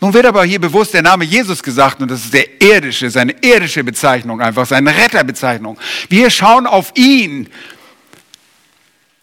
Nun 0.00 0.12
wird 0.12 0.26
aber 0.26 0.44
hier 0.44 0.60
bewusst 0.60 0.92
der 0.92 1.02
Name 1.02 1.24
Jesus 1.24 1.62
gesagt 1.62 2.02
und 2.02 2.10
das 2.10 2.24
ist 2.24 2.34
der 2.34 2.60
irdische, 2.60 3.10
seine 3.10 3.32
irdische 3.40 3.82
Bezeichnung 3.82 4.40
einfach, 4.40 4.66
seine 4.66 4.94
Retterbezeichnung. 4.94 5.78
Wir 6.08 6.30
schauen 6.30 6.66
auf 6.66 6.92
ihn, 6.94 7.48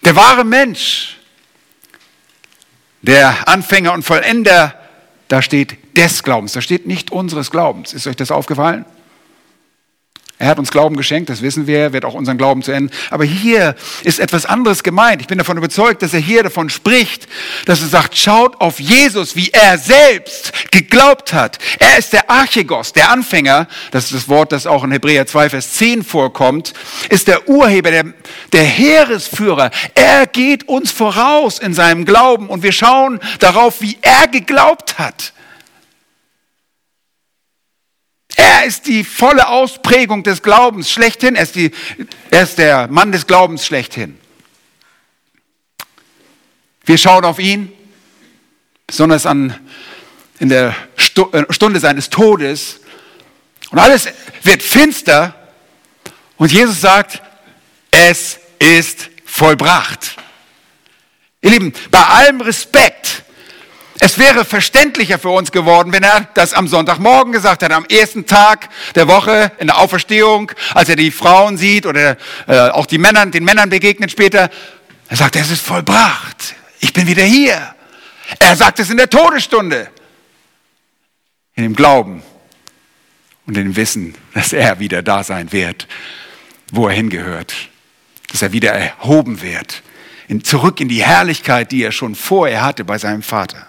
der 0.03 0.15
wahre 0.15 0.43
Mensch, 0.43 1.17
der 3.03 3.47
Anfänger 3.47 3.93
und 3.93 4.03
Vollender, 4.03 4.80
da 5.31 5.41
steht 5.41 5.77
des 5.95 6.23
Glaubens, 6.23 6.51
da 6.51 6.59
steht 6.59 6.87
nicht 6.87 7.09
unseres 7.09 7.51
Glaubens. 7.51 7.93
Ist 7.93 8.05
euch 8.05 8.17
das 8.17 8.31
aufgefallen? 8.31 8.83
Er 10.41 10.47
hat 10.47 10.57
uns 10.57 10.71
Glauben 10.71 10.97
geschenkt, 10.97 11.29
das 11.29 11.43
wissen 11.43 11.67
wir, 11.67 11.93
wird 11.93 12.03
auch 12.03 12.15
unseren 12.15 12.39
Glauben 12.39 12.63
zu 12.63 12.71
enden. 12.71 12.91
Aber 13.11 13.23
hier 13.23 13.75
ist 14.03 14.19
etwas 14.19 14.47
anderes 14.47 14.81
gemeint. 14.81 15.21
Ich 15.21 15.27
bin 15.27 15.37
davon 15.37 15.55
überzeugt, 15.55 16.01
dass 16.01 16.15
er 16.15 16.19
hier 16.19 16.41
davon 16.41 16.71
spricht, 16.71 17.27
dass 17.65 17.81
er 17.81 17.89
sagt, 17.89 18.17
schaut 18.17 18.59
auf 18.59 18.79
Jesus, 18.79 19.35
wie 19.35 19.51
er 19.51 19.77
selbst 19.77 20.51
geglaubt 20.71 21.31
hat. 21.33 21.59
Er 21.77 21.99
ist 21.99 22.11
der 22.13 22.27
Archegos, 22.27 22.91
der 22.91 23.11
Anfänger, 23.11 23.67
das 23.91 24.05
ist 24.05 24.15
das 24.15 24.29
Wort, 24.29 24.51
das 24.51 24.65
auch 24.65 24.83
in 24.83 24.91
Hebräer 24.91 25.27
2, 25.27 25.51
Vers 25.51 25.73
10 25.73 26.03
vorkommt, 26.03 26.73
ist 27.09 27.27
der 27.27 27.47
Urheber, 27.47 27.91
der, 27.91 28.05
der 28.51 28.63
Heeresführer. 28.63 29.69
Er 29.93 30.25
geht 30.25 30.67
uns 30.67 30.91
voraus 30.91 31.59
in 31.59 31.75
seinem 31.75 32.03
Glauben 32.03 32.49
und 32.49 32.63
wir 32.63 32.71
schauen 32.71 33.19
darauf, 33.37 33.79
wie 33.81 33.99
er 34.01 34.27
geglaubt 34.27 34.97
hat. 34.97 35.33
Er 38.41 38.65
ist 38.65 38.87
die 38.87 39.03
volle 39.03 39.49
Ausprägung 39.49 40.23
des 40.23 40.41
Glaubens 40.41 40.89
schlechthin. 40.89 41.35
Er 41.35 41.43
ist, 41.43 41.53
die, 41.53 41.69
er 42.31 42.41
ist 42.41 42.57
der 42.57 42.87
Mann 42.87 43.11
des 43.11 43.27
Glaubens 43.27 43.67
schlechthin. 43.67 44.19
Wir 46.83 46.97
schauen 46.97 47.23
auf 47.23 47.37
ihn, 47.37 47.71
besonders 48.87 49.27
an, 49.27 49.55
in 50.39 50.49
der 50.49 50.75
äh, 50.97 51.43
Stunde 51.51 51.79
seines 51.79 52.09
Todes. 52.09 52.79
Und 53.69 53.77
alles 53.77 54.07
wird 54.41 54.63
finster. 54.63 55.35
Und 56.37 56.51
Jesus 56.51 56.81
sagt, 56.81 57.21
es 57.91 58.39
ist 58.57 59.11
vollbracht. 59.23 60.15
Ihr 61.43 61.51
Lieben, 61.51 61.73
bei 61.91 62.03
allem 62.03 62.41
Respekt 62.41 63.21
es 64.03 64.17
wäre 64.17 64.45
verständlicher 64.45 65.19
für 65.19 65.29
uns 65.29 65.51
geworden, 65.51 65.93
wenn 65.93 66.01
er 66.01 66.27
das 66.33 66.55
am 66.55 66.67
Sonntagmorgen 66.67 67.31
gesagt 67.31 67.61
hätte, 67.61 67.75
am 67.75 67.85
ersten 67.85 68.25
Tag 68.25 68.67
der 68.95 69.07
Woche 69.07 69.51
in 69.59 69.67
der 69.67 69.77
Auferstehung, 69.77 70.51
als 70.73 70.89
er 70.89 70.95
die 70.95 71.11
Frauen 71.11 71.55
sieht 71.55 71.85
oder 71.85 72.17
äh, 72.47 72.69
auch 72.69 72.87
die 72.87 72.97
Männer, 72.97 73.27
den 73.27 73.43
Männern 73.43 73.69
begegnet 73.69 74.09
später. 74.09 74.49
Er 75.07 75.17
sagt, 75.17 75.35
es 75.35 75.51
ist 75.51 75.61
vollbracht. 75.61 76.55
Ich 76.79 76.93
bin 76.93 77.05
wieder 77.05 77.23
hier. 77.23 77.75
Er 78.39 78.55
sagt 78.55 78.79
es 78.79 78.89
in 78.89 78.97
der 78.97 79.07
Todesstunde. 79.07 79.87
In 81.53 81.61
dem 81.61 81.75
Glauben 81.75 82.23
und 83.45 83.55
in 83.55 83.65
dem 83.65 83.75
Wissen, 83.75 84.15
dass 84.33 84.51
er 84.51 84.79
wieder 84.79 85.03
da 85.03 85.23
sein 85.23 85.51
wird, 85.51 85.87
wo 86.71 86.87
er 86.87 86.95
hingehört. 86.95 87.53
Dass 88.31 88.41
er 88.41 88.51
wieder 88.51 88.71
erhoben 88.71 89.43
wird. 89.43 89.83
In, 90.27 90.43
zurück 90.43 90.79
in 90.79 90.89
die 90.89 91.03
Herrlichkeit, 91.03 91.71
die 91.71 91.83
er 91.83 91.91
schon 91.91 92.15
vorher 92.15 92.63
hatte 92.63 92.83
bei 92.83 92.97
seinem 92.97 93.21
Vater. 93.21 93.67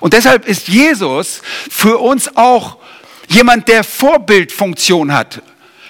Und 0.00 0.12
deshalb 0.12 0.46
ist 0.46 0.68
Jesus 0.68 1.42
für 1.68 1.98
uns 1.98 2.36
auch 2.36 2.78
Jemand, 3.28 3.68
der 3.68 3.84
Vorbildfunktion 3.84 5.12
hat. 5.12 5.42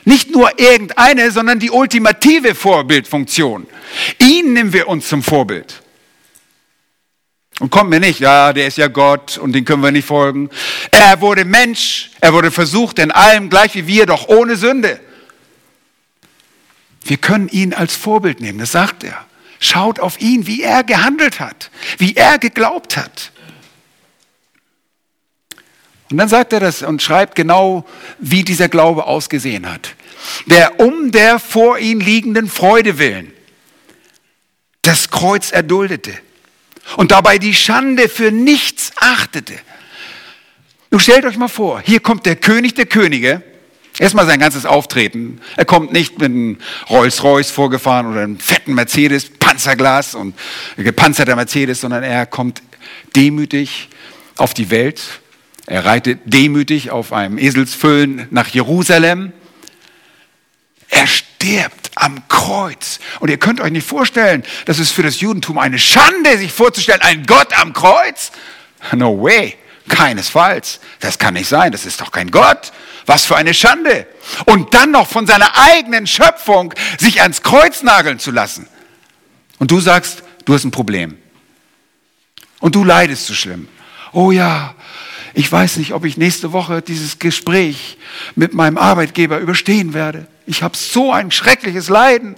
Nicht 0.05 0.31
nur 0.31 0.59
irgendeine, 0.59 1.31
sondern 1.31 1.59
die 1.59 1.71
ultimative 1.71 2.55
Vorbildfunktion. 2.55 3.67
Ihn 4.19 4.55
nehmen 4.55 4.73
wir 4.73 4.89
uns 4.89 5.09
zum 5.09 5.23
Vorbild. 5.23 5.83
Und 7.61 7.71
kommt 7.71 7.91
mir 7.91 8.01
nicht, 8.01 8.21
ja, 8.21 8.53
der 8.53 8.67
ist 8.67 8.79
ja 8.79 8.89
Gott 8.89 9.37
und 9.39 9.53
den 9.53 9.65
können 9.65 9.83
wir 9.83 9.91
nicht 9.91 10.07
folgen. 10.07 10.49
Er 10.91 11.21
wurde 11.21 11.45
Mensch, 11.45 12.11
er 12.21 12.33
wurde 12.33 12.51
versucht 12.51 12.99
in 12.99 13.11
allem, 13.11 13.51
gleich 13.51 13.75
wie 13.75 13.87
wir, 13.87 14.07
doch 14.07 14.29
ohne 14.29 14.57
Sünde. 14.57 15.01
Wir 17.03 17.17
können 17.17 17.49
ihn 17.49 17.75
als 17.75 17.97
Vorbild 17.97 18.41
nehmen, 18.41 18.59
das 18.59 18.73
sagt 18.73 19.05
er. 19.05 19.27
Schaut 19.61 19.99
auf 19.99 20.21
ihn, 20.21 20.47
wie 20.47 20.63
er 20.63 20.85
gehandelt 20.85 21.41
hat, 21.41 21.71
wie 21.99 22.15
er 22.15 22.39
geglaubt 22.39 22.97
hat. 22.97 23.33
Und 26.11 26.17
dann 26.17 26.29
sagt 26.29 26.53
er 26.53 26.61
das 26.61 26.83
und 26.83 27.03
schreibt 27.03 27.35
genau, 27.35 27.85
wie 28.19 28.43
dieser 28.43 28.69
Glaube 28.69 29.07
ausgesehen 29.07 29.71
hat. 29.71 29.95
Der 30.47 30.81
um 30.81 31.13
der 31.13 31.39
vor 31.39 31.79
ihm 31.79 32.01
liegenden 32.01 32.49
Freude 32.49 32.99
willen 32.99 33.33
das 34.83 35.11
Kreuz 35.11 35.53
erduldete 35.53 36.15
und 36.97 37.11
dabei 37.11 37.39
die 37.39 37.55
Schande 37.55 38.09
für 38.09 38.33
nichts 38.33 38.93
achtete. 38.97 39.55
Nun 40.91 41.01
stellt 41.01 41.27
euch 41.27 41.37
mal 41.37 41.49
vor, 41.49 41.83
hier 41.85 42.01
kommt 42.01 42.25
der 42.25 42.37
König 42.37 42.75
der 42.75 42.87
Könige, 42.87 43.43
erstmal 43.99 44.25
sein 44.25 44.41
ganzes 44.41 44.65
Auftreten. 44.65 45.43
Er 45.57 45.67
kommt 45.67 45.93
nicht 45.93 46.19
mit 46.19 46.31
einem 46.31 46.59
Rolls-Royce 46.89 47.51
vorgefahren 47.51 48.07
oder 48.07 48.23
einem 48.23 48.39
fetten 48.39 48.73
Mercedes, 48.73 49.29
Panzerglas 49.29 50.15
und 50.15 50.35
gepanzerter 50.79 51.37
Mercedes, 51.37 51.83
sondern 51.83 52.03
er 52.03 52.25
kommt 52.25 52.63
demütig 53.15 53.91
auf 54.39 54.55
die 54.55 54.71
Welt 54.71 55.03
er 55.69 55.85
reitet 55.85 56.21
demütig 56.25 56.91
auf 56.91 57.13
einem 57.13 57.37
Eselsfüllen 57.37 58.27
nach 58.31 58.49
Jerusalem. 58.49 59.35
Er 60.89 61.07
stirbt 61.07 61.91
am 61.95 62.27
Kreuz. 62.27 63.01
Und 63.21 63.29
ihr 63.29 63.37
könnt 63.37 63.61
euch 63.61 63.71
nicht 63.71 63.87
vorstellen, 63.87 64.45
das 64.65 64.79
ist 64.79 64.93
für 64.93 65.03
das 65.03 65.21
Judentum 65.21 65.59
eine 65.59 65.79
Schande, 65.79 66.39
sich 66.39 66.53
vorzustellen, 66.53 67.03
ein 67.03 67.27
Gott 67.27 67.53
am 67.61 67.75
Kreuz. 67.75 68.33
No 68.93 69.23
way. 69.23 69.59
Keinesfalls. 69.91 70.81
Das 71.01 71.19
kann 71.19 71.35
nicht 71.35 71.49
sein. 71.49 71.71
Das 71.71 71.85
ist 71.85 72.01
doch 72.01 72.13
kein 72.13 72.31
Gott. 72.31 72.73
Was 73.05 73.27
für 73.27 73.37
eine 73.37 73.53
Schande. 73.53 74.07
Und 74.47 74.73
dann 74.73 74.91
noch 74.91 75.07
von 75.07 75.27
seiner 75.27 75.55
eigenen 75.55 76.07
Schöpfung 76.07 76.73
sich 76.97 77.21
ans 77.21 77.43
Kreuz 77.43 77.83
nageln 77.83 78.19
zu 78.19 78.31
lassen. 78.31 78.67
Und 79.59 79.71
du 79.71 79.81
sagst, 79.81 80.23
du 80.47 80.55
hast 80.55 80.65
ein 80.65 80.71
Problem. 80.71 81.19
Und 82.61 82.75
du 82.75 82.85
leidest 82.85 83.27
so 83.27 83.35
schlimm. 83.35 83.69
Oh 84.13 84.31
ja, 84.31 84.75
ich 85.39 85.53
weiß 85.53 85.77
nicht, 85.77 85.93
ob 85.93 86.05
ich 86.05 86.17
nächste 86.17 86.51
Woche 86.53 86.83
dieses 86.83 87.21
Gespräch 87.21 87.97
mit 88.35 88.55
meinem 88.55 88.77
Arbeitgeber 88.77 89.39
überstehen 89.39 89.95
werde. 89.95 90.27
Ich 90.47 90.65
habe 90.65 90.77
so 90.77 91.13
ein 91.13 91.31
schreckliches 91.31 91.89
Leiden. 91.89 92.35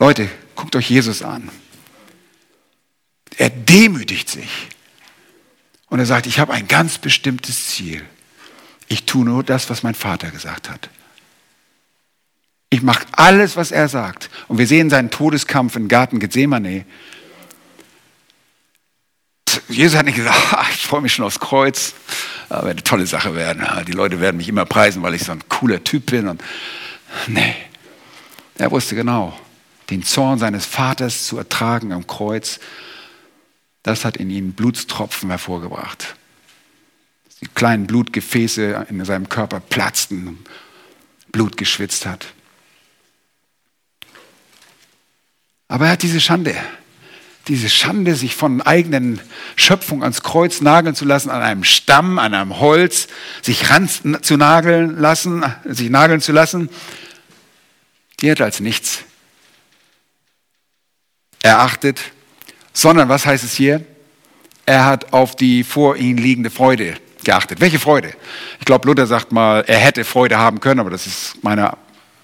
Leute, 0.00 0.28
guckt 0.56 0.74
euch 0.74 0.90
Jesus 0.90 1.22
an. 1.22 1.48
Er 3.36 3.50
demütigt 3.50 4.28
sich. 4.28 4.66
Und 5.86 6.00
er 6.00 6.06
sagt, 6.06 6.26
ich 6.26 6.40
habe 6.40 6.54
ein 6.54 6.66
ganz 6.66 6.98
bestimmtes 6.98 7.68
Ziel. 7.68 8.02
Ich 8.88 9.04
tue 9.04 9.24
nur 9.24 9.44
das, 9.44 9.70
was 9.70 9.84
mein 9.84 9.94
Vater 9.94 10.28
gesagt 10.32 10.68
hat. 10.68 10.90
Ich 12.68 12.82
mache 12.82 13.06
alles, 13.12 13.54
was 13.54 13.70
er 13.70 13.88
sagt. 13.88 14.28
Und 14.48 14.58
wir 14.58 14.66
sehen 14.66 14.90
seinen 14.90 15.12
Todeskampf 15.12 15.76
im 15.76 15.86
Garten 15.86 16.18
Gethsemane. 16.18 16.84
Jesus 19.68 19.96
hat 19.96 20.06
nicht 20.06 20.16
gesagt, 20.16 20.36
ah, 20.52 20.66
ich 20.70 20.86
freue 20.86 21.00
mich 21.00 21.14
schon 21.14 21.24
aufs 21.24 21.40
Kreuz, 21.40 21.94
das 22.48 22.62
wird 22.62 22.72
eine 22.72 22.82
tolle 22.82 23.06
Sache 23.06 23.34
werden. 23.34 23.66
Die 23.86 23.92
Leute 23.92 24.20
werden 24.20 24.36
mich 24.36 24.48
immer 24.48 24.64
preisen, 24.64 25.02
weil 25.02 25.14
ich 25.14 25.24
so 25.24 25.32
ein 25.32 25.48
cooler 25.48 25.82
Typ 25.82 26.06
bin. 26.06 26.28
Und 26.28 26.42
nee, 27.26 27.54
er 28.56 28.70
wusste 28.70 28.94
genau, 28.94 29.38
den 29.90 30.02
Zorn 30.02 30.38
seines 30.38 30.66
Vaters 30.66 31.26
zu 31.26 31.38
ertragen 31.38 31.92
am 31.92 32.06
Kreuz, 32.06 32.60
das 33.82 34.04
hat 34.04 34.16
in 34.16 34.30
ihm 34.30 34.52
Blutstropfen 34.52 35.30
hervorgebracht. 35.30 36.14
Die 37.40 37.48
kleinen 37.48 37.86
Blutgefäße 37.86 38.86
in 38.88 39.04
seinem 39.04 39.28
Körper 39.28 39.60
platzten, 39.60 40.38
Blut 41.32 41.56
geschwitzt 41.56 42.06
hat. 42.06 42.26
Aber 45.66 45.86
er 45.86 45.92
hat 45.92 46.02
diese 46.02 46.20
Schande 46.20 46.54
diese 47.48 47.68
Schande, 47.68 48.14
sich 48.14 48.36
von 48.36 48.60
eigenen 48.62 49.20
Schöpfung 49.56 50.02
ans 50.02 50.22
Kreuz 50.22 50.60
nageln 50.60 50.94
zu 50.94 51.04
lassen, 51.04 51.30
an 51.30 51.42
einem 51.42 51.64
Stamm, 51.64 52.18
an 52.18 52.34
einem 52.34 52.60
Holz, 52.60 53.08
sich 53.42 53.70
ran 53.70 53.88
zu 53.88 54.36
nageln 54.36 54.98
lassen, 54.98 55.44
sich 55.64 55.90
nageln 55.90 56.20
zu 56.20 56.32
lassen, 56.32 56.68
die 58.20 58.30
hat 58.30 58.40
als 58.40 58.60
nichts 58.60 59.00
erachtet, 61.42 62.00
sondern 62.72 63.08
was 63.08 63.26
heißt 63.26 63.42
es 63.42 63.54
hier? 63.54 63.84
Er 64.64 64.86
hat 64.86 65.12
auf 65.12 65.34
die 65.34 65.64
vor 65.64 65.96
ihm 65.96 66.16
liegende 66.16 66.50
Freude 66.50 66.94
geachtet. 67.24 67.60
Welche 67.60 67.80
Freude? 67.80 68.14
Ich 68.60 68.64
glaube, 68.64 68.86
Luther 68.86 69.06
sagt 69.06 69.32
mal, 69.32 69.64
er 69.66 69.78
hätte 69.78 70.04
Freude 70.04 70.38
haben 70.38 70.60
können, 70.60 70.80
aber 70.80 70.90
das 70.90 71.06
ist 71.06 71.42
meiner 71.42 71.76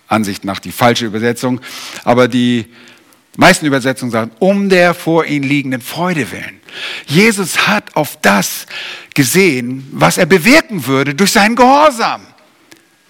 Ansicht 0.06 0.44
nach 0.44 0.60
die 0.60 0.72
falsche 0.72 1.06
Übersetzung. 1.06 1.60
Aber 2.04 2.28
die 2.28 2.66
meisten 3.38 3.66
Übersetzungen 3.66 4.10
sagen, 4.10 4.32
um 4.40 4.68
der 4.68 4.94
vor 4.94 5.24
ihnen 5.24 5.48
liegenden 5.48 5.80
Freude 5.80 6.30
willen. 6.32 6.60
Jesus 7.06 7.68
hat 7.68 7.94
auf 7.94 8.18
das 8.20 8.66
gesehen, 9.14 9.88
was 9.92 10.18
er 10.18 10.26
bewirken 10.26 10.86
würde 10.86 11.14
durch 11.14 11.32
seinen 11.32 11.54
Gehorsam. 11.54 12.20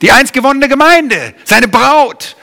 Die 0.03 0.13
einst 0.13 0.35
gewonnene 0.35 0.69
Gemeinde, 0.69 1.35
seine 1.45 1.67
Braut, 1.67 2.37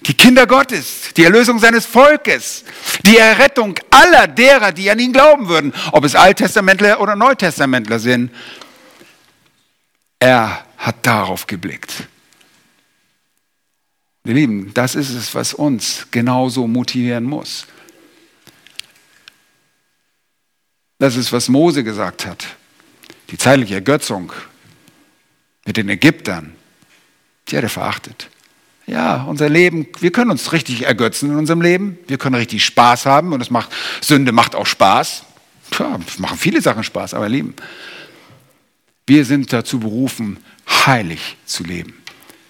die 0.00 0.14
Kinder 0.14 0.46
Gottes, 0.46 1.10
die 1.14 1.24
Erlösung 1.24 1.58
seines 1.58 1.84
Volkes, 1.84 2.64
die 3.04 3.18
Errettung 3.18 3.78
aller 3.90 4.26
derer, 4.26 4.72
die 4.72 4.90
an 4.90 4.98
ihn 4.98 5.12
glauben 5.12 5.48
würden, 5.48 5.72
ob 5.92 6.04
es 6.04 6.14
Alttestamentler 6.14 6.98
oder 6.98 7.14
Neutestamentler 7.14 7.98
sind. 7.98 8.30
Er 10.18 10.64
hat 10.78 10.96
darauf 11.02 11.46
geblickt. 11.46 12.08
Ihr 14.26 14.34
Lieben, 14.34 14.72
das 14.72 14.94
ist 14.94 15.10
es, 15.10 15.34
was 15.34 15.52
uns 15.52 16.06
genauso 16.10 16.66
motivieren 16.66 17.24
muss. 17.24 17.66
Das 20.98 21.16
ist, 21.16 21.30
was 21.30 21.50
Mose 21.50 21.84
gesagt 21.84 22.24
hat. 22.24 22.46
Die 23.30 23.36
zeitliche 23.36 23.74
Ergötzung 23.74 24.32
mit 25.66 25.76
den 25.76 25.90
Ägyptern, 25.90 26.54
die 27.48 27.56
hat 27.58 27.64
er 27.64 27.68
verachtet. 27.68 28.30
Ja, 28.86 29.24
unser 29.24 29.50
Leben, 29.50 29.88
wir 30.00 30.10
können 30.10 30.30
uns 30.30 30.52
richtig 30.52 30.86
ergötzen 30.86 31.30
in 31.30 31.36
unserem 31.36 31.60
Leben. 31.60 31.98
Wir 32.06 32.16
können 32.16 32.34
richtig 32.34 32.64
Spaß 32.64 33.04
haben 33.04 33.32
und 33.34 33.42
es 33.42 33.50
macht, 33.50 33.72
Sünde 34.00 34.32
macht 34.32 34.54
auch 34.54 34.66
Spaß. 34.66 35.24
Ja, 35.78 35.98
machen 36.18 36.38
viele 36.38 36.62
Sachen 36.62 36.84
Spaß, 36.84 37.12
aber 37.12 37.28
Lieben, 37.28 37.54
wir 39.06 39.26
sind 39.26 39.52
dazu 39.52 39.80
berufen, 39.80 40.38
heilig 40.86 41.36
zu 41.44 41.62
leben, 41.64 41.94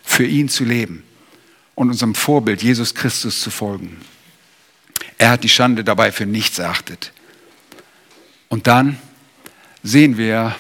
für 0.05 0.25
ihn 0.25 0.49
zu 0.49 0.65
leben 0.65 1.03
und 1.75 1.91
unserem 1.91 2.15
Vorbild 2.15 2.63
Jesus 2.63 2.95
Christus 2.95 3.41
zu 3.41 3.51
folgen. 3.51 4.01
Er 5.19 5.31
hat 5.31 5.45
die 5.45 5.49
Schande 5.49 5.85
dabei 5.85 6.13
für 6.13 6.27
nichts 6.27 6.59
erachtet. 6.59 7.13
Und 8.49 8.67
dann 8.67 8.99
sehen 9.83 10.17
wir, 10.17 10.55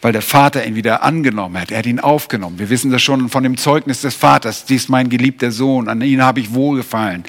weil 0.00 0.12
der 0.12 0.22
Vater 0.22 0.66
ihn 0.66 0.74
wieder 0.74 1.02
angenommen 1.02 1.60
hat, 1.60 1.70
er 1.70 1.78
hat 1.78 1.86
ihn 1.86 2.00
aufgenommen. 2.00 2.58
Wir 2.58 2.68
wissen 2.68 2.90
das 2.90 3.02
schon 3.02 3.28
von 3.28 3.42
dem 3.42 3.56
Zeugnis 3.56 4.02
des 4.02 4.14
Vaters, 4.14 4.64
dies 4.64 4.82
ist 4.82 4.88
mein 4.88 5.08
geliebter 5.08 5.50
Sohn, 5.50 5.88
an 5.88 6.00
ihn 6.00 6.22
habe 6.22 6.40
ich 6.40 6.52
wohlgefallen. 6.52 7.24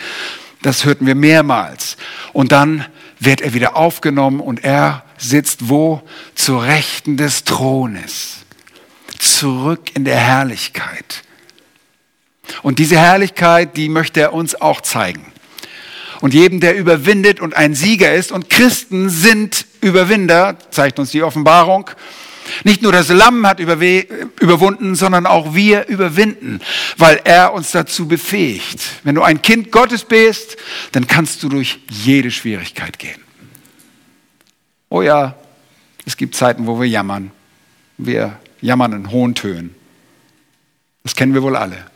Das 0.61 0.83
hörten 0.83 1.05
wir 1.05 1.15
mehrmals. 1.15 1.95
Und 2.33 2.51
dann 2.51 2.85
wird 3.19 3.41
er 3.41 3.53
wieder 3.53 3.77
aufgenommen 3.77 4.39
und 4.39 4.63
er 4.63 5.03
sitzt 5.17 5.69
wo? 5.69 6.01
Zur 6.35 6.63
Rechten 6.63 7.17
des 7.17 7.43
Thrones. 7.45 8.45
Zurück 9.17 9.95
in 9.95 10.05
der 10.05 10.17
Herrlichkeit. 10.17 11.23
Und 12.63 12.79
diese 12.79 12.97
Herrlichkeit, 12.97 13.77
die 13.77 13.89
möchte 13.89 14.21
er 14.21 14.33
uns 14.33 14.59
auch 14.59 14.81
zeigen. 14.81 15.25
Und 16.21 16.33
jedem, 16.33 16.59
der 16.59 16.75
überwindet 16.75 17.39
und 17.39 17.55
ein 17.55 17.75
Sieger 17.75 18.13
ist, 18.13 18.31
und 18.31 18.49
Christen 18.49 19.09
sind 19.09 19.65
Überwinder, 19.81 20.57
zeigt 20.69 20.99
uns 20.99 21.11
die 21.11 21.23
Offenbarung. 21.23 21.89
Nicht 22.63 22.81
nur 22.81 22.91
das 22.91 23.09
Lamm 23.09 23.45
hat 23.45 23.59
überwunden, 23.59 24.95
sondern 24.95 25.25
auch 25.25 25.53
wir 25.53 25.87
überwinden, 25.87 26.59
weil 26.97 27.21
er 27.23 27.53
uns 27.53 27.71
dazu 27.71 28.07
befähigt. 28.07 28.81
Wenn 29.03 29.15
du 29.15 29.21
ein 29.21 29.41
Kind 29.41 29.71
Gottes 29.71 30.03
bist, 30.03 30.57
dann 30.91 31.07
kannst 31.07 31.43
du 31.43 31.49
durch 31.49 31.79
jede 31.89 32.31
Schwierigkeit 32.31 32.97
gehen. 32.99 33.21
Oh 34.89 35.03
ja, 35.03 35.35
es 36.05 36.17
gibt 36.17 36.35
Zeiten, 36.35 36.65
wo 36.65 36.79
wir 36.81 36.87
jammern. 36.87 37.31
Wir 37.97 38.39
jammern 38.61 38.93
in 38.93 39.11
hohen 39.11 39.35
Tönen. 39.35 39.75
Das 41.03 41.15
kennen 41.15 41.33
wir 41.33 41.43
wohl 41.43 41.55
alle. 41.55 41.88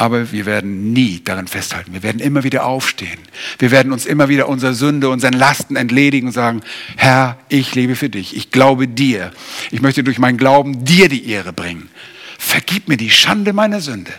Aber 0.00 0.30
wir 0.30 0.46
werden 0.46 0.92
nie 0.92 1.20
daran 1.24 1.48
festhalten. 1.48 1.92
Wir 1.92 2.04
werden 2.04 2.20
immer 2.20 2.44
wieder 2.44 2.64
aufstehen. 2.64 3.18
Wir 3.58 3.72
werden 3.72 3.92
uns 3.92 4.06
immer 4.06 4.28
wieder 4.28 4.48
unserer 4.48 4.72
Sünde, 4.72 5.08
unseren 5.08 5.32
Lasten 5.32 5.74
entledigen 5.74 6.28
und 6.28 6.32
sagen, 6.32 6.62
Herr, 6.96 7.36
ich 7.48 7.74
lebe 7.74 7.96
für 7.96 8.08
dich. 8.08 8.36
Ich 8.36 8.52
glaube 8.52 8.86
dir. 8.86 9.32
Ich 9.72 9.82
möchte 9.82 10.04
durch 10.04 10.20
meinen 10.20 10.38
Glauben 10.38 10.84
dir 10.84 11.08
die 11.08 11.28
Ehre 11.28 11.52
bringen. 11.52 11.90
Vergib 12.38 12.86
mir 12.86 12.96
die 12.96 13.10
Schande 13.10 13.52
meiner 13.52 13.80
Sünde. 13.80 14.12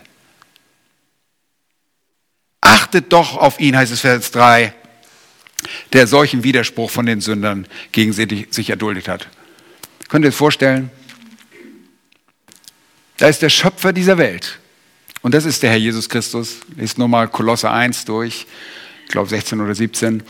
Achtet 2.60 3.14
doch 3.14 3.38
auf 3.38 3.62
ihn, 3.62 3.78
heißt 3.78 3.94
es 3.94 4.02
Vers 4.02 4.32
3, 4.32 4.74
der 5.94 6.08
solchen 6.08 6.44
Widerspruch 6.44 6.92
von 6.92 7.06
den 7.06 7.22
Sündern 7.22 7.68
gegen 7.94 8.12
sich 8.12 8.70
erduldet 8.70 9.08
hat. 9.08 9.30
Könnt 10.10 10.26
ihr 10.26 10.30
es 10.30 10.36
vorstellen? 10.36 10.92
Da 13.16 13.30
ist 13.30 13.42
der 13.42 13.50
Schöpfer 13.50 13.94
dieser 13.94 14.18
Welt. 14.18 14.60
Und 15.22 15.34
das 15.34 15.46
ist 15.46 15.64
der 15.64 15.72
Herr 15.72 15.78
Jesus 15.78 16.08
Christus. 16.08 16.58
Lest 16.76 16.98
nur 16.98 17.08
mal 17.08 17.28
Kolosse 17.28 17.70
1 17.70 18.06
durch, 18.06 18.46
ich 19.06 19.12
glaube 19.12 19.30
16 19.30 19.60
oder 19.60 19.76
17. 19.76 20.24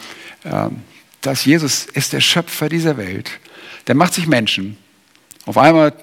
Ähm, 0.45 0.81
das 1.21 1.45
Jesus 1.45 1.85
ist 1.85 2.13
der 2.13 2.21
Schöpfer 2.21 2.69
dieser 2.69 2.97
Welt. 2.97 3.29
Der 3.87 3.95
macht 3.95 4.13
sich 4.13 4.27
Menschen. 4.27 4.77
Auf 5.45 5.57
einmal 5.57 5.93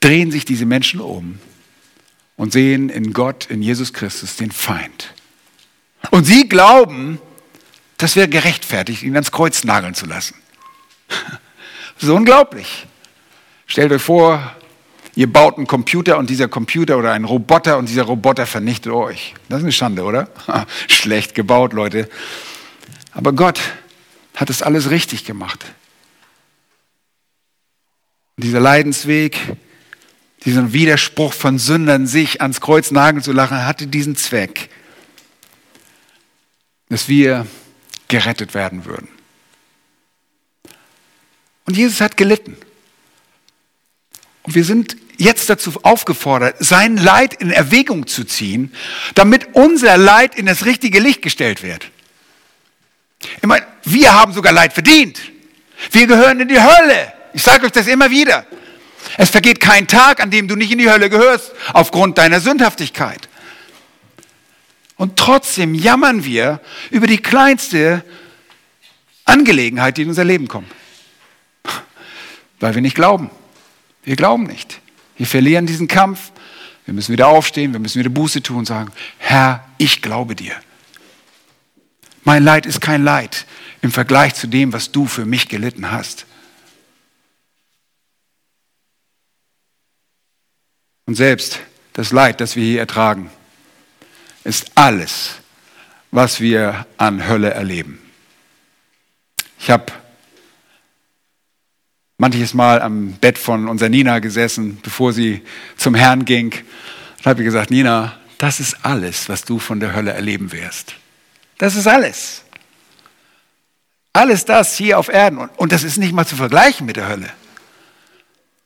drehen 0.00 0.30
sich 0.30 0.44
diese 0.44 0.66
Menschen 0.66 1.00
um 1.00 1.38
und 2.36 2.52
sehen 2.52 2.88
in 2.88 3.12
Gott, 3.12 3.46
in 3.46 3.62
Jesus 3.62 3.92
Christus, 3.92 4.36
den 4.36 4.50
Feind. 4.50 5.14
Und 6.10 6.24
sie 6.24 6.48
glauben, 6.48 7.20
das 7.98 8.16
wäre 8.16 8.28
gerechtfertigt, 8.28 9.04
ihn 9.04 9.14
ans 9.14 9.30
Kreuz 9.30 9.62
nageln 9.64 9.94
zu 9.94 10.06
lassen. 10.06 10.34
Ist 12.00 12.08
unglaublich. 12.08 12.86
Stellt 13.66 13.92
euch 13.92 14.02
vor, 14.02 14.56
ihr 15.14 15.32
baut 15.32 15.56
einen 15.56 15.66
Computer 15.66 16.18
und 16.18 16.30
dieser 16.30 16.48
Computer 16.48 16.98
oder 16.98 17.12
einen 17.12 17.24
Roboter 17.24 17.78
und 17.78 17.88
dieser 17.88 18.02
Roboter 18.02 18.46
vernichtet 18.46 18.92
euch. 18.92 19.34
Das 19.48 19.58
ist 19.58 19.64
eine 19.64 19.72
Schande, 19.72 20.04
oder? 20.04 20.28
Schlecht 20.88 21.34
gebaut, 21.34 21.72
Leute. 21.72 22.08
Aber 23.12 23.32
Gott 23.32 23.60
hat 24.34 24.50
es 24.50 24.62
alles 24.62 24.90
richtig 24.90 25.24
gemacht. 25.24 25.64
Und 28.36 28.44
dieser 28.44 28.60
Leidensweg, 28.60 29.38
diesen 30.44 30.72
Widerspruch 30.72 31.32
von 31.32 31.58
Sündern, 31.58 32.06
sich 32.06 32.40
ans 32.40 32.60
Kreuz 32.60 32.90
nageln 32.90 33.22
zu 33.22 33.32
lachen, 33.32 33.66
hatte 33.66 33.86
diesen 33.86 34.16
Zweck, 34.16 34.70
dass 36.88 37.08
wir 37.08 37.46
gerettet 38.08 38.54
werden 38.54 38.84
würden. 38.84 39.08
Und 41.64 41.76
Jesus 41.76 42.00
hat 42.00 42.16
gelitten. 42.16 42.56
Und 44.52 44.56
wir 44.56 44.64
sind 44.66 44.98
jetzt 45.16 45.48
dazu 45.48 45.72
aufgefordert, 45.82 46.56
sein 46.58 46.98
Leid 46.98 47.32
in 47.32 47.50
Erwägung 47.50 48.06
zu 48.06 48.22
ziehen, 48.22 48.70
damit 49.14 49.54
unser 49.54 49.96
Leid 49.96 50.34
in 50.34 50.44
das 50.44 50.66
richtige 50.66 51.00
Licht 51.00 51.22
gestellt 51.22 51.62
wird. 51.62 51.88
Ich 53.20 53.44
meine, 53.44 53.64
wir 53.84 54.12
haben 54.12 54.34
sogar 54.34 54.52
Leid 54.52 54.74
verdient. 54.74 55.18
Wir 55.90 56.06
gehören 56.06 56.38
in 56.38 56.48
die 56.48 56.60
Hölle. 56.60 57.14
Ich 57.32 57.42
sage 57.42 57.64
euch 57.64 57.72
das 57.72 57.86
immer 57.86 58.10
wieder. 58.10 58.44
Es 59.16 59.30
vergeht 59.30 59.58
kein 59.58 59.88
Tag, 59.88 60.20
an 60.20 60.30
dem 60.30 60.48
du 60.48 60.54
nicht 60.54 60.70
in 60.70 60.76
die 60.76 60.90
Hölle 60.90 61.08
gehörst, 61.08 61.52
aufgrund 61.72 62.18
deiner 62.18 62.40
Sündhaftigkeit. 62.42 63.30
Und 64.98 65.16
trotzdem 65.16 65.74
jammern 65.74 66.26
wir 66.26 66.60
über 66.90 67.06
die 67.06 67.22
kleinste 67.22 68.04
Angelegenheit, 69.24 69.96
die 69.96 70.02
in 70.02 70.10
unser 70.10 70.24
Leben 70.24 70.46
kommt. 70.46 70.70
Weil 72.60 72.74
wir 72.74 72.82
nicht 72.82 72.96
glauben. 72.96 73.30
Wir 74.02 74.16
glauben 74.16 74.44
nicht. 74.44 74.80
Wir 75.16 75.26
verlieren 75.26 75.66
diesen 75.66 75.88
Kampf. 75.88 76.32
Wir 76.84 76.94
müssen 76.94 77.12
wieder 77.12 77.28
aufstehen, 77.28 77.72
wir 77.72 77.80
müssen 77.80 78.00
wieder 78.00 78.10
Buße 78.10 78.42
tun 78.42 78.58
und 78.58 78.66
sagen, 78.66 78.90
Herr, 79.18 79.64
ich 79.78 80.02
glaube 80.02 80.34
dir. 80.34 80.54
Mein 82.24 82.42
Leid 82.42 82.66
ist 82.66 82.80
kein 82.80 83.04
Leid 83.04 83.46
im 83.82 83.92
Vergleich 83.92 84.34
zu 84.34 84.46
dem, 84.46 84.72
was 84.72 84.90
du 84.90 85.06
für 85.06 85.24
mich 85.24 85.48
gelitten 85.48 85.90
hast. 85.90 86.26
Und 91.06 91.14
selbst 91.14 91.60
das 91.92 92.12
Leid, 92.12 92.40
das 92.40 92.56
wir 92.56 92.64
hier 92.64 92.80
ertragen, 92.80 93.30
ist 94.44 94.72
alles, 94.74 95.36
was 96.10 96.40
wir 96.40 96.86
an 96.96 97.28
Hölle 97.28 97.50
erleben. 97.50 98.00
Ich 99.58 99.70
habe 99.70 99.92
manches 102.18 102.54
Mal 102.54 102.82
am 102.82 103.12
Bett 103.12 103.38
von 103.38 103.68
unserer 103.68 103.88
Nina 103.88 104.18
gesessen, 104.18 104.78
bevor 104.82 105.12
sie 105.12 105.42
zum 105.76 105.94
Herrn 105.94 106.24
ging. 106.24 106.52
Und 107.18 107.26
habe 107.26 107.44
gesagt, 107.44 107.70
Nina, 107.70 108.18
das 108.38 108.60
ist 108.60 108.84
alles, 108.84 109.28
was 109.28 109.44
du 109.44 109.58
von 109.58 109.80
der 109.80 109.94
Hölle 109.94 110.12
erleben 110.12 110.52
wirst. 110.52 110.94
Das 111.58 111.76
ist 111.76 111.86
alles. 111.86 112.42
Alles 114.12 114.44
das 114.44 114.76
hier 114.76 114.98
auf 114.98 115.08
Erden. 115.08 115.38
Und 115.38 115.72
das 115.72 115.84
ist 115.84 115.96
nicht 115.96 116.12
mal 116.12 116.26
zu 116.26 116.36
vergleichen 116.36 116.86
mit 116.86 116.96
der 116.96 117.08
Hölle. 117.08 117.30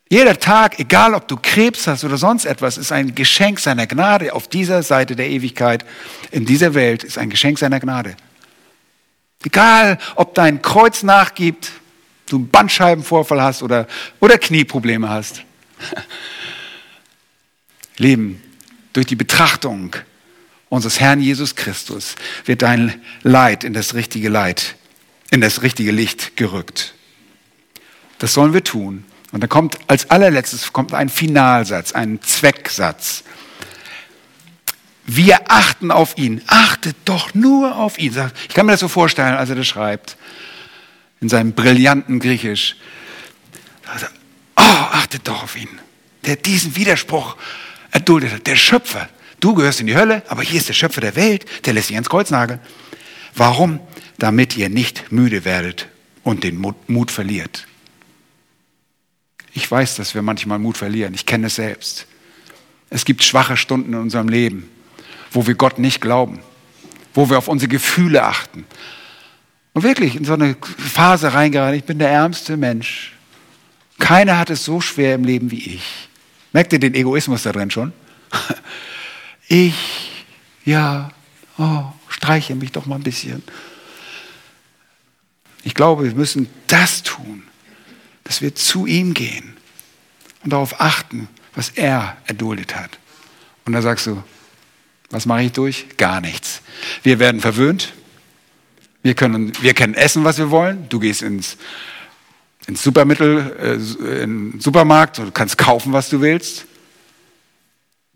Jeder 0.08 0.38
Tag, 0.38 0.78
egal 0.78 1.14
ob 1.14 1.26
du 1.26 1.36
Krebs 1.36 1.86
hast 1.86 2.04
oder 2.04 2.16
sonst 2.16 2.44
etwas, 2.44 2.78
ist 2.78 2.92
ein 2.92 3.14
Geschenk 3.14 3.58
seiner 3.58 3.86
Gnade 3.86 4.32
auf 4.32 4.46
dieser 4.46 4.82
Seite 4.82 5.16
der 5.16 5.28
Ewigkeit, 5.28 5.84
in 6.30 6.46
dieser 6.46 6.74
Welt, 6.74 7.02
ist 7.02 7.18
ein 7.18 7.28
Geschenk 7.28 7.58
seiner 7.58 7.80
Gnade. 7.80 8.16
Egal, 9.44 9.98
ob 10.14 10.34
dein 10.34 10.62
Kreuz 10.62 11.02
nachgibt, 11.02 11.72
du 12.26 12.36
einen 12.36 12.48
Bandscheibenvorfall 12.48 13.40
hast 13.40 13.62
oder, 13.62 13.86
oder 14.20 14.38
Knieprobleme 14.38 15.08
hast. 15.08 15.42
Leben 17.96 18.42
durch 18.92 19.06
die 19.06 19.16
Betrachtung 19.16 19.96
unseres 20.68 21.00
Herrn 21.00 21.20
Jesus 21.20 21.54
Christus 21.54 22.16
wird 22.44 22.62
dein 22.62 23.00
Leid 23.22 23.64
in 23.64 23.72
das 23.72 23.94
richtige 23.94 24.28
Leid, 24.28 24.76
in 25.30 25.40
das 25.40 25.62
richtige 25.62 25.92
Licht 25.92 26.36
gerückt. 26.36 26.94
Das 28.18 28.34
sollen 28.34 28.52
wir 28.52 28.64
tun. 28.64 29.04
Und 29.32 29.42
da 29.42 29.46
kommt 29.46 29.78
als 29.86 30.10
allerletztes 30.10 30.72
kommt 30.72 30.94
ein 30.94 31.08
Finalsatz, 31.08 31.92
ein 31.92 32.20
Zwecksatz. 32.22 33.24
Wir 35.04 35.50
achten 35.50 35.90
auf 35.90 36.16
ihn. 36.16 36.42
Achtet 36.46 36.96
doch 37.04 37.34
nur 37.34 37.76
auf 37.76 37.98
ihn. 37.98 38.16
Ich 38.48 38.54
kann 38.54 38.66
mir 38.66 38.72
das 38.72 38.80
so 38.80 38.88
vorstellen, 38.88 39.36
als 39.36 39.50
er 39.50 39.56
das 39.56 39.66
schreibt 39.66 40.16
in 41.20 41.28
seinem 41.28 41.52
brillanten 41.52 42.20
Griechisch. 42.20 42.76
Oh, 44.56 44.62
achtet 44.62 45.26
doch 45.28 45.42
auf 45.42 45.56
ihn, 45.56 45.68
der 46.24 46.36
diesen 46.36 46.76
Widerspruch 46.76 47.36
erduldet 47.90 48.32
hat. 48.32 48.46
Der 48.46 48.56
Schöpfer. 48.56 49.08
Du 49.40 49.54
gehörst 49.54 49.80
in 49.80 49.86
die 49.86 49.96
Hölle, 49.96 50.22
aber 50.28 50.42
hier 50.42 50.58
ist 50.58 50.68
der 50.68 50.74
Schöpfer 50.74 51.00
der 51.00 51.16
Welt, 51.16 51.44
der 51.66 51.74
lässt 51.74 51.88
sich 51.88 51.96
ans 51.96 52.08
Kreuz 52.08 52.30
nageln. 52.30 52.60
Warum? 53.34 53.80
Damit 54.18 54.56
ihr 54.56 54.70
nicht 54.70 55.12
müde 55.12 55.44
werdet 55.44 55.88
und 56.22 56.42
den 56.42 56.56
Mut, 56.56 56.88
Mut 56.88 57.10
verliert. 57.10 57.66
Ich 59.52 59.70
weiß, 59.70 59.96
dass 59.96 60.14
wir 60.14 60.22
manchmal 60.22 60.58
Mut 60.58 60.76
verlieren. 60.76 61.14
Ich 61.14 61.26
kenne 61.26 61.48
es 61.48 61.56
selbst. 61.56 62.06
Es 62.88 63.04
gibt 63.04 63.24
schwache 63.24 63.56
Stunden 63.56 63.92
in 63.92 63.98
unserem 63.98 64.28
Leben, 64.28 64.68
wo 65.30 65.46
wir 65.46 65.54
Gott 65.54 65.78
nicht 65.78 66.00
glauben, 66.00 66.40
wo 67.14 67.28
wir 67.28 67.38
auf 67.38 67.48
unsere 67.48 67.68
Gefühle 67.68 68.22
achten, 68.22 68.64
und 69.76 69.82
wirklich 69.82 70.16
in 70.16 70.24
so 70.24 70.32
eine 70.32 70.56
Phase 70.78 71.34
reingeraten, 71.34 71.76
ich 71.76 71.84
bin 71.84 71.98
der 71.98 72.08
ärmste 72.08 72.56
Mensch. 72.56 73.12
Keiner 73.98 74.38
hat 74.38 74.48
es 74.48 74.64
so 74.64 74.80
schwer 74.80 75.14
im 75.14 75.24
Leben 75.24 75.50
wie 75.50 75.74
ich. 75.74 76.08
Merkt 76.54 76.72
ihr 76.72 76.78
den 76.78 76.94
Egoismus 76.94 77.42
da 77.42 77.52
drin 77.52 77.70
schon? 77.70 77.92
Ich, 79.48 80.24
ja, 80.64 81.12
oh, 81.56 81.84
streiche 82.08 82.56
mich 82.56 82.72
doch 82.72 82.86
mal 82.86 82.96
ein 82.96 83.04
bisschen. 83.04 83.44
Ich 85.62 85.74
glaube, 85.74 86.02
wir 86.02 86.14
müssen 86.14 86.48
das 86.66 87.04
tun, 87.04 87.44
dass 88.24 88.40
wir 88.40 88.56
zu 88.56 88.86
ihm 88.86 89.14
gehen 89.14 89.56
und 90.42 90.52
darauf 90.52 90.80
achten, 90.80 91.28
was 91.54 91.68
er 91.68 92.16
erduldet 92.26 92.74
hat. 92.74 92.98
Und 93.66 93.74
da 93.74 93.82
sagst 93.82 94.08
du, 94.08 94.20
was 95.10 95.26
mache 95.26 95.42
ich 95.42 95.52
durch? 95.52 95.96
Gar 95.96 96.22
nichts. 96.22 96.60
Wir 97.04 97.20
werden 97.20 97.40
verwöhnt, 97.40 97.92
wir 99.06 99.14
können, 99.14 99.52
wir 99.62 99.72
können 99.72 99.94
essen, 99.94 100.24
was 100.24 100.36
wir 100.36 100.50
wollen. 100.50 100.88
Du 100.88 100.98
gehst 100.98 101.22
ins, 101.22 101.56
ins 102.66 102.82
Supermittel, 102.82 103.56
äh, 104.02 104.22
in 104.24 104.60
Supermarkt 104.60 105.20
und 105.20 105.32
kannst 105.32 105.56
kaufen, 105.56 105.92
was 105.92 106.08
du 106.08 106.20
willst. 106.20 106.66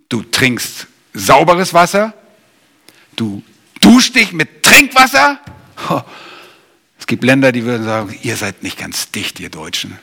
Du 0.09 0.23
trinkst 0.25 0.89
sauberes 1.15 1.73
Wasser. 1.73 2.13
Du 3.15 3.45
duschst 3.81 4.17
dich 4.17 4.33
mit 4.33 4.65
Trinkwasser. 4.65 5.39
Es 6.99 7.07
gibt 7.07 7.23
Länder, 7.23 7.53
die 7.53 7.65
würden 7.65 7.85
sagen, 7.85 8.19
ihr 8.23 8.37
seid 8.37 8.65
nicht 8.65 8.77
ganz 8.77 9.13
dicht, 9.13 9.39
ihr 9.39 9.49
Deutschen. 9.49 9.97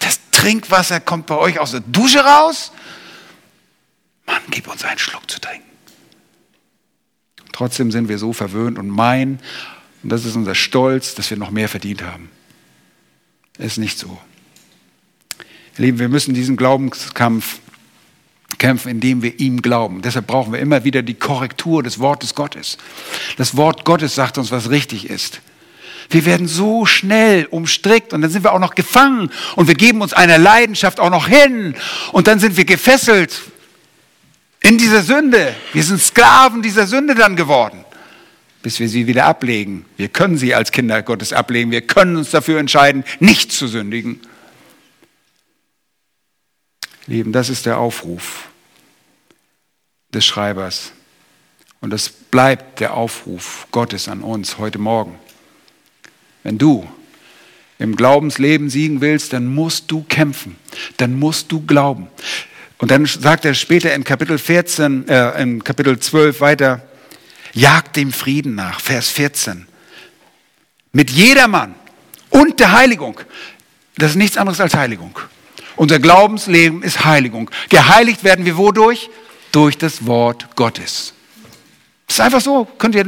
Das 0.00 0.18
Trinkwasser 0.30 1.00
kommt 1.00 1.26
bei 1.26 1.36
euch 1.36 1.58
aus 1.58 1.72
der 1.72 1.80
Dusche 1.80 2.24
raus. 2.24 2.72
Mann, 4.26 4.40
gib 4.50 4.66
uns 4.66 4.82
einen 4.82 4.98
Schluck 4.98 5.30
zu 5.30 5.40
trinken. 5.40 5.68
Trotzdem 7.52 7.92
sind 7.92 8.08
wir 8.08 8.16
so 8.16 8.32
verwöhnt 8.32 8.78
und 8.78 8.88
meinen, 8.88 9.38
und 10.02 10.10
das 10.10 10.24
ist 10.24 10.36
unser 10.36 10.54
Stolz, 10.54 11.14
dass 11.14 11.30
wir 11.30 11.36
noch 11.36 11.50
mehr 11.50 11.68
verdient 11.68 12.02
haben. 12.02 12.30
Ist 13.58 13.78
nicht 13.78 13.98
so. 13.98 14.18
Ihr 15.78 15.84
Lieben, 15.86 15.98
wir 15.98 16.08
müssen 16.08 16.34
diesen 16.34 16.56
Glaubenskampf 16.56 17.60
kämpfen, 18.58 18.90
indem 18.90 19.22
wir 19.22 19.40
ihm 19.40 19.62
glauben. 19.62 20.02
Deshalb 20.02 20.26
brauchen 20.26 20.52
wir 20.52 20.60
immer 20.60 20.84
wieder 20.84 21.02
die 21.02 21.14
Korrektur 21.14 21.82
des 21.82 21.98
Wortes 21.98 22.34
Gottes. 22.34 22.78
Das 23.36 23.56
Wort 23.56 23.84
Gottes 23.84 24.14
sagt 24.14 24.38
uns, 24.38 24.50
was 24.50 24.70
richtig 24.70 25.08
ist. 25.08 25.40
Wir 26.10 26.26
werden 26.26 26.46
so 26.46 26.84
schnell 26.84 27.46
umstrickt 27.46 28.12
und 28.12 28.22
dann 28.22 28.30
sind 28.30 28.44
wir 28.44 28.52
auch 28.52 28.58
noch 28.58 28.74
gefangen 28.74 29.30
und 29.56 29.68
wir 29.68 29.74
geben 29.74 30.02
uns 30.02 30.12
einer 30.12 30.38
Leidenschaft 30.38 31.00
auch 31.00 31.10
noch 31.10 31.26
hin 31.26 31.74
und 32.12 32.26
dann 32.26 32.38
sind 32.38 32.56
wir 32.56 32.64
gefesselt 32.64 33.40
in 34.60 34.78
dieser 34.78 35.02
Sünde. 35.02 35.54
Wir 35.72 35.82
sind 35.82 36.00
Sklaven 36.00 36.62
dieser 36.62 36.86
Sünde 36.86 37.14
dann 37.14 37.34
geworden, 37.36 37.84
bis 38.62 38.78
wir 38.78 38.88
sie 38.88 39.06
wieder 39.06 39.24
ablegen. 39.24 39.84
Wir 39.96 40.08
können 40.08 40.38
sie 40.38 40.54
als 40.54 40.72
Kinder 40.72 41.02
Gottes 41.02 41.32
ablegen. 41.32 41.70
Wir 41.70 41.82
können 41.82 42.16
uns 42.16 42.30
dafür 42.30 42.58
entscheiden, 42.58 43.04
nicht 43.20 43.52
zu 43.52 43.66
sündigen. 43.66 44.20
Lieben, 47.06 47.32
das 47.32 47.48
ist 47.48 47.66
der 47.66 47.78
Aufruf 47.78 48.48
des 50.14 50.24
Schreibers. 50.24 50.92
Und 51.80 51.90
das 51.90 52.08
bleibt 52.08 52.78
der 52.78 52.94
Aufruf 52.94 53.66
Gottes 53.72 54.08
an 54.08 54.22
uns 54.22 54.58
heute 54.58 54.78
Morgen. 54.78 55.18
Wenn 56.44 56.58
du 56.58 56.88
im 57.78 57.96
Glaubensleben 57.96 58.70
siegen 58.70 59.00
willst, 59.00 59.32
dann 59.32 59.46
musst 59.46 59.90
du 59.90 60.04
kämpfen. 60.04 60.56
Dann 60.98 61.18
musst 61.18 61.50
du 61.50 61.66
glauben. 61.66 62.06
Und 62.78 62.90
dann 62.92 63.06
sagt 63.06 63.44
er 63.44 63.54
später 63.54 63.92
in 63.94 64.04
Kapitel 64.04 64.38
14, 64.38 65.08
äh, 65.08 65.42
in 65.42 65.64
Kapitel 65.64 65.98
12 65.98 66.40
weiter, 66.40 66.82
jagt 67.52 67.96
dem 67.96 68.12
Frieden 68.12 68.54
nach, 68.54 68.80
Vers 68.80 69.08
14. 69.08 69.66
Mit 70.92 71.10
jedermann 71.10 71.74
und 72.30 72.60
der 72.60 72.72
Heiligung. 72.72 73.20
Das 73.96 74.12
ist 74.12 74.16
nichts 74.16 74.36
anderes 74.36 74.60
als 74.60 74.74
Heiligung. 74.74 75.18
Unser 75.76 75.98
Glaubensleben 75.98 76.82
ist 76.82 77.04
Heiligung. 77.04 77.50
Geheiligt 77.68 78.24
werden 78.24 78.44
wir 78.44 78.56
wodurch? 78.56 79.10
Durch 79.52 79.76
das 79.76 80.06
Wort 80.06 80.56
Gottes. 80.56 81.12
Das 82.06 82.16
ist 82.16 82.20
einfach 82.20 82.40
so. 82.40 82.64
Könnt 82.78 82.94
ihr, 82.94 83.04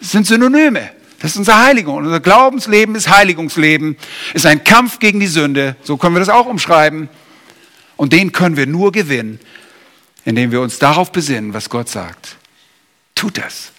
das 0.00 0.12
sind 0.12 0.26
Synonyme. 0.26 0.90
Das 1.20 1.32
ist 1.32 1.36
unsere 1.36 1.58
Heiligung. 1.58 1.96
Unser 1.96 2.20
Glaubensleben 2.20 2.94
ist 2.94 3.08
Heiligungsleben, 3.08 3.96
ist 4.34 4.46
ein 4.46 4.64
Kampf 4.64 4.98
gegen 4.98 5.20
die 5.20 5.26
Sünde. 5.26 5.76
So 5.82 5.96
können 5.96 6.14
wir 6.14 6.20
das 6.20 6.30
auch 6.30 6.46
umschreiben. 6.46 7.08
Und 7.96 8.12
den 8.12 8.32
können 8.32 8.56
wir 8.56 8.66
nur 8.66 8.92
gewinnen, 8.92 9.38
indem 10.24 10.50
wir 10.50 10.62
uns 10.62 10.78
darauf 10.78 11.12
besinnen, 11.12 11.52
was 11.52 11.68
Gott 11.68 11.88
sagt. 11.88 12.36
Tut 13.14 13.36
das. 13.36 13.72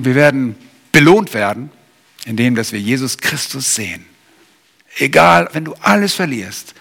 Und 0.00 0.06
wir 0.06 0.14
werden 0.14 0.56
belohnt 0.92 1.34
werden, 1.34 1.70
indem 2.24 2.54
dass 2.54 2.72
wir 2.72 2.80
Jesus 2.80 3.18
Christus 3.18 3.74
sehen. 3.74 4.06
Egal, 4.96 5.50
wenn 5.52 5.66
du 5.66 5.74
alles 5.74 6.14
verlierst. 6.14 6.72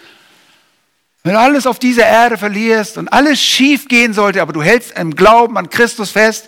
Wenn 1.24 1.34
du 1.34 1.39
alles 1.39 1.67
auf 1.67 1.80
dieser 1.80 2.05
Erde 2.05 2.38
verlierst 2.38 2.97
und 2.97 3.09
alles 3.09 3.41
schief 3.41 3.89
gehen 3.89 4.13
sollte, 4.13 4.41
aber 4.41 4.53
du 4.53 4.63
hältst 4.63 4.97
im 4.97 5.17
Glauben 5.17 5.57
an 5.57 5.70
Christus 5.70 6.11
fest, 6.11 6.47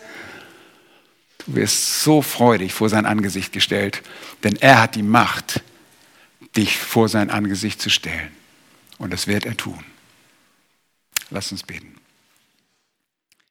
du 1.45 1.55
wirst 1.55 2.03
so 2.03 2.21
freudig 2.21 2.71
vor 2.71 2.87
sein 2.87 3.05
Angesicht 3.05 3.51
gestellt, 3.51 4.01
denn 4.45 4.55
er 4.55 4.81
hat 4.81 4.95
die 4.95 5.03
Macht, 5.03 5.59
dich 6.55 6.77
vor 6.77 7.09
sein 7.09 7.31
Angesicht 7.31 7.81
zu 7.81 7.89
stellen. 7.89 8.31
Und 8.97 9.11
das 9.11 9.27
wird 9.27 9.45
er 9.45 9.57
tun. 9.57 9.83
Lass 11.31 11.51
uns 11.51 11.63
beten. 11.63 12.00